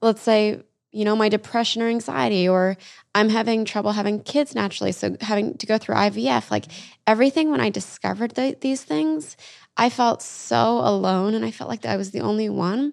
let's 0.00 0.20
say, 0.20 0.62
you 0.90 1.04
know, 1.04 1.14
my 1.14 1.28
depression 1.28 1.80
or 1.80 1.88
anxiety, 1.88 2.48
or 2.48 2.76
I'm 3.14 3.28
having 3.28 3.64
trouble 3.64 3.92
having 3.92 4.20
kids 4.20 4.54
naturally, 4.54 4.90
so 4.92 5.16
having 5.20 5.56
to 5.58 5.66
go 5.66 5.78
through 5.78 5.94
IVF, 5.94 6.50
like 6.50 6.66
everything 7.06 7.50
when 7.50 7.60
I 7.60 7.70
discovered 7.70 8.34
the, 8.34 8.56
these 8.60 8.82
things, 8.82 9.36
I 9.76 9.90
felt 9.90 10.22
so 10.22 10.78
alone 10.78 11.34
and 11.34 11.44
I 11.44 11.52
felt 11.52 11.70
like 11.70 11.86
I 11.86 11.96
was 11.96 12.10
the 12.10 12.20
only 12.20 12.48
one. 12.48 12.92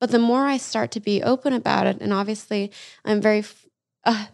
But 0.00 0.10
the 0.10 0.18
more 0.18 0.46
I 0.46 0.58
start 0.58 0.92
to 0.92 1.00
be 1.00 1.22
open 1.22 1.52
about 1.52 1.86
it, 1.86 1.98
and 2.00 2.12
obviously 2.12 2.70
I'm 3.04 3.20
very, 3.20 3.42
uh, 4.04 4.26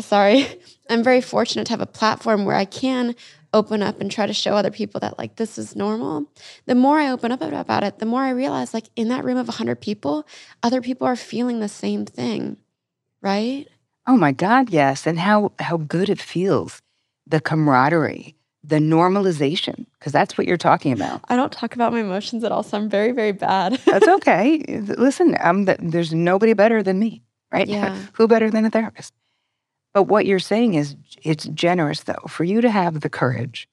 sorry, 0.00 0.46
I'm 0.90 1.02
very 1.02 1.20
fortunate 1.20 1.66
to 1.66 1.72
have 1.72 1.80
a 1.80 1.86
platform 1.86 2.44
where 2.44 2.56
I 2.56 2.64
can 2.64 3.14
open 3.54 3.82
up 3.82 4.00
and 4.00 4.10
try 4.10 4.26
to 4.26 4.32
show 4.32 4.54
other 4.54 4.70
people 4.70 5.00
that 5.00 5.18
like 5.18 5.36
this 5.36 5.58
is 5.58 5.76
normal. 5.76 6.26
The 6.66 6.74
more 6.74 6.98
i 6.98 7.10
open 7.10 7.32
up 7.32 7.42
about 7.42 7.84
it 7.84 7.98
the 7.98 8.06
more 8.06 8.22
i 8.22 8.30
realize 8.30 8.72
like 8.72 8.86
in 8.96 9.08
that 9.08 9.24
room 9.24 9.36
of 9.36 9.46
100 9.46 9.80
people 9.80 10.26
other 10.62 10.80
people 10.80 11.06
are 11.06 11.16
feeling 11.16 11.60
the 11.60 11.68
same 11.68 12.06
thing 12.06 12.56
right? 13.20 13.66
Oh 14.06 14.16
my 14.16 14.32
god 14.32 14.70
yes. 14.70 15.06
And 15.06 15.18
how 15.18 15.52
how 15.58 15.76
good 15.76 16.08
it 16.08 16.20
feels. 16.20 16.80
The 17.26 17.40
camaraderie 17.40 18.34
the 18.64 18.78
normalization 18.78 19.86
because 19.98 20.12
that's 20.12 20.38
what 20.38 20.46
you're 20.46 20.56
talking 20.56 20.92
about. 20.92 21.20
I 21.28 21.34
don't 21.34 21.52
talk 21.52 21.74
about 21.74 21.92
my 21.92 22.00
emotions 22.00 22.44
at 22.44 22.52
all 22.52 22.62
so 22.62 22.78
i'm 22.78 22.88
very 22.88 23.12
very 23.12 23.32
bad. 23.32 23.80
That's 23.86 24.08
okay. 24.18 24.62
Listen 24.98 25.36
I'm 25.40 25.66
the, 25.66 25.76
there's 25.80 26.14
nobody 26.14 26.52
better 26.54 26.82
than 26.82 26.98
me 26.98 27.22
right 27.52 27.68
yeah. 27.68 27.96
who 28.14 28.26
better 28.26 28.50
than 28.50 28.64
a 28.64 28.70
therapist 28.70 29.12
but 29.92 30.04
what 30.04 30.26
you're 30.26 30.38
saying 30.38 30.74
is 30.74 30.96
it's 31.22 31.44
generous, 31.46 32.04
though, 32.04 32.24
for 32.28 32.44
you 32.44 32.60
to 32.60 32.70
have 32.70 33.00
the 33.00 33.10
courage 33.10 33.68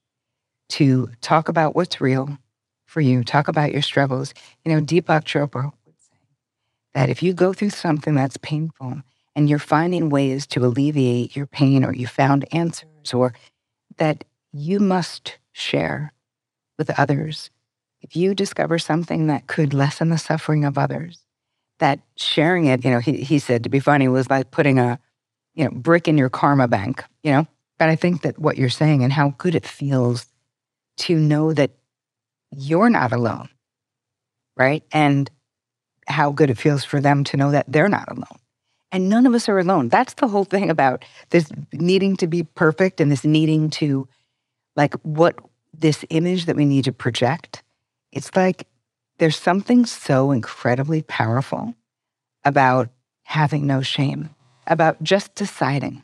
to 0.69 1.09
talk 1.21 1.47
about 1.47 1.75
what's 1.75 2.01
real 2.01 2.37
for 2.85 3.01
you, 3.01 3.23
talk 3.23 3.47
about 3.47 3.71
your 3.71 3.81
struggles. 3.81 4.33
You 4.65 4.73
know, 4.73 4.81
Deepak 4.81 5.23
Chopra 5.23 5.71
would 5.85 5.99
say 5.99 6.17
that 6.93 7.09
if 7.09 7.23
you 7.23 7.33
go 7.33 7.53
through 7.53 7.69
something 7.69 8.15
that's 8.15 8.37
painful 8.37 9.01
and 9.35 9.49
you're 9.49 9.59
finding 9.59 10.09
ways 10.09 10.45
to 10.47 10.65
alleviate 10.65 11.35
your 11.35 11.47
pain 11.47 11.85
or 11.85 11.93
you 11.93 12.05
found 12.05 12.51
answers 12.53 13.13
or 13.13 13.33
that 13.97 14.25
you 14.51 14.79
must 14.79 15.37
share 15.51 16.13
with 16.77 16.89
others. 16.99 17.49
If 18.01 18.15
you 18.15 18.33
discover 18.33 18.79
something 18.79 19.27
that 19.27 19.47
could 19.47 19.73
lessen 19.73 20.09
the 20.09 20.17
suffering 20.17 20.65
of 20.65 20.77
others, 20.77 21.19
that 21.79 21.99
sharing 22.15 22.65
it, 22.65 22.85
you 22.85 22.91
know, 22.91 22.99
he, 22.99 23.23
he 23.23 23.39
said 23.39 23.63
to 23.63 23.69
be 23.69 23.79
funny 23.79 24.07
was 24.07 24.29
like 24.29 24.51
putting 24.51 24.79
a 24.79 24.99
you 25.55 25.65
know, 25.65 25.71
brick 25.71 26.07
in 26.07 26.17
your 26.17 26.29
karma 26.29 26.67
bank, 26.67 27.03
you 27.23 27.31
know? 27.31 27.47
But 27.77 27.89
I 27.89 27.95
think 27.95 28.21
that 28.21 28.39
what 28.39 28.57
you're 28.57 28.69
saying 28.69 29.03
and 29.03 29.11
how 29.11 29.33
good 29.37 29.55
it 29.55 29.65
feels 29.65 30.27
to 30.97 31.15
know 31.17 31.53
that 31.53 31.71
you're 32.55 32.89
not 32.89 33.11
alone, 33.11 33.49
right? 34.57 34.83
And 34.91 35.29
how 36.07 36.31
good 36.31 36.49
it 36.49 36.57
feels 36.57 36.83
for 36.83 36.99
them 36.99 37.23
to 37.25 37.37
know 37.37 37.51
that 37.51 37.65
they're 37.67 37.89
not 37.89 38.09
alone. 38.11 38.39
And 38.91 39.07
none 39.07 39.25
of 39.25 39.33
us 39.33 39.47
are 39.47 39.59
alone. 39.59 39.89
That's 39.89 40.15
the 40.15 40.27
whole 40.27 40.45
thing 40.45 40.69
about 40.69 41.05
this 41.29 41.49
needing 41.73 42.15
to 42.17 42.27
be 42.27 42.43
perfect 42.43 42.99
and 42.99 43.11
this 43.11 43.23
needing 43.23 43.69
to, 43.71 44.07
like, 44.75 44.95
what 45.03 45.35
this 45.73 46.03
image 46.09 46.45
that 46.45 46.55
we 46.55 46.65
need 46.65 46.85
to 46.85 46.91
project. 46.91 47.63
It's 48.11 48.35
like 48.35 48.65
there's 49.19 49.37
something 49.37 49.85
so 49.85 50.31
incredibly 50.31 51.01
powerful 51.03 51.75
about 52.43 52.89
having 53.23 53.67
no 53.67 53.81
shame 53.81 54.29
about 54.65 55.01
just 55.03 55.35
deciding 55.35 56.01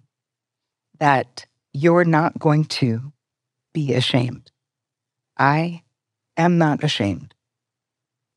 that 1.00 1.46
you're 1.74 2.06
not 2.06 2.38
going 2.40 2.66
to 2.66 3.12
be 3.74 3.94
ashamed. 3.94 4.52
I 5.38 5.84
am 6.38 6.58
not 6.58 6.84
ashamed 6.84 7.34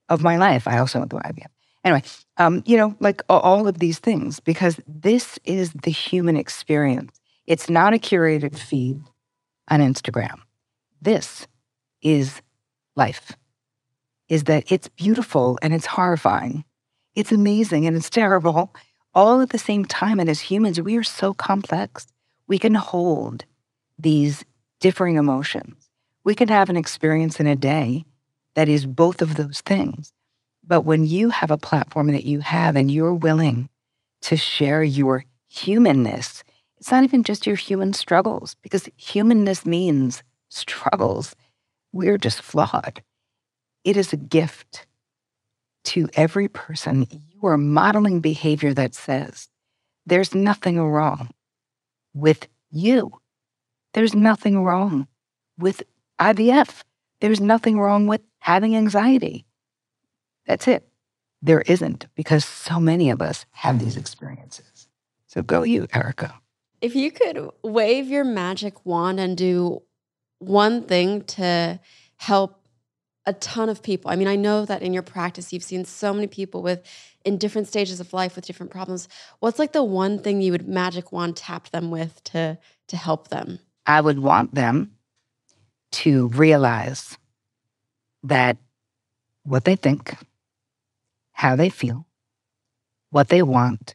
of 0.09 0.23
my 0.23 0.37
life. 0.37 0.67
I 0.67 0.79
also 0.79 0.99
went 0.99 1.11
through 1.11 1.21
IVF. 1.21 1.47
Anyway, 1.85 2.03
um, 2.37 2.63
you 2.67 2.77
know, 2.77 2.97
like 3.01 3.23
all 3.29 3.69
of 3.69 3.79
these 3.79 3.99
things, 3.99 4.41
because 4.41 4.81
this 4.87 5.39
is 5.45 5.73
the 5.73 5.91
human 5.91 6.37
experience. 6.37 7.19
It's 7.47 7.71
not 7.71 7.95
a 7.95 7.99
curated 7.99 8.59
feed 8.59 9.01
on 9.69 9.81
Instagram. 9.81 10.41
This 11.01 11.47
is 12.03 12.43
life. 12.97 13.38
Is 14.29 14.45
that 14.45 14.71
it's 14.71 14.89
beautiful 14.89 15.59
and 15.63 15.73
it's 15.73 15.87
horrifying. 15.87 16.65
It's 17.15 17.33
amazing 17.33 17.87
and 17.87 17.97
it's 17.97 18.11
terrible 18.11 18.75
all 19.15 19.41
at 19.41 19.51
the 19.51 19.59
same 19.59 19.85
time. 19.85 20.21
And 20.21 20.29
as 20.29 20.41
humans, 20.41 20.81
we 20.81 20.97
are 20.97 21.03
so 21.03 21.35
complex. 21.35 22.07
We 22.47 22.59
can 22.59 22.75
hold 22.75 23.45
these 23.99 24.45
differing 24.81 25.17
emotions. 25.17 25.91
We 26.25 26.35
can 26.35 26.49
have 26.49 26.71
an 26.71 26.77
experience 26.77 27.41
in 27.41 27.47
a 27.47 27.57
day 27.57 28.05
that 28.55 28.69
is 28.69 28.87
both 28.87 29.23
of 29.23 29.37
those 29.37 29.61
things. 29.61 30.13
But 30.65 30.83
when 30.83 31.07
you 31.07 31.31
have 31.31 31.51
a 31.51 31.57
platform 31.57 32.09
that 32.09 32.25
you 32.25 32.41
have 32.41 32.77
and 32.77 32.91
you're 32.91 33.15
willing 33.15 33.69
to 34.23 34.37
share 34.37 34.83
your 34.83 35.25
humanness, 35.49 36.45
it's 36.77 36.91
not 36.91 37.05
even 37.05 37.25
just 37.25 37.47
your 37.47 37.57
human 37.57 37.93
struggles, 37.93 38.55
because 38.63 38.89
humanness 38.97 39.65
means 39.65 40.23
struggles. 40.49 41.35
We're 41.93 42.19
just 42.19 42.43
flawed. 42.43 43.03
It 43.85 43.97
is 43.97 44.13
a 44.13 44.17
gift 44.17 44.87
to 45.85 46.09
every 46.15 46.49
person 46.49 47.07
you 47.11 47.47
are 47.47 47.57
modeling 47.57 48.21
behavior 48.21 48.75
that 48.75 48.95
says 48.95 49.49
there's 50.07 50.35
nothing 50.35 50.81
wrong 50.81 51.31
with 52.15 52.49
you. 52.71 53.13
There's 53.95 54.15
nothing 54.15 54.63
wrong 54.65 55.07
with 55.59 55.83
IVF. 56.21 56.83
There's 57.21 57.41
nothing 57.41 57.79
wrong 57.81 58.07
with 58.07 58.21
having 58.39 58.77
anxiety. 58.77 59.47
That's 60.47 60.69
it. 60.69 60.89
There 61.41 61.63
isn't 61.63 62.07
because 62.15 62.45
so 62.45 62.81
many 62.81 63.11
of 63.11 63.23
us 63.23 63.47
have 63.51 63.79
these 63.79 63.97
experiences. 63.97 64.89
So 65.27 65.43
go 65.43 65.63
you, 65.63 65.87
Erika. 65.93 66.35
If 66.81 66.95
you 66.95 67.11
could 67.11 67.51
wave 67.63 68.09
your 68.09 68.25
magic 68.25 68.85
wand 68.87 69.21
and 69.21 69.37
do 69.37 69.83
one 70.39 70.85
thing 70.85 71.25
to 71.25 71.81
help 72.17 72.58
a 73.29 73.35
ton 73.35 73.69
of 73.69 73.83
people. 73.83 74.11
I 74.11 74.17
mean, 74.17 74.27
I 74.27 74.37
know 74.37 74.65
that 74.65 74.81
in 74.81 74.95
your 74.95 75.03
practice, 75.03 75.53
you've 75.53 75.63
seen 75.63 75.85
so 75.85 76.15
many 76.15 76.27
people 76.27 76.63
with 76.63 76.83
in 77.27 77.37
different 77.37 77.69
stages 77.69 78.01
of 78.01 78.15
life 78.15 78.35
with 78.35 78.47
different 78.47 78.73
problems. 78.73 79.07
What's 79.41 79.59
like 79.59 79.73
the 79.73 79.85
one 79.85 80.19
thing 80.19 80.41
you 80.41 80.53
would 80.53 80.67
magic 80.67 81.13
wand 81.13 81.37
tap 81.37 81.69
them 81.69 81.91
with 81.91 82.25
to 82.25 82.59
to 82.89 82.97
help 82.97 83.29
them? 83.29 83.59
I 83.85 84.01
would 84.01 84.21
want 84.21 84.55
them 84.55 84.93
to 85.91 86.29
realize 86.29 87.19
that 88.23 88.57
what 89.43 89.65
they 89.65 89.77
think, 89.77 90.15
how 91.33 91.55
they 91.55 91.69
feel, 91.69 92.07
what 93.11 93.29
they 93.29 93.43
want 93.43 93.95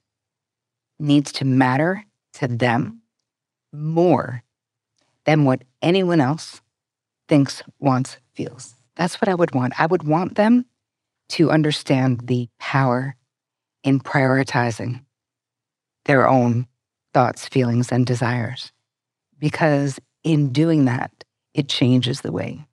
needs 0.99 1.31
to 1.33 1.45
matter 1.45 2.05
to 2.33 2.47
them 2.47 3.01
more 3.71 4.43
than 5.25 5.43
what 5.43 5.63
anyone 5.81 6.21
else 6.21 6.61
thinks, 7.27 7.63
wants, 7.79 8.17
feels. 8.35 8.75
That's 8.95 9.19
what 9.21 9.29
I 9.29 9.35
would 9.35 9.53
want. 9.53 9.79
I 9.79 9.85
would 9.85 10.03
want 10.03 10.35
them 10.35 10.65
to 11.29 11.51
understand 11.51 12.21
the 12.27 12.49
power 12.59 13.15
in 13.83 13.99
prioritizing 13.99 15.03
their 16.05 16.27
own 16.27 16.67
thoughts, 17.13 17.47
feelings, 17.47 17.91
and 17.91 18.05
desires. 18.05 18.71
Because 19.39 19.99
in 20.23 20.51
doing 20.51 20.85
that, 20.85 21.11
it 21.53 21.69
changes 21.69 22.21
the 22.21 22.31
way 22.31 22.65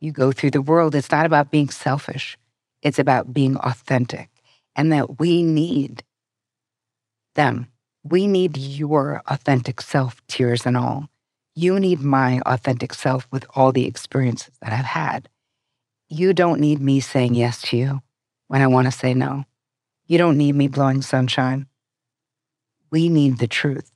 you 0.00 0.12
go 0.12 0.32
through 0.32 0.50
the 0.50 0.62
world. 0.62 0.94
It's 0.94 1.10
not 1.10 1.26
about 1.26 1.50
being 1.50 1.70
selfish, 1.70 2.36
it's 2.82 2.98
about 2.98 3.32
being 3.32 3.56
authentic, 3.56 4.30
and 4.74 4.92
that 4.92 5.18
we 5.18 5.42
need 5.42 6.04
them. 7.34 7.68
We 8.04 8.26
need 8.26 8.56
your 8.56 9.22
authentic 9.26 9.80
self, 9.80 10.20
tears 10.28 10.64
and 10.64 10.76
all. 10.76 11.08
You 11.54 11.80
need 11.80 12.00
my 12.00 12.40
authentic 12.46 12.94
self 12.94 13.26
with 13.32 13.44
all 13.54 13.72
the 13.72 13.86
experiences 13.86 14.54
that 14.60 14.72
I've 14.72 14.84
had. 14.84 15.28
You 16.08 16.32
don't 16.32 16.60
need 16.60 16.80
me 16.80 17.00
saying 17.00 17.34
yes 17.34 17.62
to 17.62 17.76
you 17.76 18.02
when 18.48 18.62
I 18.62 18.66
want 18.68 18.86
to 18.86 18.92
say 18.92 19.14
no. 19.14 19.44
You 20.06 20.18
don't 20.18 20.38
need 20.38 20.54
me 20.54 20.68
blowing 20.68 21.02
sunshine. 21.02 21.66
We 22.90 23.08
need 23.08 23.38
the 23.38 23.48
truth. 23.48 23.90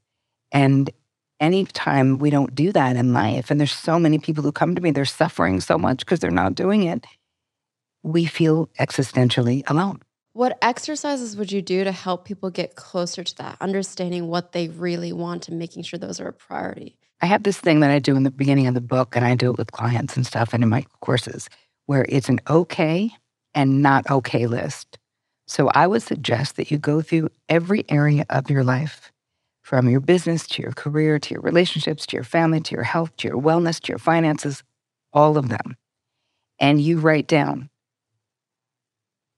And 0.50 0.90
anytime 1.38 2.18
we 2.18 2.30
don't 2.30 2.54
do 2.54 2.72
that 2.72 2.96
in 2.96 3.12
life, 3.12 3.50
and 3.50 3.60
there's 3.60 3.72
so 3.72 3.98
many 3.98 4.18
people 4.18 4.42
who 4.42 4.50
come 4.50 4.74
to 4.74 4.80
me, 4.80 4.90
they're 4.90 5.04
suffering 5.04 5.60
so 5.60 5.78
much 5.78 6.00
because 6.00 6.18
they're 6.18 6.30
not 6.30 6.56
doing 6.56 6.82
it, 6.82 7.06
we 8.02 8.26
feel 8.26 8.68
existentially 8.78 9.62
alone. 9.70 10.00
What 10.32 10.58
exercises 10.62 11.36
would 11.36 11.52
you 11.52 11.62
do 11.62 11.84
to 11.84 11.92
help 11.92 12.24
people 12.24 12.50
get 12.50 12.76
closer 12.76 13.22
to 13.22 13.36
that, 13.38 13.56
understanding 13.60 14.28
what 14.28 14.52
they 14.52 14.68
really 14.68 15.12
want 15.12 15.48
and 15.48 15.58
making 15.58 15.82
sure 15.82 15.98
those 15.98 16.20
are 16.20 16.28
a 16.28 16.32
priority? 16.32 16.96
I 17.20 17.26
have 17.26 17.42
this 17.42 17.58
thing 17.58 17.80
that 17.80 17.90
I 17.90 17.98
do 17.98 18.16
in 18.16 18.22
the 18.22 18.30
beginning 18.30 18.66
of 18.66 18.74
the 18.74 18.80
book, 18.80 19.14
and 19.16 19.24
I 19.24 19.34
do 19.34 19.50
it 19.50 19.58
with 19.58 19.72
clients 19.72 20.16
and 20.16 20.26
stuff 20.26 20.54
and 20.54 20.62
in 20.62 20.68
my 20.68 20.86
courses, 21.00 21.48
where 21.90 22.06
it's 22.08 22.28
an 22.28 22.38
okay 22.48 23.10
and 23.52 23.82
not 23.82 24.08
okay 24.08 24.46
list. 24.46 24.96
So 25.48 25.70
I 25.74 25.88
would 25.88 26.02
suggest 26.02 26.54
that 26.54 26.70
you 26.70 26.78
go 26.78 27.02
through 27.02 27.30
every 27.48 27.84
area 27.88 28.24
of 28.30 28.48
your 28.48 28.62
life 28.62 29.10
from 29.62 29.88
your 29.88 29.98
business 29.98 30.46
to 30.46 30.62
your 30.62 30.70
career 30.70 31.18
to 31.18 31.34
your 31.34 31.40
relationships 31.40 32.06
to 32.06 32.16
your 32.16 32.22
family 32.22 32.60
to 32.60 32.76
your 32.76 32.84
health 32.84 33.16
to 33.16 33.26
your 33.26 33.40
wellness 33.40 33.80
to 33.80 33.88
your 33.88 33.98
finances, 33.98 34.62
all 35.12 35.36
of 35.36 35.48
them. 35.48 35.76
And 36.60 36.80
you 36.80 37.00
write 37.00 37.26
down. 37.26 37.70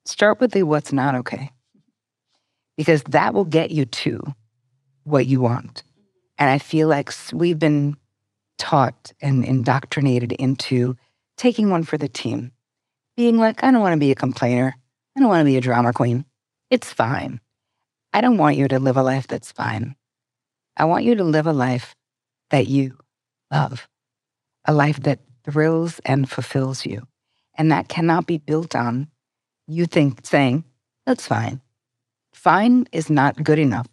Start 0.05 0.39
with 0.39 0.51
the 0.51 0.65
what's 0.65 0.93
not 0.93 1.15
okay, 1.15 1.53
because 2.77 3.03
that 3.05 3.33
will 3.33 3.47
get 3.47 3.71
you 3.71 3.87
to 3.87 4.21
what 5.05 5.25
you 5.25 5.41
want. 5.41 5.85
And 6.37 6.51
I 6.51 6.59
feel 6.59 6.87
like 6.87 7.15
we've 7.33 7.59
been 7.59 7.97
taught 8.59 9.15
and 9.23 9.43
indoctrinated 9.43 10.33
into 10.33 10.99
taking 11.37 11.71
one 11.71 11.85
for 11.85 11.99
the 11.99 12.09
team, 12.09 12.53
being 13.17 13.39
like, 13.39 13.63
I 13.63 13.71
don't 13.71 13.81
want 13.81 13.95
to 13.95 14.01
be 14.01 14.13
a 14.13 14.17
complainer. 14.17 14.75
I 15.17 15.21
don't 15.21 15.29
want 15.29 15.41
to 15.41 15.51
be 15.51 15.57
a 15.57 15.61
drama 15.61 15.93
queen. 15.93 16.25
It's 16.71 16.93
fine. 16.93 17.41
I 18.13 18.21
don't 18.21 18.39
want 18.39 18.57
you 18.57 18.69
to 18.69 18.79
live 18.79 18.97
a 18.97 19.03
life 19.03 19.27
that's 19.27 19.53
fine. 19.53 19.97
I 20.77 20.85
want 20.85 21.05
you 21.05 21.15
to 21.17 21.25
live 21.25 21.47
a 21.47 21.53
life 21.53 21.95
that 22.51 22.67
you 22.67 22.99
love, 23.51 23.89
a 24.65 24.73
life 24.73 25.01
that 25.03 25.21
thrills 25.45 26.01
and 26.05 26.29
fulfills 26.29 26.87
you. 26.87 27.07
And 27.55 27.71
that 27.73 27.89
cannot 27.89 28.27
be 28.27 28.39
built 28.39 28.75
on 28.75 29.09
you 29.67 29.87
think 29.87 30.21
saying, 30.25 30.65
that's 31.07 31.27
fine. 31.27 31.61
Fine 32.33 32.87
is 32.93 33.11
not 33.11 33.43
good 33.43 33.59
enough 33.59 33.87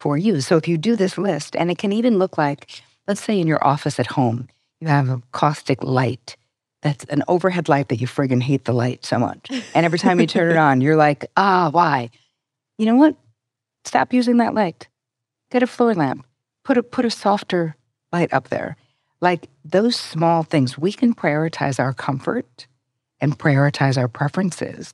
for 0.00 0.16
you. 0.16 0.40
So 0.40 0.56
if 0.56 0.68
you 0.68 0.76
do 0.78 0.96
this 0.96 1.16
list, 1.16 1.56
and 1.56 1.70
it 1.70 1.78
can 1.78 1.92
even 1.92 2.18
look 2.18 2.36
like, 2.36 2.82
let's 3.08 3.22
say 3.22 3.38
in 3.38 3.46
your 3.46 3.64
office 3.64 3.98
at 3.98 4.08
home, 4.08 4.48
you 4.80 4.88
have 4.88 5.08
a 5.08 5.22
caustic 5.32 5.82
light 5.82 6.36
that's 6.84 7.04
an 7.06 7.22
overhead 7.28 7.70
light 7.70 7.88
that 7.88 8.00
you 8.00 8.06
friggin' 8.06 8.42
hate 8.42 8.66
the 8.66 8.74
light 8.74 9.06
so 9.06 9.18
much. 9.18 9.50
And 9.74 9.86
every 9.86 9.98
time 9.98 10.20
you 10.20 10.26
turn 10.26 10.50
it 10.50 10.56
on, 10.68 10.82
you're 10.82 10.96
like, 10.96 11.24
ah, 11.34 11.70
why? 11.72 12.10
You 12.76 12.84
know 12.84 12.96
what? 12.96 13.16
Stop 13.86 14.12
using 14.12 14.36
that 14.36 14.54
light. 14.54 14.86
Get 15.50 15.62
a 15.62 15.66
floor 15.66 15.94
lamp. 15.94 16.26
Put 16.62 16.76
a 16.76 16.82
put 16.82 17.06
a 17.06 17.10
softer 17.10 17.76
light 18.12 18.32
up 18.34 18.48
there. 18.48 18.76
Like 19.22 19.48
those 19.64 19.96
small 19.96 20.42
things, 20.42 20.76
we 20.76 20.92
can 20.92 21.14
prioritize 21.14 21.80
our 21.80 21.94
comfort 21.94 22.66
and 23.18 23.38
prioritize 23.38 23.96
our 23.96 24.08
preferences 24.08 24.92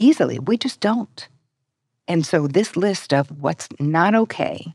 easily. 0.00 0.40
We 0.40 0.56
just 0.58 0.80
don't. 0.80 1.28
And 2.08 2.26
so 2.26 2.48
this 2.48 2.76
list 2.76 3.14
of 3.14 3.30
what's 3.40 3.68
not 3.78 4.16
okay 4.16 4.74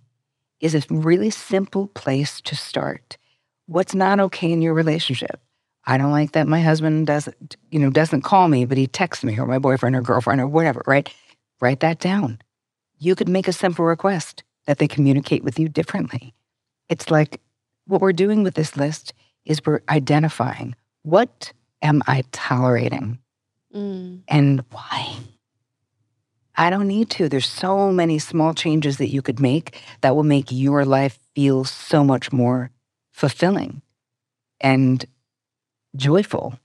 is 0.61 0.75
a 0.75 0.81
really 0.89 1.29
simple 1.29 1.87
place 1.87 2.39
to 2.41 2.55
start. 2.55 3.17
What's 3.65 3.93
not 3.93 4.21
okay 4.21 4.49
in 4.49 4.61
your 4.61 4.73
relationship? 4.73 5.41
I 5.87 5.97
don't 5.97 6.11
like 6.11 6.33
that 6.33 6.47
my 6.47 6.61
husband 6.61 7.07
doesn't, 7.07 7.55
you 7.71 7.79
know, 7.79 7.89
doesn't 7.89 8.23
call 8.23 8.49
me, 8.49 8.65
but 8.65 8.77
he 8.77 8.87
texts 8.87 9.23
me 9.23 9.39
or 9.39 9.45
my 9.45 9.57
boyfriend 9.57 9.95
or 9.95 10.01
girlfriend 10.01 10.41
or 10.41 10.47
whatever, 10.47 10.83
right? 10.85 11.09
Write 11.61 11.79
that 11.79 11.99
down. 11.99 12.39
You 12.99 13.15
could 13.15 13.29
make 13.29 13.47
a 13.47 13.53
simple 13.53 13.85
request 13.85 14.43
that 14.65 14.79
they 14.79 14.87
communicate 14.87 15.45
with 15.45 15.57
you 15.57 15.69
differently. 15.69 16.35
It's 16.89 17.09
like 17.09 17.39
what 17.85 18.01
we're 18.01 18.11
doing 18.11 18.43
with 18.43 18.55
this 18.55 18.75
list 18.75 19.13
is 19.45 19.61
we're 19.65 19.79
identifying 19.87 20.75
what 21.03 21.53
am 21.81 22.03
I 22.05 22.25
tolerating 22.33 23.19
mm. 23.73 24.21
and 24.27 24.65
why? 24.71 25.15
I 26.57 26.69
don't 26.69 26.87
need 26.87 27.09
to. 27.11 27.29
There's 27.29 27.47
so 27.47 27.93
many 27.93 28.19
small 28.19 28.53
changes 28.53 28.97
that 28.97 29.07
you 29.07 29.21
could 29.21 29.39
make 29.39 29.79
that 30.01 30.17
will 30.17 30.23
make 30.23 30.47
your 30.51 30.83
life 30.83 31.17
feel 31.33 31.63
so 31.63 32.03
much 32.03 32.33
more 32.33 32.71
fulfilling 33.13 33.81
and 34.59 35.05
joyful 35.95 36.59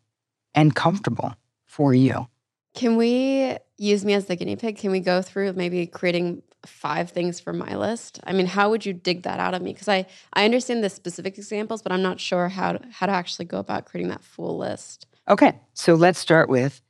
and 0.55 0.75
comfortable 0.75 1.35
for 1.67 1.95
you. 1.95 2.29
Can 2.75 2.97
we 2.97 3.57
use 3.77 4.05
me 4.05 4.15
as 4.15 4.27
the 4.27 4.37
guinea 4.37 4.57
pig? 4.57 4.79
Can 4.79 4.91
we 4.91 5.01
go 5.01 5.23
through 5.23 5.53
maybe 5.55 5.87
creating 5.87 6.43
five 6.65 7.11
things 7.11 7.41
for 7.41 7.53
my 7.53 7.75
list? 7.75 8.21
I 8.25 8.33
mean, 8.33 8.47
how 8.47 8.71
would 8.71 8.87
you 8.87 8.93
dig 8.93 9.23
that 9.23 9.41
out 9.41 9.55
of 9.55 9.63
me? 9.63 9.73
Because 9.73 9.89
I, 9.89 10.07
I 10.33 10.45
understand 10.45 10.83
the 10.83 10.89
specific 10.89 11.37
examples, 11.37 11.83
but 11.83 11.93
I'm 11.93 12.03
not 12.03 12.21
sure 12.21 12.49
how 12.49 12.73
to, 12.73 12.81
how 12.91 13.07
to 13.07 13.13
actually 13.13 13.47
go 13.47 13.59
about 13.59 13.85
creating 13.85 14.11
that 14.11 14.25
full 14.25 14.57
list. 14.57 15.07
Okay, 15.29 15.59
so 15.75 15.95
let's 15.95 16.19
start 16.19 16.49
with 16.49 16.81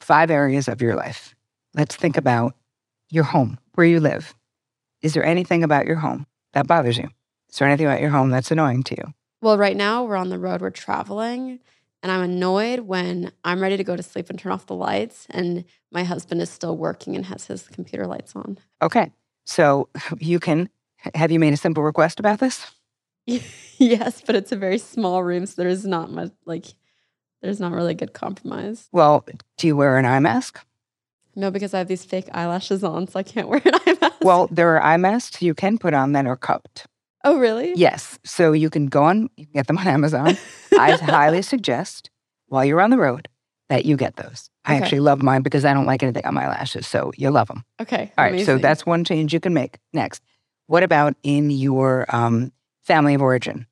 five 0.00 0.30
areas 0.30 0.68
of 0.68 0.82
your 0.82 0.94
life. 0.94 1.34
Let's 1.74 1.96
think 1.96 2.16
about 2.16 2.54
your 3.10 3.24
home, 3.24 3.58
where 3.74 3.86
you 3.86 4.00
live. 4.00 4.34
Is 5.02 5.14
there 5.14 5.24
anything 5.24 5.62
about 5.62 5.86
your 5.86 5.96
home 5.96 6.26
that 6.52 6.66
bothers 6.66 6.98
you? 6.98 7.08
Is 7.50 7.58
there 7.58 7.68
anything 7.68 7.86
about 7.86 8.00
your 8.00 8.10
home 8.10 8.30
that's 8.30 8.50
annoying 8.50 8.82
to 8.84 8.96
you? 8.96 9.14
Well, 9.40 9.56
right 9.56 9.76
now 9.76 10.04
we're 10.04 10.16
on 10.16 10.30
the 10.30 10.38
road, 10.38 10.60
we're 10.60 10.70
traveling. 10.70 11.60
And 12.02 12.12
I'm 12.12 12.22
annoyed 12.22 12.80
when 12.80 13.32
I'm 13.44 13.60
ready 13.60 13.76
to 13.76 13.84
go 13.84 13.96
to 13.96 14.02
sleep 14.02 14.30
and 14.30 14.38
turn 14.38 14.52
off 14.52 14.66
the 14.66 14.74
lights, 14.74 15.26
and 15.30 15.64
my 15.90 16.04
husband 16.04 16.40
is 16.40 16.50
still 16.50 16.76
working 16.76 17.16
and 17.16 17.26
has 17.26 17.46
his 17.46 17.66
computer 17.68 18.06
lights 18.06 18.36
on. 18.36 18.58
Okay. 18.80 19.10
So 19.44 19.88
you 20.18 20.38
can, 20.38 20.68
have 21.14 21.32
you 21.32 21.40
made 21.40 21.54
a 21.54 21.56
simple 21.56 21.82
request 21.82 22.20
about 22.20 22.38
this? 22.38 22.70
yes, 23.26 24.22
but 24.24 24.36
it's 24.36 24.52
a 24.52 24.56
very 24.56 24.78
small 24.78 25.24
room. 25.24 25.46
So 25.46 25.62
there's 25.62 25.84
not 25.84 26.10
much, 26.10 26.30
like, 26.44 26.66
there's 27.42 27.60
not 27.60 27.72
really 27.72 27.94
good 27.94 28.12
compromise. 28.12 28.88
Well, 28.92 29.24
do 29.56 29.66
you 29.66 29.76
wear 29.76 29.98
an 29.98 30.04
eye 30.04 30.20
mask? 30.20 30.60
No, 31.34 31.50
because 31.50 31.72
I 31.72 31.78
have 31.78 31.88
these 31.88 32.04
fake 32.04 32.28
eyelashes 32.32 32.82
on, 32.82 33.06
so 33.06 33.18
I 33.18 33.22
can't 33.22 33.48
wear 33.48 33.62
an 33.64 33.74
eye 33.74 33.96
mask. 34.00 34.16
Well, 34.22 34.48
there 34.50 34.74
are 34.76 34.82
eye 34.82 34.96
masks 34.96 35.40
you 35.42 35.54
can 35.54 35.78
put 35.78 35.94
on 35.94 36.12
that 36.12 36.26
are 36.26 36.36
cupped. 36.36 36.86
Oh, 37.24 37.38
really? 37.38 37.72
Yes. 37.74 38.18
So 38.24 38.52
you 38.52 38.70
can 38.70 38.86
go 38.86 39.04
on, 39.04 39.28
you 39.36 39.44
can 39.46 39.52
get 39.54 39.66
them 39.66 39.78
on 39.78 39.86
Amazon. 39.86 40.36
I 40.78 40.92
highly 41.02 41.42
suggest 41.42 42.10
while 42.46 42.64
you're 42.64 42.80
on 42.80 42.90
the 42.90 42.98
road 42.98 43.28
that 43.68 43.84
you 43.84 43.96
get 43.96 44.16
those. 44.16 44.50
I 44.64 44.76
actually 44.76 45.00
love 45.00 45.22
mine 45.22 45.42
because 45.42 45.64
I 45.64 45.72
don't 45.72 45.86
like 45.86 46.02
anything 46.02 46.24
on 46.26 46.34
my 46.34 46.46
lashes. 46.48 46.86
So 46.86 47.12
you'll 47.16 47.32
love 47.32 47.48
them. 47.48 47.64
Okay. 47.80 48.12
All 48.18 48.24
right. 48.24 48.30
Amazing. 48.34 48.46
So 48.46 48.58
that's 48.58 48.84
one 48.86 49.04
change 49.04 49.32
you 49.32 49.40
can 49.40 49.54
make. 49.54 49.78
Next. 49.92 50.22
What 50.66 50.82
about 50.82 51.16
in 51.22 51.50
your 51.50 52.04
um, 52.14 52.52
family 52.84 53.14
of 53.14 53.22
origin? 53.22 53.66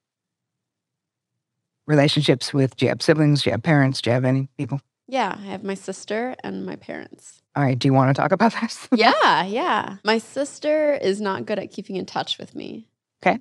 Relationships 1.86 2.52
with, 2.52 2.76
do 2.76 2.86
you 2.86 2.88
have 2.88 3.02
siblings? 3.02 3.42
Do 3.42 3.50
you 3.50 3.52
have 3.52 3.62
parents? 3.62 4.00
Do 4.00 4.10
you 4.10 4.14
have 4.14 4.24
any 4.24 4.48
people? 4.58 4.80
Yeah, 5.06 5.36
I 5.38 5.42
have 5.46 5.62
my 5.62 5.74
sister 5.74 6.34
and 6.42 6.66
my 6.66 6.76
parents. 6.76 7.42
All 7.54 7.62
right. 7.62 7.78
Do 7.78 7.86
you 7.86 7.92
want 7.92 8.14
to 8.14 8.20
talk 8.20 8.32
about 8.32 8.54
this? 8.60 8.88
yeah, 8.92 9.44
yeah. 9.44 9.96
My 10.04 10.18
sister 10.18 10.94
is 10.94 11.20
not 11.20 11.46
good 11.46 11.58
at 11.58 11.70
keeping 11.70 11.96
in 11.96 12.06
touch 12.06 12.38
with 12.38 12.54
me. 12.54 12.88
Okay. 13.22 13.38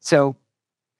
So, 0.00 0.36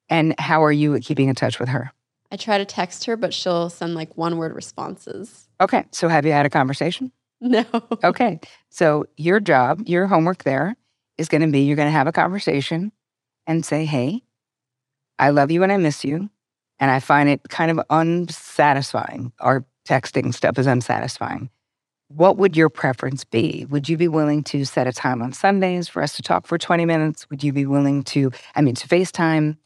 and 0.09 0.39
how 0.39 0.65
are 0.65 0.73
you 0.73 0.99
keeping 1.01 1.29
in 1.29 1.35
touch 1.35 1.59
with 1.59 1.69
her? 1.69 1.93
I 2.33 2.37
try 2.37 2.59
to 2.59 2.65
text 2.65 3.05
her, 3.07 3.17
but 3.17 3.35
she'll 3.35 3.71
send 3.71 3.95
like 3.95 4.17
one 4.17 4.37
word 4.37 4.55
responses. 4.55 5.49
Okay. 5.61 5.85
So, 5.91 6.09
have 6.09 6.25
you 6.27 6.33
had 6.33 6.47
a 6.47 6.51
conversation? 6.51 7.13
No. 7.41 7.65
Okay. 8.05 8.41
So, 8.71 9.07
your 9.17 9.41
job, 9.41 9.83
your 9.87 10.07
homework 10.07 10.45
there 10.45 10.77
is 11.19 11.29
going 11.29 11.43
to 11.43 11.49
be 11.49 11.61
you're 11.61 11.77
going 11.77 11.89
to 11.89 11.93
have 11.93 12.07
a 12.07 12.13
conversation 12.13 12.93
and 13.47 13.65
say, 13.65 13.85
Hey, 13.85 14.23
I 15.19 15.31
love 15.31 15.51
you 15.51 15.63
and 15.63 15.71
I 15.73 15.77
miss 15.77 16.05
you. 16.05 16.31
And 16.79 16.91
I 16.91 16.99
find 17.01 17.29
it 17.29 17.43
kind 17.51 17.71
of 17.71 17.81
unsatisfying. 17.91 19.33
Our 19.39 19.67
texting 19.87 20.33
stuff 20.33 20.59
is 20.59 20.67
unsatisfying. 20.67 21.51
What 22.15 22.37
would 22.37 22.57
your 22.57 22.69
preference 22.69 23.25
be? 23.25 23.67
Would 23.71 23.89
you 23.89 23.97
be 23.97 24.09
willing 24.09 24.43
to 24.45 24.65
set 24.65 24.87
a 24.89 24.93
time 24.93 25.23
on 25.23 25.33
Sundays 25.33 25.89
for 25.89 26.03
us 26.03 26.17
to 26.17 26.23
talk 26.23 26.47
for 26.47 26.59
20 26.59 26.85
minutes? 26.85 27.29
Would 27.31 27.45
you 27.45 27.53
be 27.53 27.67
willing 27.67 28.03
to, 28.05 28.33
I 28.57 28.63
mean, 28.63 28.75
to 28.75 28.89
FaceTime? 28.89 29.57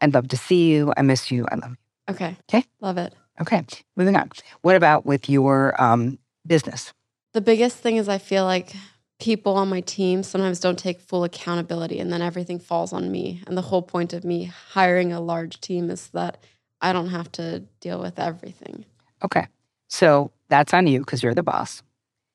I'd 0.00 0.14
love 0.14 0.28
to 0.28 0.36
see 0.36 0.72
you. 0.72 0.94
I 0.96 1.02
miss 1.02 1.30
you. 1.30 1.46
I 1.52 1.56
love 1.56 1.70
you. 1.70 1.76
Okay. 2.08 2.36
Okay. 2.48 2.64
Love 2.80 2.96
it. 2.96 3.14
Okay. 3.40 3.64
Moving 3.96 4.16
on. 4.16 4.30
What 4.62 4.76
about 4.76 5.04
with 5.04 5.28
your 5.28 5.80
um, 5.80 6.18
business? 6.46 6.92
The 7.32 7.42
biggest 7.42 7.76
thing 7.76 7.96
is 7.96 8.08
I 8.08 8.18
feel 8.18 8.44
like 8.44 8.72
people 9.18 9.56
on 9.56 9.68
my 9.68 9.82
team 9.82 10.22
sometimes 10.22 10.58
don't 10.58 10.78
take 10.78 11.00
full 11.00 11.24
accountability 11.24 12.00
and 12.00 12.10
then 12.10 12.22
everything 12.22 12.58
falls 12.58 12.94
on 12.94 13.12
me. 13.12 13.42
And 13.46 13.58
the 13.58 13.62
whole 13.62 13.82
point 13.82 14.14
of 14.14 14.24
me 14.24 14.44
hiring 14.44 15.12
a 15.12 15.20
large 15.20 15.60
team 15.60 15.90
is 15.90 16.08
that 16.08 16.42
I 16.80 16.94
don't 16.94 17.10
have 17.10 17.30
to 17.32 17.60
deal 17.80 18.00
with 18.00 18.18
everything. 18.18 18.86
Okay. 19.22 19.46
So 19.88 20.32
that's 20.48 20.72
on 20.72 20.86
you 20.86 21.00
because 21.00 21.22
you're 21.22 21.34
the 21.34 21.42
boss. 21.42 21.82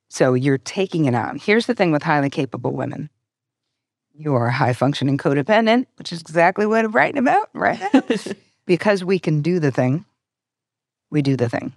So 0.10 0.34
you're 0.34 0.58
taking 0.58 1.06
it 1.06 1.16
on. 1.16 1.38
Here's 1.38 1.66
the 1.66 1.74
thing 1.74 1.92
with 1.92 2.04
highly 2.04 2.30
capable 2.30 2.72
women 2.72 3.10
you 4.18 4.34
are 4.34 4.50
high 4.50 4.74
functioning 4.74 5.18
codependent, 5.18 5.88
which 5.98 6.14
is 6.14 6.22
exactly 6.22 6.66
what 6.66 6.86
I'm 6.86 6.92
writing 6.92 7.18
about 7.18 7.50
right 7.54 7.82
because 8.66 9.04
we 9.04 9.20
can 9.20 9.42
do 9.42 9.60
the 9.60 9.72
thing, 9.72 10.06
we 11.12 11.22
do 11.22 11.36
the 11.36 11.50
thing. 11.50 11.76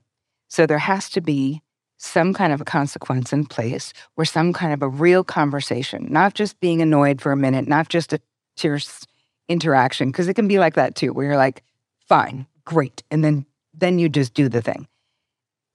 So 0.48 0.66
there 0.66 0.78
has 0.78 1.10
to 1.10 1.20
be 1.20 1.62
some 1.98 2.32
kind 2.32 2.52
of 2.52 2.60
a 2.60 2.64
consequence 2.64 3.32
in 3.32 3.44
place 3.44 3.92
or 4.16 4.24
some 4.24 4.52
kind 4.52 4.72
of 4.72 4.82
a 4.82 4.88
real 4.88 5.24
conversation, 5.24 6.06
not 6.10 6.34
just 6.34 6.60
being 6.60 6.80
annoyed 6.80 7.20
for 7.20 7.32
a 7.32 7.36
minute, 7.36 7.66
not 7.66 7.88
just 7.88 8.12
a 8.12 8.20
terse 8.56 9.04
interaction, 9.48 10.10
because 10.10 10.28
it 10.28 10.34
can 10.34 10.48
be 10.48 10.58
like 10.58 10.74
that 10.74 10.94
too, 10.94 11.12
where 11.12 11.26
you're 11.26 11.36
like, 11.36 11.64
fine, 12.06 12.46
great. 12.64 13.02
And 13.10 13.24
then 13.24 13.46
then 13.74 13.98
you 13.98 14.08
just 14.08 14.34
do 14.34 14.48
the 14.48 14.62
thing. 14.62 14.88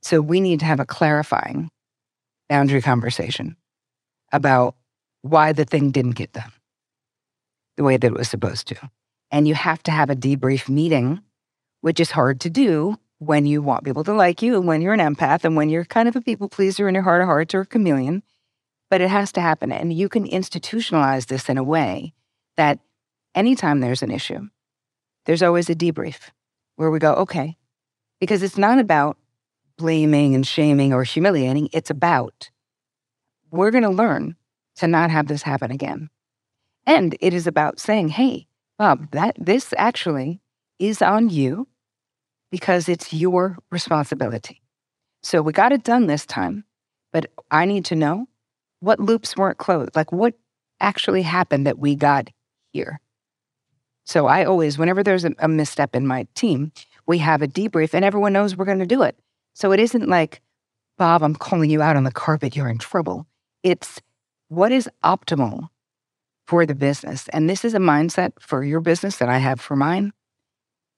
So 0.02 0.20
we 0.20 0.42
need 0.42 0.60
to 0.60 0.66
have 0.66 0.82
a 0.82 0.86
clarifying 0.86 1.70
boundary 2.50 2.82
conversation 2.82 3.56
about 4.32 4.76
why 5.22 5.54
the 5.54 5.66
thing 5.66 5.92
didn't 5.92 6.12
get 6.12 6.34
done 6.34 6.52
the 7.78 7.84
way 7.84 7.98
that 7.98 8.08
it 8.08 8.14
was 8.14 8.30
supposed 8.30 8.68
to. 8.68 8.76
And 9.32 9.48
you 9.48 9.56
have 9.56 9.82
to 9.84 9.92
have 9.92 10.10
a 10.10 10.16
debrief 10.16 10.70
meeting, 10.70 11.22
which 11.82 12.00
is 12.00 12.12
hard 12.12 12.40
to 12.42 12.50
do 12.50 12.98
when 13.20 13.46
you 13.46 13.62
want 13.62 13.86
people 13.86 14.04
to 14.04 14.14
like 14.14 14.42
you 14.42 14.56
and 14.58 14.68
when 14.68 14.82
you're 14.82 14.94
an 14.94 15.00
empath 15.00 15.44
and 15.44 15.56
when 15.56 15.70
you're 15.70 15.86
kind 15.86 16.08
of 16.08 16.16
a 16.16 16.22
people 16.22 16.50
pleaser 16.50 16.88
in 16.88 16.94
your 16.94 17.04
heart 17.04 17.22
of 17.22 17.28
hearts 17.28 17.56
or 17.56 17.62
a 17.62 17.66
chameleon. 17.66 18.22
But 18.90 19.02
it 19.02 19.10
has 19.10 19.32
to 19.34 19.42
happen. 19.42 19.72
And 19.72 19.92
you 19.92 20.08
can 20.08 20.28
institutionalize 20.28 21.28
this 21.28 21.50
in 21.50 21.58
a 21.58 21.64
way 21.64 22.14
that 22.58 22.80
anytime 23.34 23.80
there's 23.80 24.04
an 24.04 24.12
issue, 24.12 24.50
there's 25.26 25.42
always 25.42 25.70
a 25.70 25.76
debrief 25.76 26.30
where 26.76 26.92
we 26.92 27.00
go, 27.00 27.14
okay, 27.14 27.58
because 28.20 28.44
it's 28.44 28.58
not 28.58 28.78
about 28.78 29.18
blaming 29.78 30.36
and 30.36 30.46
shaming 30.46 30.94
or 30.94 31.04
humiliating. 31.04 31.70
It's 31.74 31.90
about 31.90 32.50
we're 33.52 33.72
going 33.72 33.84
to 33.84 33.90
learn 33.90 34.36
to 34.78 34.88
not 34.88 35.12
have 35.12 35.28
this 35.28 35.44
happen 35.44 35.72
again. 35.72 36.10
And 36.86 37.16
it 37.22 37.34
is 37.34 37.48
about 37.48 37.80
saying, 37.80 38.10
hey, 38.10 38.48
Bob, 38.78 39.12
that 39.12 39.36
this 39.40 39.74
actually 39.78 40.42
is 40.80 41.02
on 41.02 41.30
you 41.30 41.68
because 42.52 42.90
it's 42.90 43.14
your 43.14 43.58
responsibility. 43.72 44.62
So 45.22 45.42
we 45.42 45.54
got 45.54 45.72
it 45.72 45.84
done 45.84 46.08
this 46.08 46.26
time, 46.26 46.66
but 47.12 47.28
I 47.52 47.66
need 47.66 47.86
to 47.86 47.96
know 47.96 48.28
what 48.80 49.00
loops 49.00 49.38
weren't 49.38 49.58
closed, 49.58 49.96
like 49.96 50.12
what 50.12 50.34
actually 50.82 51.22
happened 51.22 51.66
that 51.66 51.80
we 51.80 51.96
got 51.96 52.30
here. 52.74 53.00
So 54.06 54.28
I 54.28 54.44
always, 54.44 54.78
whenever 54.78 55.04
there's 55.04 55.24
a, 55.24 55.32
a 55.40 55.48
misstep 55.48 55.96
in 55.96 56.06
my 56.06 56.28
team, 56.36 56.74
we 57.06 57.20
have 57.20 57.42
a 57.42 57.48
debrief 57.48 57.94
and 57.94 58.04
everyone 58.04 58.34
knows 58.34 58.58
we're 58.58 58.66
going 58.66 58.80
to 58.80 58.86
do 58.86 59.04
it. 59.04 59.18
So 59.54 59.72
it 59.72 59.80
isn't 59.80 60.10
like, 60.10 60.42
Bob, 60.98 61.24
I'm 61.24 61.36
calling 61.36 61.70
you 61.70 61.82
out 61.82 61.96
on 61.96 62.04
the 62.04 62.12
carpet, 62.12 62.56
you're 62.56 62.70
in 62.70 62.78
trouble. 62.78 63.28
It's 63.64 64.02
what 64.50 64.72
is 64.72 64.90
optimal 65.04 65.70
for 66.46 66.66
the 66.66 66.76
business. 66.76 67.28
And 67.30 67.50
this 67.50 67.64
is 67.64 67.74
a 67.74 67.80
mindset 67.80 68.34
for 68.40 68.64
your 68.64 68.82
business 68.82 69.18
that 69.18 69.30
I 69.30 69.38
have 69.38 69.62
for 69.62 69.76
mine. 69.76 70.12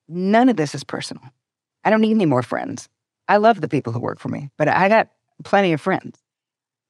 None 0.08 0.50
of 0.50 0.58
this 0.58 0.76
is 0.76 0.84
personal. 0.84 1.24
I 1.84 1.90
don't 1.90 2.02
need 2.02 2.12
any 2.12 2.26
more 2.26 2.44
friends. 2.44 2.90
I 3.28 3.38
love 3.38 3.62
the 3.62 3.68
people 3.68 3.94
who 3.94 4.00
work 4.00 4.20
for 4.20 4.30
me, 4.30 4.50
but 4.58 4.68
I 4.68 4.90
got 4.90 5.10
plenty 5.44 5.74
of 5.74 5.82
friends. 5.82 6.20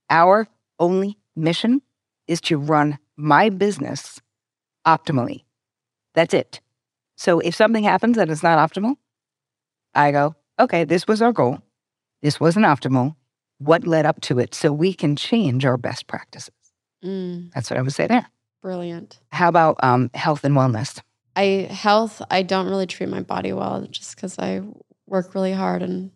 Our 0.09 0.47
only 0.80 1.18
mission 1.36 1.82
is 2.28 2.41
to 2.41 2.57
run 2.57 2.97
my 3.16 3.49
business 3.49 4.22
optimally. 4.86 5.43
That's 6.13 6.34
it. 6.34 6.61
So 7.18 7.39
if 7.39 7.55
something 7.55 7.84
happens 7.84 8.18
that 8.18 8.30
is 8.30 8.43
not 8.43 8.57
optimal, 8.57 8.95
I 9.93 10.11
go, 10.11 10.36
okay, 10.60 10.84
this 10.84 11.08
was 11.08 11.22
our 11.22 11.32
goal. 11.34 11.60
This 12.22 12.39
wasn't 12.39 12.66
optimal. 12.66 13.16
What 13.60 13.88
led 13.88 14.06
up 14.06 14.22
to 14.22 14.39
it 14.39 14.53
so 14.53 14.72
we 14.74 14.93
can 14.93 15.16
change 15.16 15.66
our 15.66 15.78
best 15.78 16.08
practices? 16.08 16.53
Mm, 17.03 17.51
That's 17.53 17.70
what 17.70 17.78
I 17.78 17.82
would 17.82 17.93
say 17.93 18.08
there. 18.08 18.28
brilliant. 18.62 19.20
How 19.32 19.47
about 19.49 19.78
um, 19.84 20.10
health 20.14 20.43
and 20.43 20.56
wellness? 20.56 21.01
I 21.36 21.68
health, 21.70 22.22
I 22.32 22.41
don't 22.43 22.68
really 22.68 22.88
treat 22.88 23.10
my 23.10 23.22
body 23.22 23.53
well 23.53 23.86
just 23.91 24.16
because 24.16 24.39
I 24.39 24.62
work 25.06 25.36
really 25.36 25.53
hard 25.53 25.84
and 25.84 26.12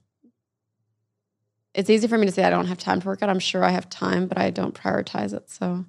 it's 1.73 1.89
easy 1.89 2.07
for 2.07 2.17
me 2.17 2.25
to 2.25 2.31
say 2.31 2.43
I 2.43 2.49
don't 2.49 2.65
have 2.65 2.79
time 2.79 2.99
to 3.01 3.07
work 3.07 3.21
out. 3.21 3.29
I'm 3.29 3.39
sure 3.39 3.63
I 3.63 3.69
have 3.69 3.89
time, 3.89 4.27
but 4.27 4.37
I 4.37 4.49
don't 4.49 4.73
prioritize 4.73 5.33
it. 5.33 5.49
So 5.49 5.85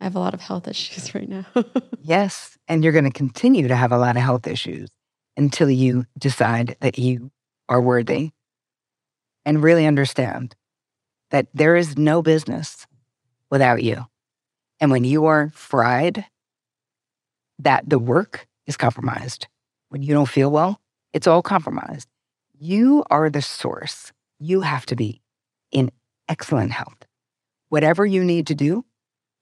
I 0.00 0.04
have 0.04 0.16
a 0.16 0.18
lot 0.20 0.32
of 0.34 0.40
health 0.40 0.66
issues 0.74 1.14
right 1.14 1.28
now. 1.28 1.44
Yes. 2.00 2.56
And 2.68 2.82
you're 2.82 2.92
going 2.94 3.04
to 3.04 3.10
continue 3.10 3.68
to 3.68 3.76
have 3.76 3.92
a 3.92 3.98
lot 3.98 4.16
of 4.16 4.22
health 4.22 4.46
issues 4.46 4.88
until 5.36 5.68
you 5.68 6.06
decide 6.16 6.76
that 6.80 6.96
you 6.98 7.30
are 7.68 7.80
worthy 7.80 8.30
and 9.44 9.62
really 9.62 9.86
understand 9.86 10.54
that 11.30 11.46
there 11.54 11.76
is 11.76 11.96
no 11.98 12.22
business 12.22 12.86
without 13.50 13.82
you. 13.82 14.06
And 14.80 14.90
when 14.90 15.04
you 15.04 15.26
are 15.26 15.50
fried, 15.54 16.24
that 17.58 17.88
the 17.88 17.98
work 17.98 18.46
is 18.66 18.76
compromised. 18.76 19.48
When 19.88 20.02
you 20.02 20.14
don't 20.14 20.28
feel 20.28 20.50
well, 20.50 20.80
it's 21.12 21.26
all 21.26 21.42
compromised. 21.42 22.08
You 22.58 23.04
are 23.10 23.30
the 23.30 23.42
source. 23.42 24.12
You 24.38 24.60
have 24.60 24.86
to 24.86 24.96
be 24.96 25.20
in 25.72 25.90
excellent 26.28 26.72
health. 26.72 27.06
Whatever 27.68 28.06
you 28.06 28.22
need 28.22 28.46
to 28.48 28.54
do, 28.54 28.84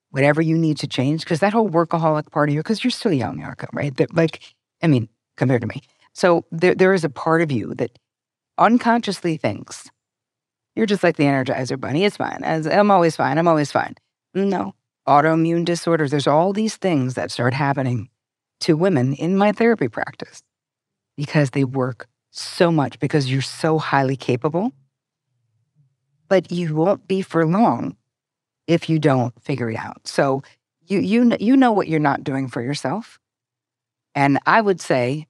whatever 0.09 0.41
you 0.41 0.57
need 0.57 0.77
to 0.77 0.87
change, 0.87 1.21
because 1.21 1.39
that 1.41 1.53
whole 1.53 1.69
workaholic 1.69 2.31
part 2.31 2.49
of 2.49 2.55
you, 2.55 2.61
because 2.61 2.83
you're 2.83 2.91
still 2.91 3.13
young, 3.13 3.41
Erika, 3.41 3.67
right? 3.73 3.95
That, 3.97 4.15
like, 4.15 4.41
I 4.81 4.87
mean, 4.87 5.09
compared 5.35 5.61
to 5.61 5.67
me. 5.67 5.81
So 6.13 6.45
there, 6.51 6.73
there 6.73 6.93
is 6.93 7.03
a 7.03 7.09
part 7.09 7.41
of 7.41 7.51
you 7.51 7.75
that 7.75 7.99
unconsciously 8.57 9.37
thinks, 9.37 9.89
you're 10.75 10.85
just 10.85 11.03
like 11.03 11.17
the 11.17 11.23
Energizer 11.23 11.79
Bunny. 11.79 12.05
It's 12.05 12.17
fine. 12.17 12.43
I'm 12.43 12.91
always 12.91 13.15
fine. 13.15 13.37
I'm 13.37 13.47
always 13.47 13.71
fine. 13.71 13.95
No. 14.33 14.75
Autoimmune 15.07 15.65
disorders. 15.65 16.11
There's 16.11 16.27
all 16.27 16.53
these 16.53 16.75
things 16.75 17.15
that 17.15 17.31
start 17.31 17.53
happening 17.53 18.09
to 18.59 18.77
women 18.77 19.13
in 19.13 19.37
my 19.37 19.51
therapy 19.51 19.87
practice 19.87 20.43
because 21.15 21.51
they 21.51 21.63
work 21.63 22.07
so 22.31 22.71
much 22.71 22.99
because 22.99 23.31
you're 23.31 23.41
so 23.41 23.79
highly 23.79 24.15
capable. 24.15 24.71
But 26.29 26.51
you 26.51 26.75
won't 26.75 27.07
be 27.07 27.21
for 27.21 27.45
long 27.45 27.95
if 28.67 28.89
you 28.89 28.99
don't 28.99 29.33
figure 29.41 29.71
it 29.71 29.77
out. 29.77 30.07
So 30.07 30.43
you 30.85 30.99
you 30.99 31.35
you 31.39 31.57
know 31.57 31.71
what 31.71 31.87
you're 31.87 31.99
not 31.99 32.23
doing 32.23 32.47
for 32.49 32.61
yourself. 32.61 33.17
And 34.13 34.39
I 34.45 34.61
would 34.61 34.81
say 34.81 35.27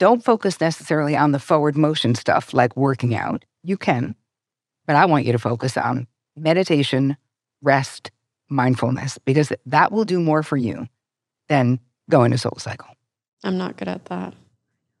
don't 0.00 0.24
focus 0.24 0.60
necessarily 0.60 1.14
on 1.16 1.30
the 1.30 1.38
forward 1.38 1.76
motion 1.76 2.16
stuff 2.16 2.52
like 2.52 2.76
working 2.76 3.14
out. 3.14 3.44
You 3.62 3.76
can, 3.76 4.16
but 4.86 4.96
I 4.96 5.04
want 5.04 5.26
you 5.26 5.32
to 5.32 5.38
focus 5.38 5.76
on 5.76 6.08
meditation, 6.34 7.16
rest, 7.62 8.10
mindfulness 8.48 9.18
because 9.18 9.52
that 9.66 9.92
will 9.92 10.06
do 10.06 10.18
more 10.18 10.42
for 10.42 10.56
you 10.56 10.88
than 11.48 11.78
going 12.08 12.30
to 12.32 12.38
SoulCycle. 12.38 12.88
I'm 13.44 13.58
not 13.58 13.76
good 13.76 13.88
at 13.88 14.06
that. 14.06 14.34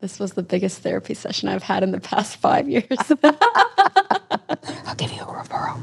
This 0.00 0.18
was 0.18 0.34
the 0.34 0.42
biggest 0.42 0.82
therapy 0.82 1.14
session 1.14 1.48
I've 1.48 1.62
had 1.62 1.82
in 1.82 1.92
the 1.92 2.00
past 2.00 2.36
five 2.36 2.68
years. 2.68 2.86
I'll 4.84 4.94
give 4.96 5.12
you 5.12 5.22
a 5.22 5.42
referral. 5.42 5.80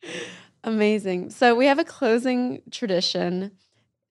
Amazing. 0.64 1.30
So 1.30 1.54
we 1.54 1.66
have 1.66 1.78
a 1.78 1.84
closing 1.84 2.60
tradition. 2.70 3.52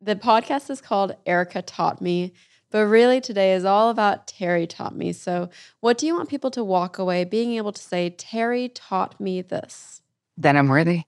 The 0.01 0.15
podcast 0.15 0.69
is 0.69 0.81
called 0.81 1.15
Erika 1.25 1.61
Taught 1.61 2.01
Me, 2.01 2.33
but 2.71 2.85
really 2.85 3.21
today 3.21 3.53
is 3.53 3.65
all 3.65 3.89
about 3.89 4.27
Terri 4.27 4.67
taught 4.67 4.95
me. 4.95 5.13
So, 5.13 5.49
what 5.79 5.97
do 5.97 6.05
you 6.07 6.15
want 6.15 6.29
people 6.29 6.51
to 6.51 6.63
walk 6.63 6.97
away 6.97 7.23
being 7.23 7.53
able 7.53 7.71
to 7.71 7.81
say, 7.81 8.15
Terri 8.17 8.71
taught 8.73 9.19
me 9.19 9.41
this? 9.41 10.01
then 10.37 10.57
I'm 10.57 10.67
worthy 10.67 11.03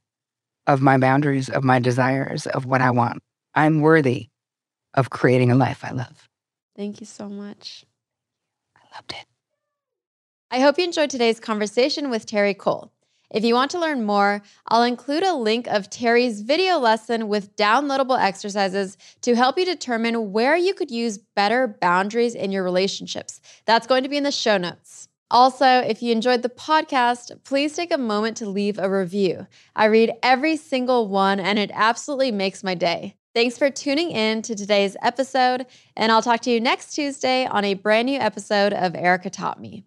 of 0.66 0.82
my 0.82 0.97
boundaries, 0.97 1.49
of 1.49 1.64
my 1.64 1.80
desires, 1.80 2.47
of 2.47 2.66
what 2.66 2.82
I 2.82 2.91
want. 2.91 3.22
I'm 3.53 3.82
worthy 3.82 4.30
of 4.93 5.10
creating 5.10 5.51
a 5.51 5.55
life 5.55 5.84
I 5.84 5.91
love. 5.91 6.28
Thank 6.76 6.99
you 6.99 7.05
so 7.05 7.28
much. 7.28 7.86
I 8.76 8.95
loved 8.95 9.12
it. 9.12 9.26
I 10.51 10.60
hope 10.60 10.78
you 10.78 10.86
enjoyed 10.86 11.10
today's 11.10 11.39
conversation 11.39 12.10
with 12.10 12.26
Terri 12.26 12.58
Cole. 12.58 12.91
If 13.30 13.43
you 13.43 13.53
want 13.53 13.71
to 13.71 13.80
learn 13.80 14.05
more, 14.05 14.41
I'll 14.67 14.84
include 14.84 15.23
a 15.23 15.34
link 15.34 15.67
of 15.67 15.89
Terri's 15.89 16.41
video 16.41 16.78
lesson 16.80 17.28
with 17.28 17.55
downloadable 17.57 18.17
exercises 18.17 18.97
to 19.21 19.36
help 19.36 19.57
you 19.57 19.65
determine 19.65 20.32
where 20.32 20.55
you 20.55 20.73
could 20.73 20.91
use 20.91 21.17
better 21.17 21.67
boundaries 21.67 22.36
in 22.36 22.51
your 22.51 22.63
relationships. 22.63 23.41
That's 23.65 23.88
going 23.88 24.03
to 24.03 24.09
be 24.09 24.17
in 24.17 24.23
the 24.23 24.32
show 24.32 24.57
notes. 24.57 25.09
Also, 25.30 25.65
if 25.65 26.01
you 26.01 26.13
enjoyed 26.13 26.41
the 26.41 26.49
podcast, 26.49 27.43
please 27.43 27.75
take 27.75 27.91
a 27.91 27.97
moment 27.97 28.38
to 28.38 28.49
leave 28.49 28.80
a 28.80 28.89
review. 28.89 29.45
I 29.75 29.86
read 29.86 30.13
every 30.23 30.55
single 30.55 31.09
one 31.09 31.41
and 31.41 31.59
it 31.59 31.69
absolutely 31.73 32.32
makes 32.32 32.63
my 32.63 32.75
day. 32.75 33.17
Thanks 33.36 33.57
for 33.57 33.69
tuning 33.69 34.09
in 34.11 34.41
to 34.43 34.55
today's 34.55 34.97
episode, 35.03 35.67
and 35.95 36.11
I'll 36.11 36.23
talk 36.23 36.39
to 36.41 36.49
you 36.49 36.59
next 36.59 36.95
Tuesday 36.95 37.45
on 37.45 37.65
a 37.65 37.75
brand 37.75 38.07
new 38.07 38.17
episode 38.17 38.73
of 38.73 38.95
Erika 38.95 39.30
Taught 39.30 39.61
Me. 39.61 39.84